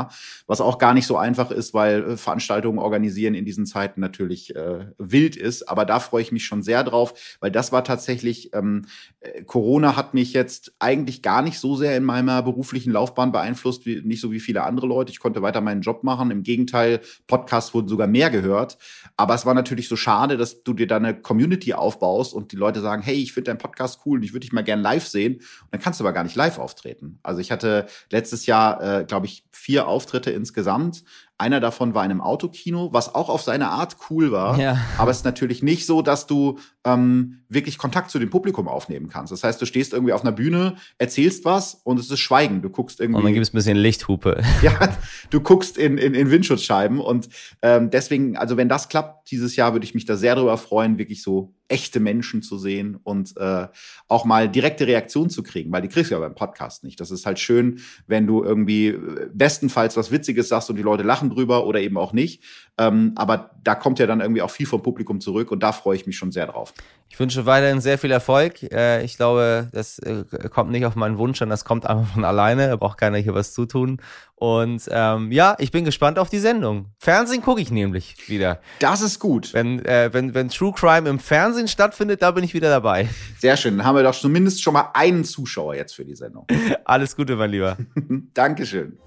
Was 0.48 0.62
auch 0.62 0.78
gar 0.78 0.94
nicht 0.94 1.08
so 1.08 1.18
einfach 1.18 1.52
ist, 1.52 1.74
weil 1.74 2.04
äh, 2.04 2.18
Veranstaltungen 2.18 2.80
organisieren 2.80 3.34
in 3.34 3.46
diesen 3.46 3.66
Zeiten 3.66 4.02
natürlich 4.02 4.56
äh, 4.56 4.88
wild 4.98 5.36
ist. 5.36 5.70
Aber 5.70 5.86
da 5.86 6.00
freue 6.00 6.22
ich 6.22 6.32
mich 6.32 6.46
schon 6.46 6.64
sehr 6.64 6.84
drauf, 6.84 7.14
weil 7.40 7.52
das 7.52 7.72
war 7.72 7.84
tatsächlich, 7.84 8.54
ähm, 8.54 8.86
äh, 9.20 9.44
Corona 9.44 9.96
hat 9.96 10.14
mich 10.14 10.34
jetzt 10.34 10.74
eigentlich 10.80 11.22
gar 11.22 11.42
nicht 11.42 11.60
so 11.60 11.76
sehr 11.76 11.96
in 11.98 12.04
meiner 12.04 12.42
beruflichen 12.44 12.92
Laufbahn 12.92 13.32
beeinflusst, 13.32 13.86
wie, 13.86 14.02
nicht 14.04 14.22
so 14.22 14.32
wie 14.32 14.40
viele 14.40 14.64
andere 14.64 14.88
Leute. 14.88 15.12
Ich 15.12 15.20
konnte 15.20 15.42
weiter 15.42 15.62
meinen 15.62 15.82
Job 15.82 16.04
machen. 16.04 16.32
Im 16.32 16.44
Gegenteil, 16.44 17.02
Podcasts 17.28 17.74
wurden 17.74 17.88
sogar 17.88 18.08
mehr 18.08 18.30
gehört. 18.30 18.78
Aber 19.18 19.36
es 19.36 19.46
war 19.46 19.54
natürlich 19.54 19.88
so 19.88 19.96
schade, 19.96 20.38
dass 20.38 20.64
du 20.64 20.74
dir 20.74 20.88
da 20.88 20.98
eine 20.98 21.20
Community 21.20 21.74
aufbaust 21.74 22.34
und 22.34 22.52
die 22.52 22.56
Leute 22.56 22.82
sagen, 22.82 23.02
hey, 23.02 23.16
ich 23.16 23.34
finde 23.34 23.52
deinen 23.52 23.58
Podcast 23.58 24.02
cool 24.06 24.18
und 24.18 24.24
ich 24.24 24.34
würde 24.34 24.42
dich 24.42 24.54
mal 24.54 24.64
gern 24.64 24.82
live 24.82 25.08
sehen. 25.08 25.36
Und 25.36 25.68
dann 25.72 25.82
kannst 25.82 26.00
du 26.00 26.04
aber 26.04 26.14
gar 26.14 26.24
nicht 26.24 26.36
live 26.36 26.60
auftreten. 26.60 27.20
Also 27.24 27.40
ich 27.40 27.52
hatte 27.52 27.88
letztes 28.12 28.46
Jahr, 28.46 28.82
äh, 28.82 29.06
glaube 29.06 29.26
ich, 29.26 29.46
vier 29.52 29.73
Auftritte 29.82 30.32
insgesamt. 30.32 31.04
Einer 31.44 31.60
davon 31.60 31.94
war 31.94 32.06
in 32.06 32.12
einem 32.12 32.22
Autokino, 32.22 32.94
was 32.94 33.14
auch 33.14 33.28
auf 33.28 33.42
seine 33.42 33.68
Art 33.68 33.98
cool 34.10 34.32
war. 34.32 34.58
Ja. 34.58 34.78
Aber 34.98 35.12
es 35.12 35.18
ist 35.18 35.26
natürlich 35.26 35.62
nicht 35.62 35.86
so, 35.86 36.02
dass 36.02 36.26
du 36.26 36.58
ähm, 36.86 37.44
wirklich 37.50 37.78
Kontakt 37.78 38.12
zu 38.12 38.18
dem 38.18 38.30
Publikum 38.30 38.70
aufnehmen 38.70 39.10
kannst. 39.10 39.34
Das 39.34 39.44
heißt, 39.44 39.62
du 39.62 39.66
stehst 39.66 39.92
irgendwie 39.92 40.14
auf 40.14 40.22
einer 40.22 40.32
Bühne, 40.32 40.78
erzählst 41.00 41.44
was 41.44 41.76
und 41.84 42.00
es 42.00 42.10
ist 42.10 42.22
Schweigen. 42.22 42.62
Du 42.62 42.70
guckst 42.70 43.02
irgendwie. 43.02 43.18
Und 43.18 43.26
dann 43.26 43.34
gibt 43.34 43.46
es 43.46 43.54
ein 43.54 43.58
bisschen 43.58 43.78
Lichthupe. 43.78 44.42
Ja, 44.62 44.96
du 45.30 45.42
guckst 45.42 45.78
in, 45.78 45.98
in, 45.98 46.14
in 46.14 46.32
Windschutzscheiben 46.32 47.02
und 47.02 47.28
ähm, 47.62 47.90
deswegen, 47.90 48.38
also 48.38 48.56
wenn 48.56 48.70
das 48.70 48.88
klappt 48.88 49.30
dieses 49.30 49.58
Jahr, 49.58 49.74
würde 49.74 49.84
ich 49.84 49.94
mich 49.94 50.06
da 50.06 50.16
sehr 50.16 50.36
darüber 50.36 50.58
freuen, 50.58 50.98
wirklich 50.98 51.22
so 51.22 51.54
echte 51.68 52.00
Menschen 52.00 52.44
zu 52.44 52.58
sehen 52.58 53.00
und 53.04 53.36
äh, 53.38 53.68
auch 54.08 54.26
mal 54.26 54.48
direkte 54.48 54.86
Reaktionen 54.86 55.30
zu 55.30 55.44
kriegen, 55.44 55.72
weil 55.72 55.82
die 55.82 55.88
kriegst 55.88 56.12
du 56.12 56.16
ja 56.16 56.20
beim 56.20 56.36
Podcast 56.36 56.84
nicht. 56.84 57.00
Das 57.00 57.10
ist 57.10 57.26
halt 57.26 57.40
schön, 57.40 57.80
wenn 58.06 58.28
du 58.28 58.44
irgendwie 58.44 58.88
äh, 58.90 59.30
bestenfalls 59.34 59.98
was 59.98 60.12
Witziges 60.12 60.50
sagst 60.50 60.70
und 60.70 60.76
die 60.76 60.84
Leute 60.84 61.04
lachen 61.04 61.30
drüber 61.34 61.66
oder 61.66 61.82
eben 61.82 61.98
auch 61.98 62.14
nicht. 62.14 62.44
Ähm, 62.78 63.14
aber 63.16 63.52
da 63.64 63.76
kommt 63.76 64.00
ja 64.00 64.08
dann 64.08 64.20
irgendwie 64.20 64.42
auch 64.42 64.50
viel 64.50 64.66
vom 64.66 64.82
Publikum 64.82 65.22
zurück 65.22 65.52
und 65.52 65.62
da 65.62 65.72
freue 65.72 65.96
ich 65.96 66.08
mich 66.08 66.18
schon 66.18 66.32
sehr 66.32 66.48
drauf. 66.48 66.74
Ich 67.08 67.20
wünsche 67.20 67.46
weiterhin 67.46 67.80
sehr 67.80 68.00
viel 68.00 68.10
Erfolg. 68.10 68.64
Äh, 68.64 69.04
ich 69.04 69.18
glaube, 69.18 69.70
das 69.72 70.00
äh, 70.00 70.24
kommt 70.50 70.72
nicht 70.72 70.86
auf 70.86 70.96
meinen 70.96 71.20
Wunsch 71.20 71.40
an, 71.44 71.50
das 71.50 71.66
kommt 71.66 71.86
einfach 71.86 72.12
von 72.12 72.26
alleine. 72.26 72.70
Da 72.70 72.76
braucht 72.76 72.98
keiner 72.98 73.20
hier 73.20 73.36
was 73.36 73.54
zu 73.54 73.68
tun. 73.68 74.02
Und 74.36 74.90
ähm, 74.90 75.32
ja, 75.32 75.56
ich 75.60 75.72
bin 75.72 75.86
gespannt 75.86 76.18
auf 76.18 76.30
die 76.30 76.40
Sendung. 76.40 76.88
Fernsehen 76.98 77.44
gucke 77.44 77.62
ich 77.62 77.70
nämlich 77.70 78.28
wieder. 78.28 78.60
Das 78.80 79.02
ist 79.02 79.20
gut. 79.20 79.54
Wenn, 79.54 79.86
äh, 79.86 80.10
wenn, 80.12 80.34
wenn 80.34 80.50
True 80.50 80.74
Crime 80.76 81.08
im 81.08 81.20
Fernsehen 81.20 81.68
stattfindet, 81.68 82.24
da 82.24 82.32
bin 82.32 82.44
ich 82.44 82.56
wieder 82.56 82.70
dabei. 82.70 83.08
Sehr 83.40 83.56
schön. 83.56 83.78
Dann 83.78 83.86
haben 83.86 83.96
wir 83.96 84.04
doch 84.04 84.16
zumindest 84.16 84.64
schon 84.64 84.74
mal 84.74 84.90
einen 84.96 85.24
Zuschauer 85.24 85.76
jetzt 85.76 85.94
für 85.94 86.04
die 86.04 86.16
Sendung. 86.16 86.48
Alles 86.86 87.16
Gute, 87.16 87.36
mein 87.36 87.52
Lieber. 87.52 87.78
Dankeschön. 88.34 88.98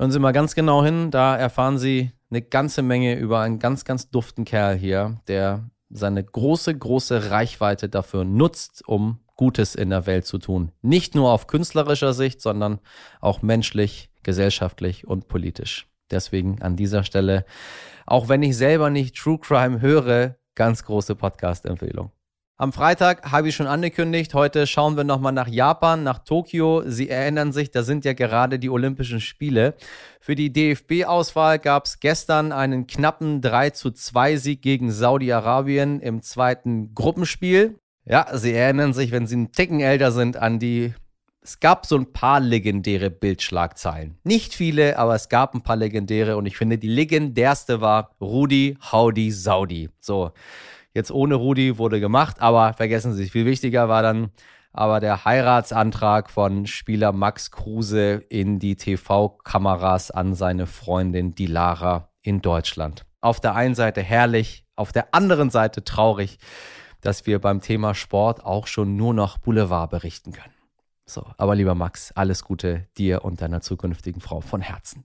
Hören 0.00 0.12
Sie 0.12 0.18
mal 0.18 0.32
ganz 0.32 0.54
genau 0.54 0.82
hin, 0.82 1.10
da 1.10 1.36
erfahren 1.36 1.76
Sie 1.76 2.12
eine 2.30 2.40
ganze 2.40 2.80
Menge 2.80 3.16
über 3.16 3.40
einen 3.40 3.58
ganz, 3.58 3.84
ganz 3.84 4.08
duften 4.08 4.46
Kerl 4.46 4.74
hier, 4.74 5.20
der 5.28 5.68
seine 5.90 6.24
große, 6.24 6.74
große 6.74 7.30
Reichweite 7.30 7.90
dafür 7.90 8.24
nutzt, 8.24 8.82
um 8.88 9.18
Gutes 9.36 9.74
in 9.74 9.90
der 9.90 10.06
Welt 10.06 10.24
zu 10.24 10.38
tun. 10.38 10.72
Nicht 10.80 11.14
nur 11.14 11.30
auf 11.30 11.48
künstlerischer 11.48 12.14
Sicht, 12.14 12.40
sondern 12.40 12.80
auch 13.20 13.42
menschlich, 13.42 14.08
gesellschaftlich 14.22 15.06
und 15.06 15.28
politisch. 15.28 15.86
Deswegen 16.10 16.62
an 16.62 16.76
dieser 16.76 17.04
Stelle, 17.04 17.44
auch 18.06 18.30
wenn 18.30 18.42
ich 18.42 18.56
selber 18.56 18.88
nicht 18.88 19.16
True 19.16 19.38
Crime 19.38 19.82
höre, 19.82 20.36
ganz 20.54 20.82
große 20.82 21.14
Podcast-Empfehlung. 21.14 22.10
Am 22.60 22.74
Freitag 22.74 23.32
habe 23.32 23.48
ich 23.48 23.56
schon 23.56 23.66
angekündigt, 23.66 24.34
heute 24.34 24.66
schauen 24.66 24.94
wir 24.94 25.04
nochmal 25.04 25.32
nach 25.32 25.48
Japan, 25.48 26.02
nach 26.02 26.18
Tokio. 26.18 26.82
Sie 26.84 27.08
erinnern 27.08 27.52
sich, 27.52 27.70
da 27.70 27.82
sind 27.82 28.04
ja 28.04 28.12
gerade 28.12 28.58
die 28.58 28.68
Olympischen 28.68 29.22
Spiele. 29.22 29.76
Für 30.20 30.34
die 30.34 30.52
DFB-Auswahl 30.52 31.58
gab 31.58 31.86
es 31.86 32.00
gestern 32.00 32.52
einen 32.52 32.86
knappen 32.86 33.40
3 33.40 33.70
zu 33.70 33.92
2 33.92 34.36
Sieg 34.36 34.60
gegen 34.60 34.92
Saudi-Arabien 34.92 36.00
im 36.00 36.20
zweiten 36.20 36.94
Gruppenspiel. 36.94 37.78
Ja, 38.04 38.26
Sie 38.36 38.52
erinnern 38.52 38.92
sich, 38.92 39.10
wenn 39.10 39.26
Sie 39.26 39.36
einen 39.36 39.52
Ticken 39.52 39.80
älter 39.80 40.12
sind, 40.12 40.36
an 40.36 40.58
die 40.58 40.92
es 41.42 41.58
gab 41.58 41.86
so 41.86 41.96
ein 41.96 42.12
paar 42.12 42.38
legendäre 42.38 43.08
Bildschlagzeilen. 43.08 44.18
Nicht 44.24 44.52
viele, 44.52 44.98
aber 44.98 45.14
es 45.14 45.30
gab 45.30 45.54
ein 45.54 45.62
paar 45.62 45.76
legendäre 45.76 46.36
und 46.36 46.44
ich 46.44 46.58
finde, 46.58 46.76
die 46.76 46.88
legendärste 46.88 47.80
war 47.80 48.14
Rudi 48.20 48.76
Howdy 48.92 49.30
Saudi. 49.30 49.88
So, 50.00 50.32
jetzt 50.94 51.10
ohne 51.10 51.34
Rudi 51.34 51.78
wurde 51.78 52.00
gemacht, 52.00 52.40
aber 52.40 52.74
vergessen 52.74 53.14
Sie, 53.14 53.28
viel 53.28 53.46
wichtiger 53.46 53.88
war 53.88 54.02
dann 54.02 54.30
aber 54.72 55.00
der 55.00 55.24
Heiratsantrag 55.24 56.30
von 56.30 56.66
Spieler 56.66 57.12
Max 57.12 57.50
Kruse 57.50 58.24
in 58.28 58.58
die 58.58 58.76
TV-Kameras 58.76 60.10
an 60.10 60.34
seine 60.34 60.66
Freundin 60.66 61.34
Dilara 61.34 62.08
in 62.22 62.40
Deutschland. 62.40 63.04
Auf 63.20 63.40
der 63.40 63.54
einen 63.54 63.74
Seite 63.74 64.02
herrlich, 64.02 64.64
auf 64.76 64.92
der 64.92 65.14
anderen 65.14 65.50
Seite 65.50 65.84
traurig, 65.84 66.38
dass 67.00 67.26
wir 67.26 67.40
beim 67.40 67.60
Thema 67.60 67.94
Sport 67.94 68.44
auch 68.44 68.66
schon 68.66 68.96
nur 68.96 69.14
noch 69.14 69.38
Boulevard 69.38 69.90
berichten 69.90 70.32
können. 70.32 70.54
So, 71.04 71.26
aber 71.38 71.56
lieber 71.56 71.74
Max, 71.74 72.12
alles 72.12 72.44
Gute 72.44 72.86
dir 72.96 73.24
und 73.24 73.42
deiner 73.42 73.60
zukünftigen 73.60 74.20
Frau 74.20 74.40
von 74.40 74.60
Herzen. 74.60 75.04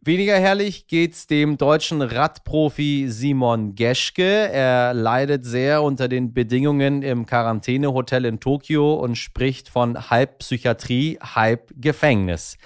Weniger 0.00 0.38
herrlich 0.38 0.86
geht's 0.86 1.26
dem 1.26 1.58
deutschen 1.58 2.02
Radprofi 2.02 3.06
Simon 3.08 3.74
Geschke. 3.74 4.22
Er 4.22 4.94
leidet 4.94 5.44
sehr 5.44 5.82
unter 5.82 6.06
den 6.06 6.32
Bedingungen 6.32 7.02
im 7.02 7.26
Quarantänehotel 7.26 8.24
in 8.24 8.38
Tokio 8.38 8.94
und 8.94 9.16
spricht 9.16 9.68
von 9.68 10.08
halb 10.08 10.38
Psychiatrie, 10.38 11.18
halb 11.20 11.72
Gefängnis. 11.76 12.58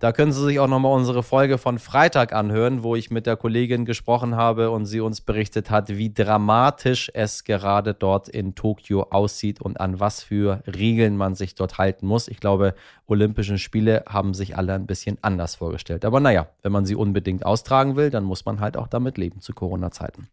Da 0.00 0.12
können 0.12 0.30
Sie 0.30 0.44
sich 0.44 0.60
auch 0.60 0.68
nochmal 0.68 0.96
unsere 0.96 1.24
Folge 1.24 1.58
von 1.58 1.80
Freitag 1.80 2.32
anhören, 2.32 2.84
wo 2.84 2.94
ich 2.94 3.10
mit 3.10 3.26
der 3.26 3.34
Kollegin 3.34 3.84
gesprochen 3.84 4.36
habe 4.36 4.70
und 4.70 4.86
sie 4.86 5.00
uns 5.00 5.20
berichtet 5.20 5.70
hat, 5.72 5.88
wie 5.88 6.14
dramatisch 6.14 7.10
es 7.14 7.42
gerade 7.42 7.94
dort 7.94 8.28
in 8.28 8.54
Tokio 8.54 9.08
aussieht 9.10 9.60
und 9.60 9.80
an 9.80 9.98
was 9.98 10.22
für 10.22 10.62
Regeln 10.68 11.16
man 11.16 11.34
sich 11.34 11.56
dort 11.56 11.78
halten 11.78 12.06
muss. 12.06 12.28
Ich 12.28 12.38
glaube, 12.38 12.76
Olympischen 13.08 13.58
Spiele 13.58 14.04
haben 14.08 14.34
sich 14.34 14.56
alle 14.56 14.74
ein 14.74 14.86
bisschen 14.86 15.18
anders 15.22 15.56
vorgestellt. 15.56 16.04
Aber 16.04 16.20
naja, 16.20 16.46
wenn 16.62 16.70
man 16.70 16.86
sie 16.86 16.94
unbedingt 16.94 17.44
austragen 17.44 17.96
will, 17.96 18.10
dann 18.10 18.22
muss 18.22 18.44
man 18.44 18.60
halt 18.60 18.76
auch 18.76 18.86
damit 18.86 19.18
leben 19.18 19.40
zu 19.40 19.52
Corona-Zeiten. 19.52 20.28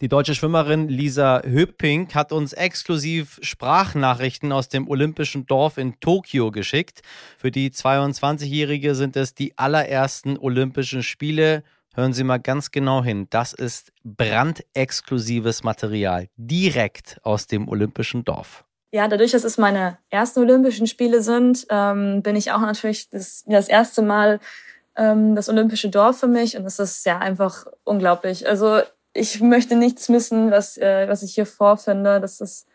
Die 0.00 0.08
deutsche 0.08 0.34
Schwimmerin 0.34 0.88
Lisa 0.88 1.42
Höpping 1.44 2.08
hat 2.14 2.32
uns 2.32 2.54
exklusiv 2.54 3.38
Sprachnachrichten 3.42 4.50
aus 4.50 4.70
dem 4.70 4.88
olympischen 4.88 5.44
Dorf 5.44 5.76
in 5.76 6.00
Tokio 6.00 6.50
geschickt. 6.50 7.02
Für 7.36 7.50
die 7.50 7.70
22-Jährige 7.70 8.94
sind 8.94 9.14
es 9.16 9.34
die 9.34 9.58
allerersten 9.58 10.38
Olympischen 10.38 11.02
Spiele 11.02 11.62
Hören 11.94 12.12
Sie 12.12 12.22
mal 12.22 12.38
ganz 12.38 12.70
genau 12.70 13.02
hin. 13.02 13.26
Das 13.30 13.52
ist 13.52 13.92
brandexklusives 14.04 15.64
Material, 15.64 16.28
direkt 16.36 17.18
aus 17.24 17.48
dem 17.48 17.68
Olympischen 17.68 18.24
Dorf. 18.24 18.64
Ja, 18.92 19.08
dadurch, 19.08 19.32
dass 19.32 19.42
es 19.42 19.58
meine 19.58 19.98
ersten 20.08 20.40
Olympischen 20.40 20.86
Spiele 20.86 21.20
sind, 21.20 21.66
ähm, 21.68 22.22
bin 22.22 22.36
ich 22.36 22.52
auch 22.52 22.60
natürlich 22.60 23.10
das, 23.10 23.44
das 23.46 23.68
erste 23.68 24.02
Mal 24.02 24.38
ähm, 24.96 25.34
das 25.34 25.48
Olympische 25.48 25.90
Dorf 25.90 26.20
für 26.20 26.28
mich 26.28 26.56
und 26.56 26.64
es 26.64 26.78
ist 26.78 27.04
ja 27.06 27.18
einfach 27.18 27.66
unglaublich. 27.82 28.46
Also 28.48 28.82
ich 29.12 29.40
möchte 29.40 29.76
nichts 29.76 30.08
missen, 30.08 30.50
was, 30.50 30.76
äh, 30.76 31.08
was 31.08 31.22
ich 31.22 31.34
hier 31.34 31.46
vorfinde. 31.46 32.20
Das 32.20 32.40
ist, 32.40 32.68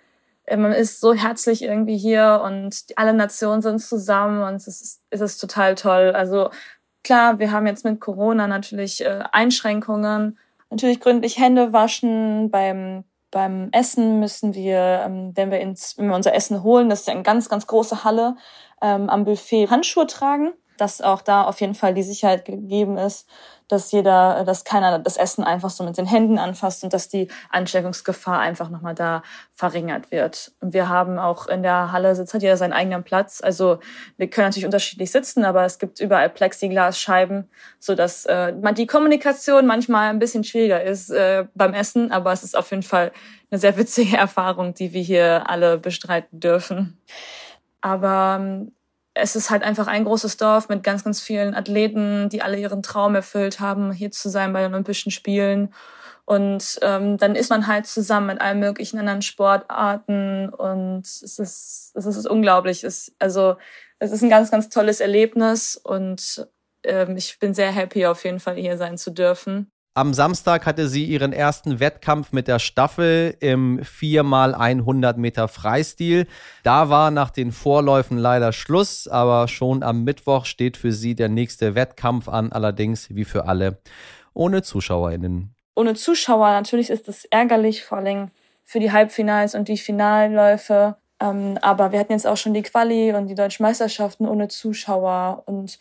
äh, 0.46 0.58
man 0.58 0.74
ist 0.74 1.00
so 1.00 1.14
herzlich 1.14 1.64
irgendwie 1.64 1.98
hier 1.98 2.42
und 2.44 2.76
alle 2.96 3.14
Nationen 3.14 3.62
sind 3.62 3.80
zusammen 3.80 4.44
und 4.44 4.56
es 4.56 4.68
ist, 4.68 5.02
es 5.10 5.22
ist 5.22 5.38
total 5.38 5.76
toll. 5.76 6.12
Also 6.16 6.50
klar, 7.04 7.40
wir 7.40 7.52
haben 7.52 7.68
jetzt 7.68 7.86
mit 7.86 8.00
Corona 8.02 8.48
natürlich 8.48 9.04
äh, 9.04 9.24
Einschränkungen. 9.32 10.38
Natürlich 10.70 11.00
gründlich 11.00 11.40
Hände 11.40 11.74
waschen 11.74 12.50
beim 12.52 13.06
beim 13.32 13.68
Essen 13.74 14.22
müssen 14.22 14.54
wir, 14.54 15.04
ähm, 15.06 15.32
wenn 15.36 15.52
wir 15.52 15.60
ins, 15.60 15.98
wenn 15.98 16.08
wir 16.08 16.16
unser 16.16 16.34
Essen 16.34 16.64
holen, 16.64 16.90
das 16.90 17.02
ist 17.02 17.08
ja 17.08 17.14
eine 17.14 17.24
ganz, 17.24 17.50
ganz 17.50 17.68
große 17.68 18.06
Halle, 18.06 18.38
ähm, 18.82 19.10
am 19.10 19.26
Buffet 19.26 19.70
Handschuhe 19.70 20.08
tragen, 20.08 20.54
dass 20.78 21.02
auch 21.02 21.22
da 21.22 21.44
auf 21.44 21.60
jeden 21.60 21.76
Fall 21.76 21.94
die 21.94 22.04
Sicherheit 22.04 22.46
gegeben 22.46 22.98
ist 22.98 23.28
dass 23.68 23.92
jeder, 23.92 24.44
dass 24.46 24.64
keiner 24.64 25.00
das 25.00 25.18
Essen 25.18 25.44
einfach 25.44 25.70
so 25.70 25.84
mit 25.84 25.98
den 25.98 26.06
Händen 26.06 26.38
anfasst 26.38 26.84
und 26.84 26.94
dass 26.94 27.10
die 27.10 27.28
Ansteckungsgefahr 27.50 28.40
einfach 28.40 28.70
nochmal 28.70 28.96
da 28.96 29.24
verringert 29.54 30.12
wird. 30.12 30.52
Und 30.62 30.74
wir 30.74 30.90
haben 30.90 31.18
auch 31.18 31.48
in 31.48 31.64
der 31.64 31.92
Halle 31.92 32.16
sitzt 32.16 32.34
hat 32.34 32.42
jeder 32.42 32.58
seinen 32.58 32.74
eigenen 32.74 33.04
Platz. 33.04 33.42
Also 33.42 33.80
wir 34.18 34.30
können 34.30 34.48
natürlich 34.48 34.66
unterschiedlich 34.66 35.12
sitzen, 35.12 35.46
aber 35.46 35.66
es 35.66 35.80
gibt 35.80 36.00
überall 36.00 36.30
Plexiglasscheiben, 36.30 37.50
so 37.80 37.96
dass 37.96 38.26
äh, 38.26 38.54
die 38.74 38.88
Kommunikation 38.88 39.66
manchmal 39.66 40.10
ein 40.10 40.20
bisschen 40.20 40.44
schwieriger 40.44 40.84
ist 40.84 41.10
äh, 41.10 41.46
beim 41.56 41.74
Essen, 41.74 42.12
aber 42.12 42.32
es 42.32 42.44
ist 42.44 42.58
auf 42.58 42.72
jeden 42.72 42.84
Fall 42.84 43.12
eine 43.50 43.60
sehr 43.60 43.78
witzige 43.78 44.18
Erfahrung, 44.18 44.74
die 44.74 44.94
wir 44.94 45.02
hier 45.02 45.50
alle 45.50 45.78
bestreiten 45.78 46.40
dürfen. 46.40 46.98
Aber 47.82 48.38
ähm, 48.40 48.72
es 49.16 49.36
ist 49.36 49.50
halt 49.50 49.64
einfach 49.64 49.88
ein 49.88 50.04
großes 50.04 50.38
Dorf 50.38 50.70
mit 50.70 50.84
ganz, 50.84 51.04
ganz 51.04 51.22
vielen 51.22 51.56
Athleten, 51.56 52.30
die 52.30 52.42
alle 52.42 52.58
ihren 52.60 52.84
Traum 52.84 53.16
erfüllt 53.16 53.60
haben, 53.62 53.92
hier 53.92 54.12
zu 54.12 54.30
sein 54.30 54.54
bei 54.54 54.62
den 54.62 54.74
Olympischen 54.74 55.12
Spielen. 55.12 55.74
Und 56.26 56.80
ähm, 56.82 57.18
dann 57.18 57.36
ist 57.36 57.50
man 57.50 57.68
halt 57.68 57.88
zusammen 57.88 58.28
mit 58.28 58.42
allen 58.42 58.60
möglichen 58.60 59.00
anderen 59.00 59.22
Sportarten 59.22 60.50
und 60.50 61.06
es 61.06 61.40
ist, 61.40 61.92
es 61.96 62.06
ist 62.06 62.28
unglaublich. 62.28 62.84
Es, 62.84 63.16
also 63.20 63.56
es 64.00 64.12
ist 64.12 64.22
ein 64.22 64.30
ganz, 64.30 64.52
ganz 64.52 64.70
tolles 64.70 65.00
Erlebnis 65.00 65.80
und 65.82 66.48
ähm, 66.84 67.16
ich 67.16 67.40
bin 67.40 67.54
sehr 67.54 67.72
happy, 67.72 68.06
auf 68.08 68.24
jeden 68.26 68.40
Fall 68.40 68.56
hier 68.56 68.78
sein 68.78 68.98
zu 68.98 69.12
dürfen. 69.12 69.72
Am 69.98 70.14
Samstag 70.14 70.66
hatte 70.66 70.90
sie 70.90 71.06
ihren 71.06 71.32
ersten 71.32 71.80
Wettkampf 71.80 72.34
mit 72.34 72.50
der 72.50 72.60
Staffel 72.60 73.38
im 73.40 73.80
4x100 73.80 75.16
Meter 75.16 75.48
Freistil. 75.48 76.28
Da 76.64 76.90
war 76.90 77.12
nach 77.12 77.30
den 77.30 77.54
Vorläufen 77.54 78.18
leider 78.18 78.52
Schluss, 78.52 79.08
aber 79.08 79.48
schon 79.48 79.84
am 79.84 80.04
Mittwoch 80.04 80.44
steht 80.48 80.76
für 80.76 80.92
sie 80.92 81.16
der 81.16 81.30
nächste 81.30 81.76
Wettkampf 81.76 82.28
an, 82.28 82.52
allerdings 82.52 83.16
wie 83.16 83.24
für 83.24 83.46
alle 83.46 83.78
ohne 84.34 84.64
ZuschauerInnen. 84.64 85.56
Ohne 85.76 85.94
Zuschauer, 85.94 86.50
natürlich 86.50 86.90
ist 86.90 87.08
das 87.08 87.24
ärgerlich, 87.24 87.86
vor 87.86 88.00
allem 88.00 88.32
für 88.66 88.82
die 88.82 88.92
Halbfinals 88.92 89.56
und 89.56 89.70
die 89.70 89.78
Finalläufe. 89.78 90.98
Ähm, 91.22 91.58
aber 91.62 91.92
wir 91.92 92.00
hatten 92.00 92.12
jetzt 92.12 92.28
auch 92.28 92.38
schon 92.38 92.54
die 92.54 92.64
Quali 92.64 93.14
und 93.14 93.28
die 93.28 93.36
deutschen 93.36 93.64
Meisterschaften 93.64 94.28
ohne 94.28 94.50
Zuschauer 94.50 95.44
und 95.46 95.80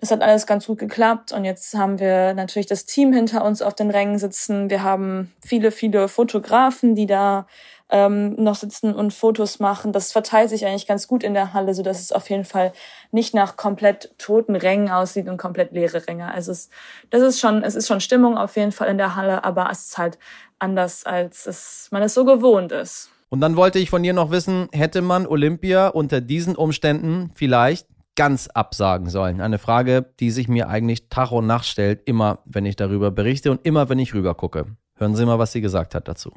das 0.00 0.10
hat 0.10 0.22
alles 0.22 0.46
ganz 0.46 0.66
gut 0.66 0.78
geklappt 0.78 1.32
und 1.32 1.44
jetzt 1.44 1.74
haben 1.74 1.98
wir 1.98 2.32
natürlich 2.32 2.66
das 2.66 2.86
Team 2.86 3.12
hinter 3.12 3.44
uns 3.44 3.60
auf 3.60 3.74
den 3.74 3.90
Rängen 3.90 4.18
sitzen. 4.18 4.70
Wir 4.70 4.82
haben 4.82 5.32
viele, 5.44 5.72
viele 5.72 6.08
Fotografen, 6.08 6.94
die 6.94 7.06
da 7.06 7.46
ähm, 7.90 8.34
noch 8.36 8.54
sitzen 8.54 8.94
und 8.94 9.12
Fotos 9.12 9.58
machen. 9.58 9.92
Das 9.92 10.12
verteilt 10.12 10.48
sich 10.48 10.64
eigentlich 10.64 10.86
ganz 10.86 11.08
gut 11.08 11.22
in 11.24 11.34
der 11.34 11.52
Halle, 11.52 11.74
so 11.74 11.82
dass 11.82 12.00
es 12.00 12.12
auf 12.12 12.30
jeden 12.30 12.44
Fall 12.44 12.72
nicht 13.10 13.34
nach 13.34 13.56
komplett 13.56 14.14
toten 14.18 14.54
Rängen 14.54 14.90
aussieht 14.90 15.28
und 15.28 15.36
komplett 15.36 15.72
leere 15.72 16.06
Ränge. 16.06 16.32
Also 16.32 16.52
es, 16.52 16.70
das 17.10 17.22
ist 17.22 17.40
schon, 17.40 17.62
es 17.62 17.74
ist 17.74 17.88
schon 17.88 18.00
Stimmung 18.00 18.38
auf 18.38 18.56
jeden 18.56 18.72
Fall 18.72 18.88
in 18.88 18.98
der 18.98 19.16
Halle, 19.16 19.44
aber 19.44 19.68
es 19.70 19.88
ist 19.88 19.98
halt 19.98 20.18
anders, 20.58 21.04
als 21.04 21.46
es, 21.46 21.88
man 21.90 22.02
es 22.02 22.14
so 22.14 22.24
gewohnt 22.24 22.72
ist. 22.72 23.10
Und 23.30 23.40
dann 23.40 23.56
wollte 23.56 23.78
ich 23.78 23.90
von 23.90 24.02
dir 24.02 24.12
noch 24.12 24.32
wissen, 24.32 24.68
hätte 24.72 25.02
man 25.02 25.24
Olympia 25.24 25.88
unter 25.88 26.20
diesen 26.20 26.56
Umständen 26.56 27.30
vielleicht 27.34 27.86
ganz 28.16 28.48
absagen 28.48 29.08
sollen? 29.08 29.40
Eine 29.40 29.58
Frage, 29.58 30.04
die 30.18 30.32
sich 30.32 30.48
mir 30.48 30.68
eigentlich 30.68 31.08
Tag 31.08 31.30
und 31.30 31.46
Nacht 31.46 31.66
stellt, 31.66 32.02
immer 32.06 32.40
wenn 32.44 32.66
ich 32.66 32.74
darüber 32.74 33.12
berichte 33.12 33.52
und 33.52 33.64
immer 33.64 33.88
wenn 33.88 34.00
ich 34.00 34.14
rüber 34.14 34.34
gucke. 34.34 34.66
Hören 34.96 35.14
Sie 35.14 35.24
mal, 35.24 35.38
was 35.38 35.52
sie 35.52 35.60
gesagt 35.60 35.94
hat 35.94 36.08
dazu. 36.08 36.32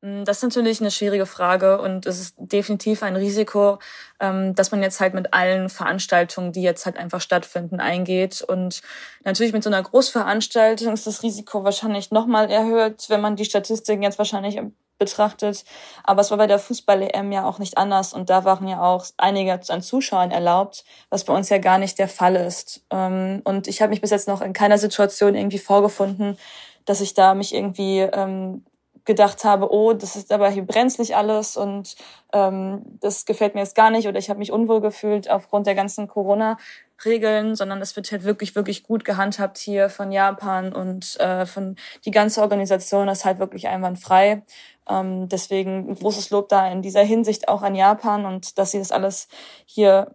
Mm, 0.00 0.24
das 0.24 0.38
ist 0.38 0.44
natürlich 0.44 0.80
eine 0.80 0.90
schwierige 0.90 1.26
Frage 1.26 1.80
und 1.82 2.06
es 2.06 2.18
ist 2.18 2.36
definitiv 2.38 3.02
ein 3.02 3.16
Risiko, 3.16 3.78
ähm, 4.18 4.54
dass 4.54 4.70
man 4.70 4.82
jetzt 4.82 5.00
halt 5.00 5.12
mit 5.12 5.34
allen 5.34 5.68
Veranstaltungen, 5.68 6.52
die 6.52 6.62
jetzt 6.62 6.86
halt 6.86 6.96
einfach 6.96 7.20
stattfinden, 7.20 7.78
eingeht. 7.78 8.40
Und 8.40 8.80
natürlich 9.22 9.52
mit 9.52 9.62
so 9.62 9.70
einer 9.70 9.82
Großveranstaltung 9.82 10.94
ist 10.94 11.06
das 11.06 11.22
Risiko 11.22 11.62
wahrscheinlich 11.62 12.10
nochmal 12.10 12.50
erhöht, 12.50 13.04
wenn 13.08 13.20
man 13.20 13.36
die 13.36 13.44
Statistiken 13.44 14.02
jetzt 14.02 14.18
wahrscheinlich 14.18 14.58
betrachtet. 14.98 15.64
Aber 16.04 16.20
es 16.20 16.30
war 16.30 16.38
bei 16.38 16.46
der 16.46 16.58
Fußball-EM 16.58 17.32
ja 17.32 17.44
auch 17.44 17.58
nicht 17.58 17.78
anders 17.78 18.12
und 18.12 18.30
da 18.30 18.44
waren 18.44 18.68
ja 18.68 18.82
auch 18.82 19.04
einige 19.16 19.58
an 19.68 19.82
Zuschauern 19.82 20.30
erlaubt, 20.30 20.84
was 21.10 21.24
bei 21.24 21.34
uns 21.34 21.48
ja 21.48 21.58
gar 21.58 21.78
nicht 21.78 21.98
der 21.98 22.08
Fall 22.08 22.36
ist. 22.36 22.82
Ähm, 22.90 23.40
und 23.44 23.68
ich 23.68 23.80
habe 23.80 23.90
mich 23.90 24.00
bis 24.00 24.10
jetzt 24.10 24.28
noch 24.28 24.40
in 24.40 24.52
keiner 24.52 24.78
Situation 24.78 25.34
irgendwie 25.34 25.58
vorgefunden, 25.58 26.36
dass 26.84 27.00
ich 27.00 27.14
da 27.14 27.34
mich 27.34 27.54
irgendwie 27.54 28.00
ähm, 28.00 28.64
gedacht 29.08 29.42
habe, 29.42 29.72
oh, 29.72 29.94
das 29.94 30.16
ist 30.16 30.30
aber 30.30 30.50
hier 30.50 30.64
brenzlig 30.64 31.16
alles 31.16 31.56
und 31.56 31.96
ähm, 32.34 32.82
das 33.00 33.24
gefällt 33.24 33.54
mir 33.54 33.62
jetzt 33.62 33.74
gar 33.74 33.90
nicht 33.90 34.06
oder 34.06 34.18
ich 34.18 34.28
habe 34.28 34.38
mich 34.38 34.52
unwohl 34.52 34.82
gefühlt 34.82 35.30
aufgrund 35.30 35.66
der 35.66 35.74
ganzen 35.74 36.08
Corona-Regeln, 36.08 37.56
sondern 37.56 37.80
es 37.80 37.96
wird 37.96 38.12
halt 38.12 38.24
wirklich, 38.24 38.54
wirklich 38.54 38.82
gut 38.82 39.06
gehandhabt 39.06 39.56
hier 39.56 39.88
von 39.88 40.12
Japan 40.12 40.74
und 40.74 41.18
äh, 41.20 41.46
von 41.46 41.76
die 42.04 42.10
ganze 42.10 42.42
Organisation 42.42 43.08
ist 43.08 43.24
halt 43.24 43.38
wirklich 43.38 43.66
einwandfrei. 43.66 44.42
Ähm, 44.88 45.28
deswegen 45.28 45.94
großes 45.94 46.30
Lob 46.30 46.48
da 46.48 46.68
in 46.70 46.82
dieser 46.82 47.02
Hinsicht 47.02 47.48
auch 47.48 47.62
an 47.62 47.74
Japan 47.74 48.26
und 48.26 48.58
dass 48.58 48.72
sie 48.72 48.78
das 48.78 48.92
alles 48.92 49.28
hier 49.66 50.14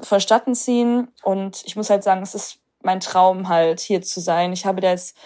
verstatten 0.00 0.54
ziehen. 0.54 1.08
Und 1.22 1.62
ich 1.64 1.76
muss 1.76 1.90
halt 1.90 2.02
sagen, 2.02 2.22
es 2.22 2.34
ist 2.34 2.58
mein 2.82 3.00
Traum 3.00 3.48
halt 3.48 3.80
hier 3.80 4.02
zu 4.02 4.20
sein. 4.20 4.52
Ich 4.52 4.66
habe 4.66 4.80
da 4.80 4.90
jetzt 4.90 5.16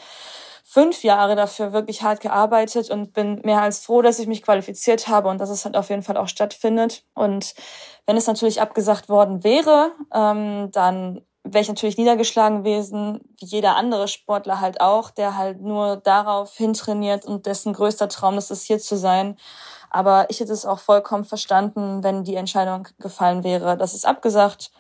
fünf 0.64 1.04
Jahre 1.04 1.36
dafür 1.36 1.72
wirklich 1.72 2.02
hart 2.02 2.20
gearbeitet 2.20 2.90
und 2.90 3.12
bin 3.12 3.40
mehr 3.44 3.62
als 3.62 3.78
froh, 3.78 4.02
dass 4.02 4.18
ich 4.18 4.26
mich 4.26 4.42
qualifiziert 4.42 5.06
habe 5.06 5.28
und 5.28 5.38
dass 5.38 5.50
es 5.50 5.64
halt 5.64 5.76
auf 5.76 5.88
jeden 5.88 6.02
Fall 6.02 6.16
auch 6.16 6.26
stattfindet. 6.26 7.04
Und 7.14 7.54
wenn 8.06 8.16
es 8.16 8.26
natürlich 8.26 8.60
abgesagt 8.60 9.08
worden 9.08 9.44
wäre, 9.44 9.92
ähm, 10.12 10.70
dann 10.72 11.24
wäre 11.44 11.62
ich 11.62 11.68
natürlich 11.68 11.98
niedergeschlagen 11.98 12.64
gewesen, 12.64 13.20
wie 13.38 13.46
jeder 13.46 13.76
andere 13.76 14.08
Sportler 14.08 14.60
halt 14.60 14.80
auch, 14.80 15.10
der 15.10 15.36
halt 15.36 15.60
nur 15.60 15.96
darauf 15.96 16.56
hintrainiert 16.56 17.26
und 17.26 17.46
dessen 17.46 17.74
größter 17.74 18.08
Traum 18.08 18.38
ist 18.38 18.50
es, 18.50 18.62
hier 18.64 18.78
zu 18.78 18.96
sein. 18.96 19.36
Aber 19.90 20.26
ich 20.30 20.40
hätte 20.40 20.52
es 20.52 20.66
auch 20.66 20.78
vollkommen 20.80 21.24
verstanden, 21.24 22.02
wenn 22.02 22.24
die 22.24 22.36
Entscheidung 22.36 22.88
gefallen 22.98 23.44
wäre, 23.44 23.76
dass 23.76 23.94
es 23.94 24.06
abgesagt 24.06 24.72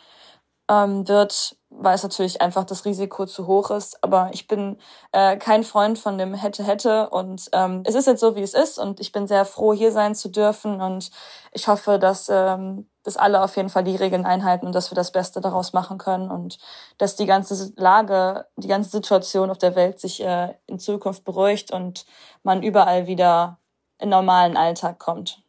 ähm, 0.70 1.06
wird, 1.08 1.56
weil 1.70 1.94
es 1.94 2.02
natürlich 2.02 2.40
einfach 2.40 2.64
das 2.64 2.84
Risiko 2.86 3.26
zu 3.26 3.46
hoch 3.46 3.70
ist. 3.70 4.02
Aber 4.02 4.30
ich 4.32 4.46
bin 4.48 4.78
äh, 5.12 5.36
kein 5.36 5.64
Freund 5.64 5.98
von 5.98 6.18
dem 6.18 6.34
hätte 6.34 6.64
hätte 6.64 7.10
und 7.10 7.48
ähm, 7.52 7.82
es 7.84 7.94
ist 7.94 8.06
jetzt 8.06 8.20
so 8.20 8.36
wie 8.36 8.42
es 8.42 8.54
ist 8.54 8.78
und 8.78 9.00
ich 9.00 9.12
bin 9.12 9.26
sehr 9.26 9.44
froh 9.44 9.74
hier 9.74 9.92
sein 9.92 10.14
zu 10.14 10.30
dürfen 10.30 10.80
und 10.80 11.10
ich 11.52 11.68
hoffe, 11.68 11.98
dass 11.98 12.28
ähm, 12.30 12.88
dass 13.04 13.16
alle 13.16 13.42
auf 13.42 13.56
jeden 13.56 13.68
Fall 13.68 13.84
die 13.84 13.96
Regeln 13.96 14.24
einhalten 14.26 14.66
und 14.66 14.74
dass 14.74 14.90
wir 14.90 14.96
das 14.96 15.12
Beste 15.12 15.40
daraus 15.40 15.72
machen 15.72 15.98
können 15.98 16.30
und 16.30 16.58
dass 16.98 17.16
die 17.16 17.26
ganze 17.26 17.72
Lage, 17.76 18.46
die 18.56 18.68
ganze 18.68 18.90
Situation 18.90 19.50
auf 19.50 19.58
der 19.58 19.76
Welt 19.76 20.00
sich 20.00 20.24
äh, 20.24 20.54
in 20.66 20.78
Zukunft 20.78 21.24
beruhigt 21.24 21.70
und 21.70 22.06
man 22.42 22.62
überall 22.62 23.06
wieder 23.06 23.58
in 23.98 24.08
normalen 24.08 24.56
Alltag 24.56 24.98
kommt. 24.98 25.44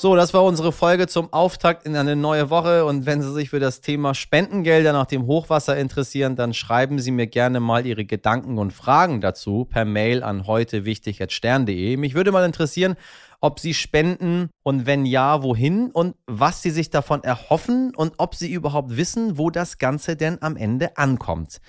So, 0.00 0.16
das 0.16 0.32
war 0.32 0.44
unsere 0.44 0.72
Folge 0.72 1.08
zum 1.08 1.30
Auftakt 1.30 1.84
in 1.84 1.94
eine 1.94 2.16
neue 2.16 2.48
Woche. 2.48 2.86
Und 2.86 3.04
wenn 3.04 3.20
Sie 3.20 3.30
sich 3.34 3.50
für 3.50 3.60
das 3.60 3.82
Thema 3.82 4.14
Spendengelder 4.14 4.94
nach 4.94 5.04
dem 5.04 5.26
Hochwasser 5.26 5.76
interessieren, 5.76 6.36
dann 6.36 6.54
schreiben 6.54 6.98
Sie 6.98 7.10
mir 7.10 7.26
gerne 7.26 7.60
mal 7.60 7.84
Ihre 7.84 8.06
Gedanken 8.06 8.56
und 8.56 8.72
Fragen 8.72 9.20
dazu 9.20 9.66
per 9.66 9.84
Mail 9.84 10.22
an 10.22 10.46
heute 10.46 10.86
wichtig.stern.de. 10.86 11.98
Mich 11.98 12.14
würde 12.14 12.32
mal 12.32 12.46
interessieren, 12.46 12.96
ob 13.40 13.58
Sie 13.58 13.74
spenden 13.74 14.50
und 14.62 14.86
wenn 14.86 15.06
ja, 15.06 15.42
wohin 15.42 15.90
und 15.90 16.14
was 16.26 16.62
Sie 16.62 16.70
sich 16.70 16.90
davon 16.90 17.24
erhoffen 17.24 17.94
und 17.94 18.14
ob 18.18 18.34
Sie 18.34 18.52
überhaupt 18.52 18.96
wissen, 18.96 19.38
wo 19.38 19.50
das 19.50 19.78
Ganze 19.78 20.16
denn 20.16 20.40
am 20.42 20.56
Ende 20.56 20.96
ankommt. 20.96 21.60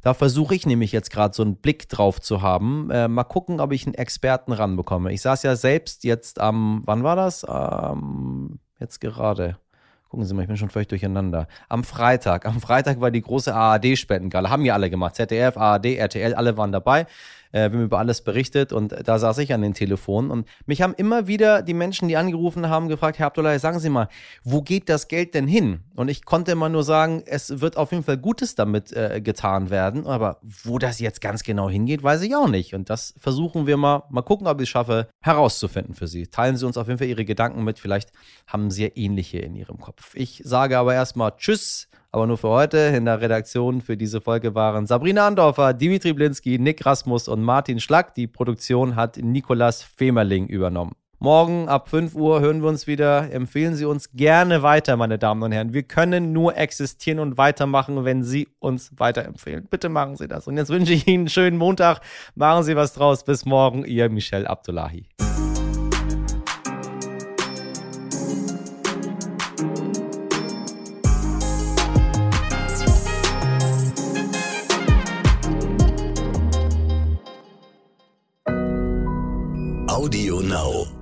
Da 0.00 0.14
versuche 0.14 0.54
ich 0.54 0.64
nämlich 0.64 0.92
jetzt 0.92 1.10
gerade 1.10 1.34
so 1.34 1.42
einen 1.42 1.56
Blick 1.56 1.88
drauf 1.88 2.20
zu 2.20 2.40
haben. 2.40 2.90
Äh, 2.90 3.08
mal 3.08 3.24
gucken, 3.24 3.60
ob 3.60 3.72
ich 3.72 3.86
einen 3.86 3.94
Experten 3.94 4.52
ranbekomme. 4.52 5.12
Ich 5.12 5.22
saß 5.22 5.42
ja 5.42 5.56
selbst 5.56 6.04
jetzt 6.04 6.40
am, 6.40 6.82
wann 6.86 7.02
war 7.02 7.16
das? 7.16 7.44
Ähm, 7.48 8.60
jetzt 8.78 9.00
gerade. 9.00 9.58
Gucken 10.08 10.24
Sie 10.24 10.32
mal, 10.32 10.42
ich 10.42 10.48
bin 10.48 10.56
schon 10.56 10.70
völlig 10.70 10.88
durcheinander. 10.88 11.48
Am 11.68 11.84
Freitag, 11.84 12.46
am 12.46 12.60
Freitag 12.60 13.00
war 13.00 13.10
die 13.10 13.20
große 13.20 13.54
ARD-Spendengala. 13.54 14.48
Haben 14.48 14.64
ja 14.64 14.72
alle 14.72 14.88
gemacht. 14.88 15.16
ZDF, 15.16 15.58
ARD, 15.58 15.96
RTL, 15.96 16.34
alle 16.34 16.56
waren 16.56 16.72
dabei 16.72 17.06
äh, 17.52 17.70
wir 17.70 17.78
haben 17.78 17.84
über 17.84 17.98
alles 17.98 18.22
berichtet 18.22 18.72
und 18.72 18.94
da 19.04 19.18
saß 19.18 19.38
ich 19.38 19.52
an 19.52 19.62
den 19.62 19.74
Telefonen 19.74 20.30
und 20.30 20.48
mich 20.66 20.82
haben 20.82 20.94
immer 20.94 21.26
wieder 21.26 21.62
die 21.62 21.74
Menschen, 21.74 22.08
die 22.08 22.16
angerufen 22.16 22.68
haben, 22.68 22.88
gefragt, 22.88 23.18
Herr 23.18 23.26
Abdullah, 23.26 23.58
sagen 23.58 23.78
Sie 23.78 23.90
mal, 23.90 24.08
wo 24.44 24.62
geht 24.62 24.88
das 24.88 25.08
Geld 25.08 25.34
denn 25.34 25.46
hin? 25.46 25.80
Und 25.94 26.08
ich 26.08 26.24
konnte 26.24 26.52
immer 26.52 26.68
nur 26.68 26.84
sagen, 26.84 27.22
es 27.26 27.60
wird 27.60 27.76
auf 27.76 27.92
jeden 27.92 28.04
Fall 28.04 28.18
Gutes 28.18 28.54
damit 28.54 28.92
äh, 28.92 29.20
getan 29.20 29.70
werden, 29.70 30.06
aber 30.06 30.40
wo 30.42 30.78
das 30.78 31.00
jetzt 31.00 31.20
ganz 31.20 31.42
genau 31.42 31.68
hingeht, 31.68 32.02
weiß 32.02 32.22
ich 32.22 32.34
auch 32.34 32.48
nicht. 32.48 32.74
Und 32.74 32.90
das 32.90 33.14
versuchen 33.18 33.66
wir 33.66 33.76
mal, 33.76 34.04
mal 34.10 34.22
gucken, 34.22 34.46
ob 34.46 34.60
ich 34.60 34.64
es 34.64 34.68
schaffe, 34.68 35.08
herauszufinden 35.20 35.94
für 35.94 36.06
Sie. 36.06 36.26
Teilen 36.26 36.56
Sie 36.56 36.66
uns 36.66 36.76
auf 36.76 36.86
jeden 36.86 36.98
Fall 36.98 37.08
Ihre 37.08 37.24
Gedanken 37.24 37.64
mit, 37.64 37.78
vielleicht 37.78 38.12
haben 38.46 38.70
Sie 38.70 38.84
ja 38.84 38.90
ähnliche 38.94 39.38
in 39.38 39.54
Ihrem 39.54 39.78
Kopf. 39.78 40.14
Ich 40.14 40.42
sage 40.44 40.78
aber 40.78 40.94
erstmal 40.94 41.32
Tschüss 41.36 41.88
aber 42.10 42.26
nur 42.26 42.38
für 42.38 42.48
heute. 42.48 42.78
In 42.78 43.04
der 43.04 43.20
Redaktion 43.20 43.80
für 43.80 43.96
diese 43.96 44.20
Folge 44.20 44.54
waren 44.54 44.86
Sabrina 44.86 45.26
Andorfer, 45.26 45.74
Dimitri 45.74 46.12
Blinski, 46.12 46.58
Nick 46.58 46.84
Rasmus 46.86 47.28
und 47.28 47.42
Martin 47.42 47.80
Schlack. 47.80 48.14
Die 48.14 48.26
Produktion 48.26 48.96
hat 48.96 49.16
Nikolas 49.16 49.82
Femerling 49.82 50.46
übernommen. 50.46 50.92
Morgen 51.20 51.68
ab 51.68 51.88
5 51.88 52.14
Uhr 52.14 52.40
hören 52.40 52.62
wir 52.62 52.68
uns 52.68 52.86
wieder. 52.86 53.32
Empfehlen 53.32 53.74
Sie 53.74 53.84
uns 53.84 54.12
gerne 54.12 54.62
weiter, 54.62 54.96
meine 54.96 55.18
Damen 55.18 55.42
und 55.42 55.50
Herren. 55.50 55.74
Wir 55.74 55.82
können 55.82 56.32
nur 56.32 56.56
existieren 56.56 57.18
und 57.18 57.36
weitermachen, 57.36 58.04
wenn 58.04 58.22
Sie 58.22 58.46
uns 58.60 58.92
weiterempfehlen. 58.96 59.66
Bitte 59.68 59.88
machen 59.88 60.14
Sie 60.14 60.28
das. 60.28 60.46
Und 60.46 60.56
jetzt 60.56 60.70
wünsche 60.70 60.92
ich 60.92 61.08
Ihnen 61.08 61.22
einen 61.22 61.28
schönen 61.28 61.56
Montag. 61.56 62.02
Machen 62.36 62.62
Sie 62.62 62.76
was 62.76 62.92
draus. 62.92 63.24
Bis 63.24 63.44
morgen, 63.44 63.84
Ihr 63.84 64.08
Michel 64.10 64.46
Abdullahi. 64.46 65.06
Audio 80.08 80.40
Now. 80.40 80.97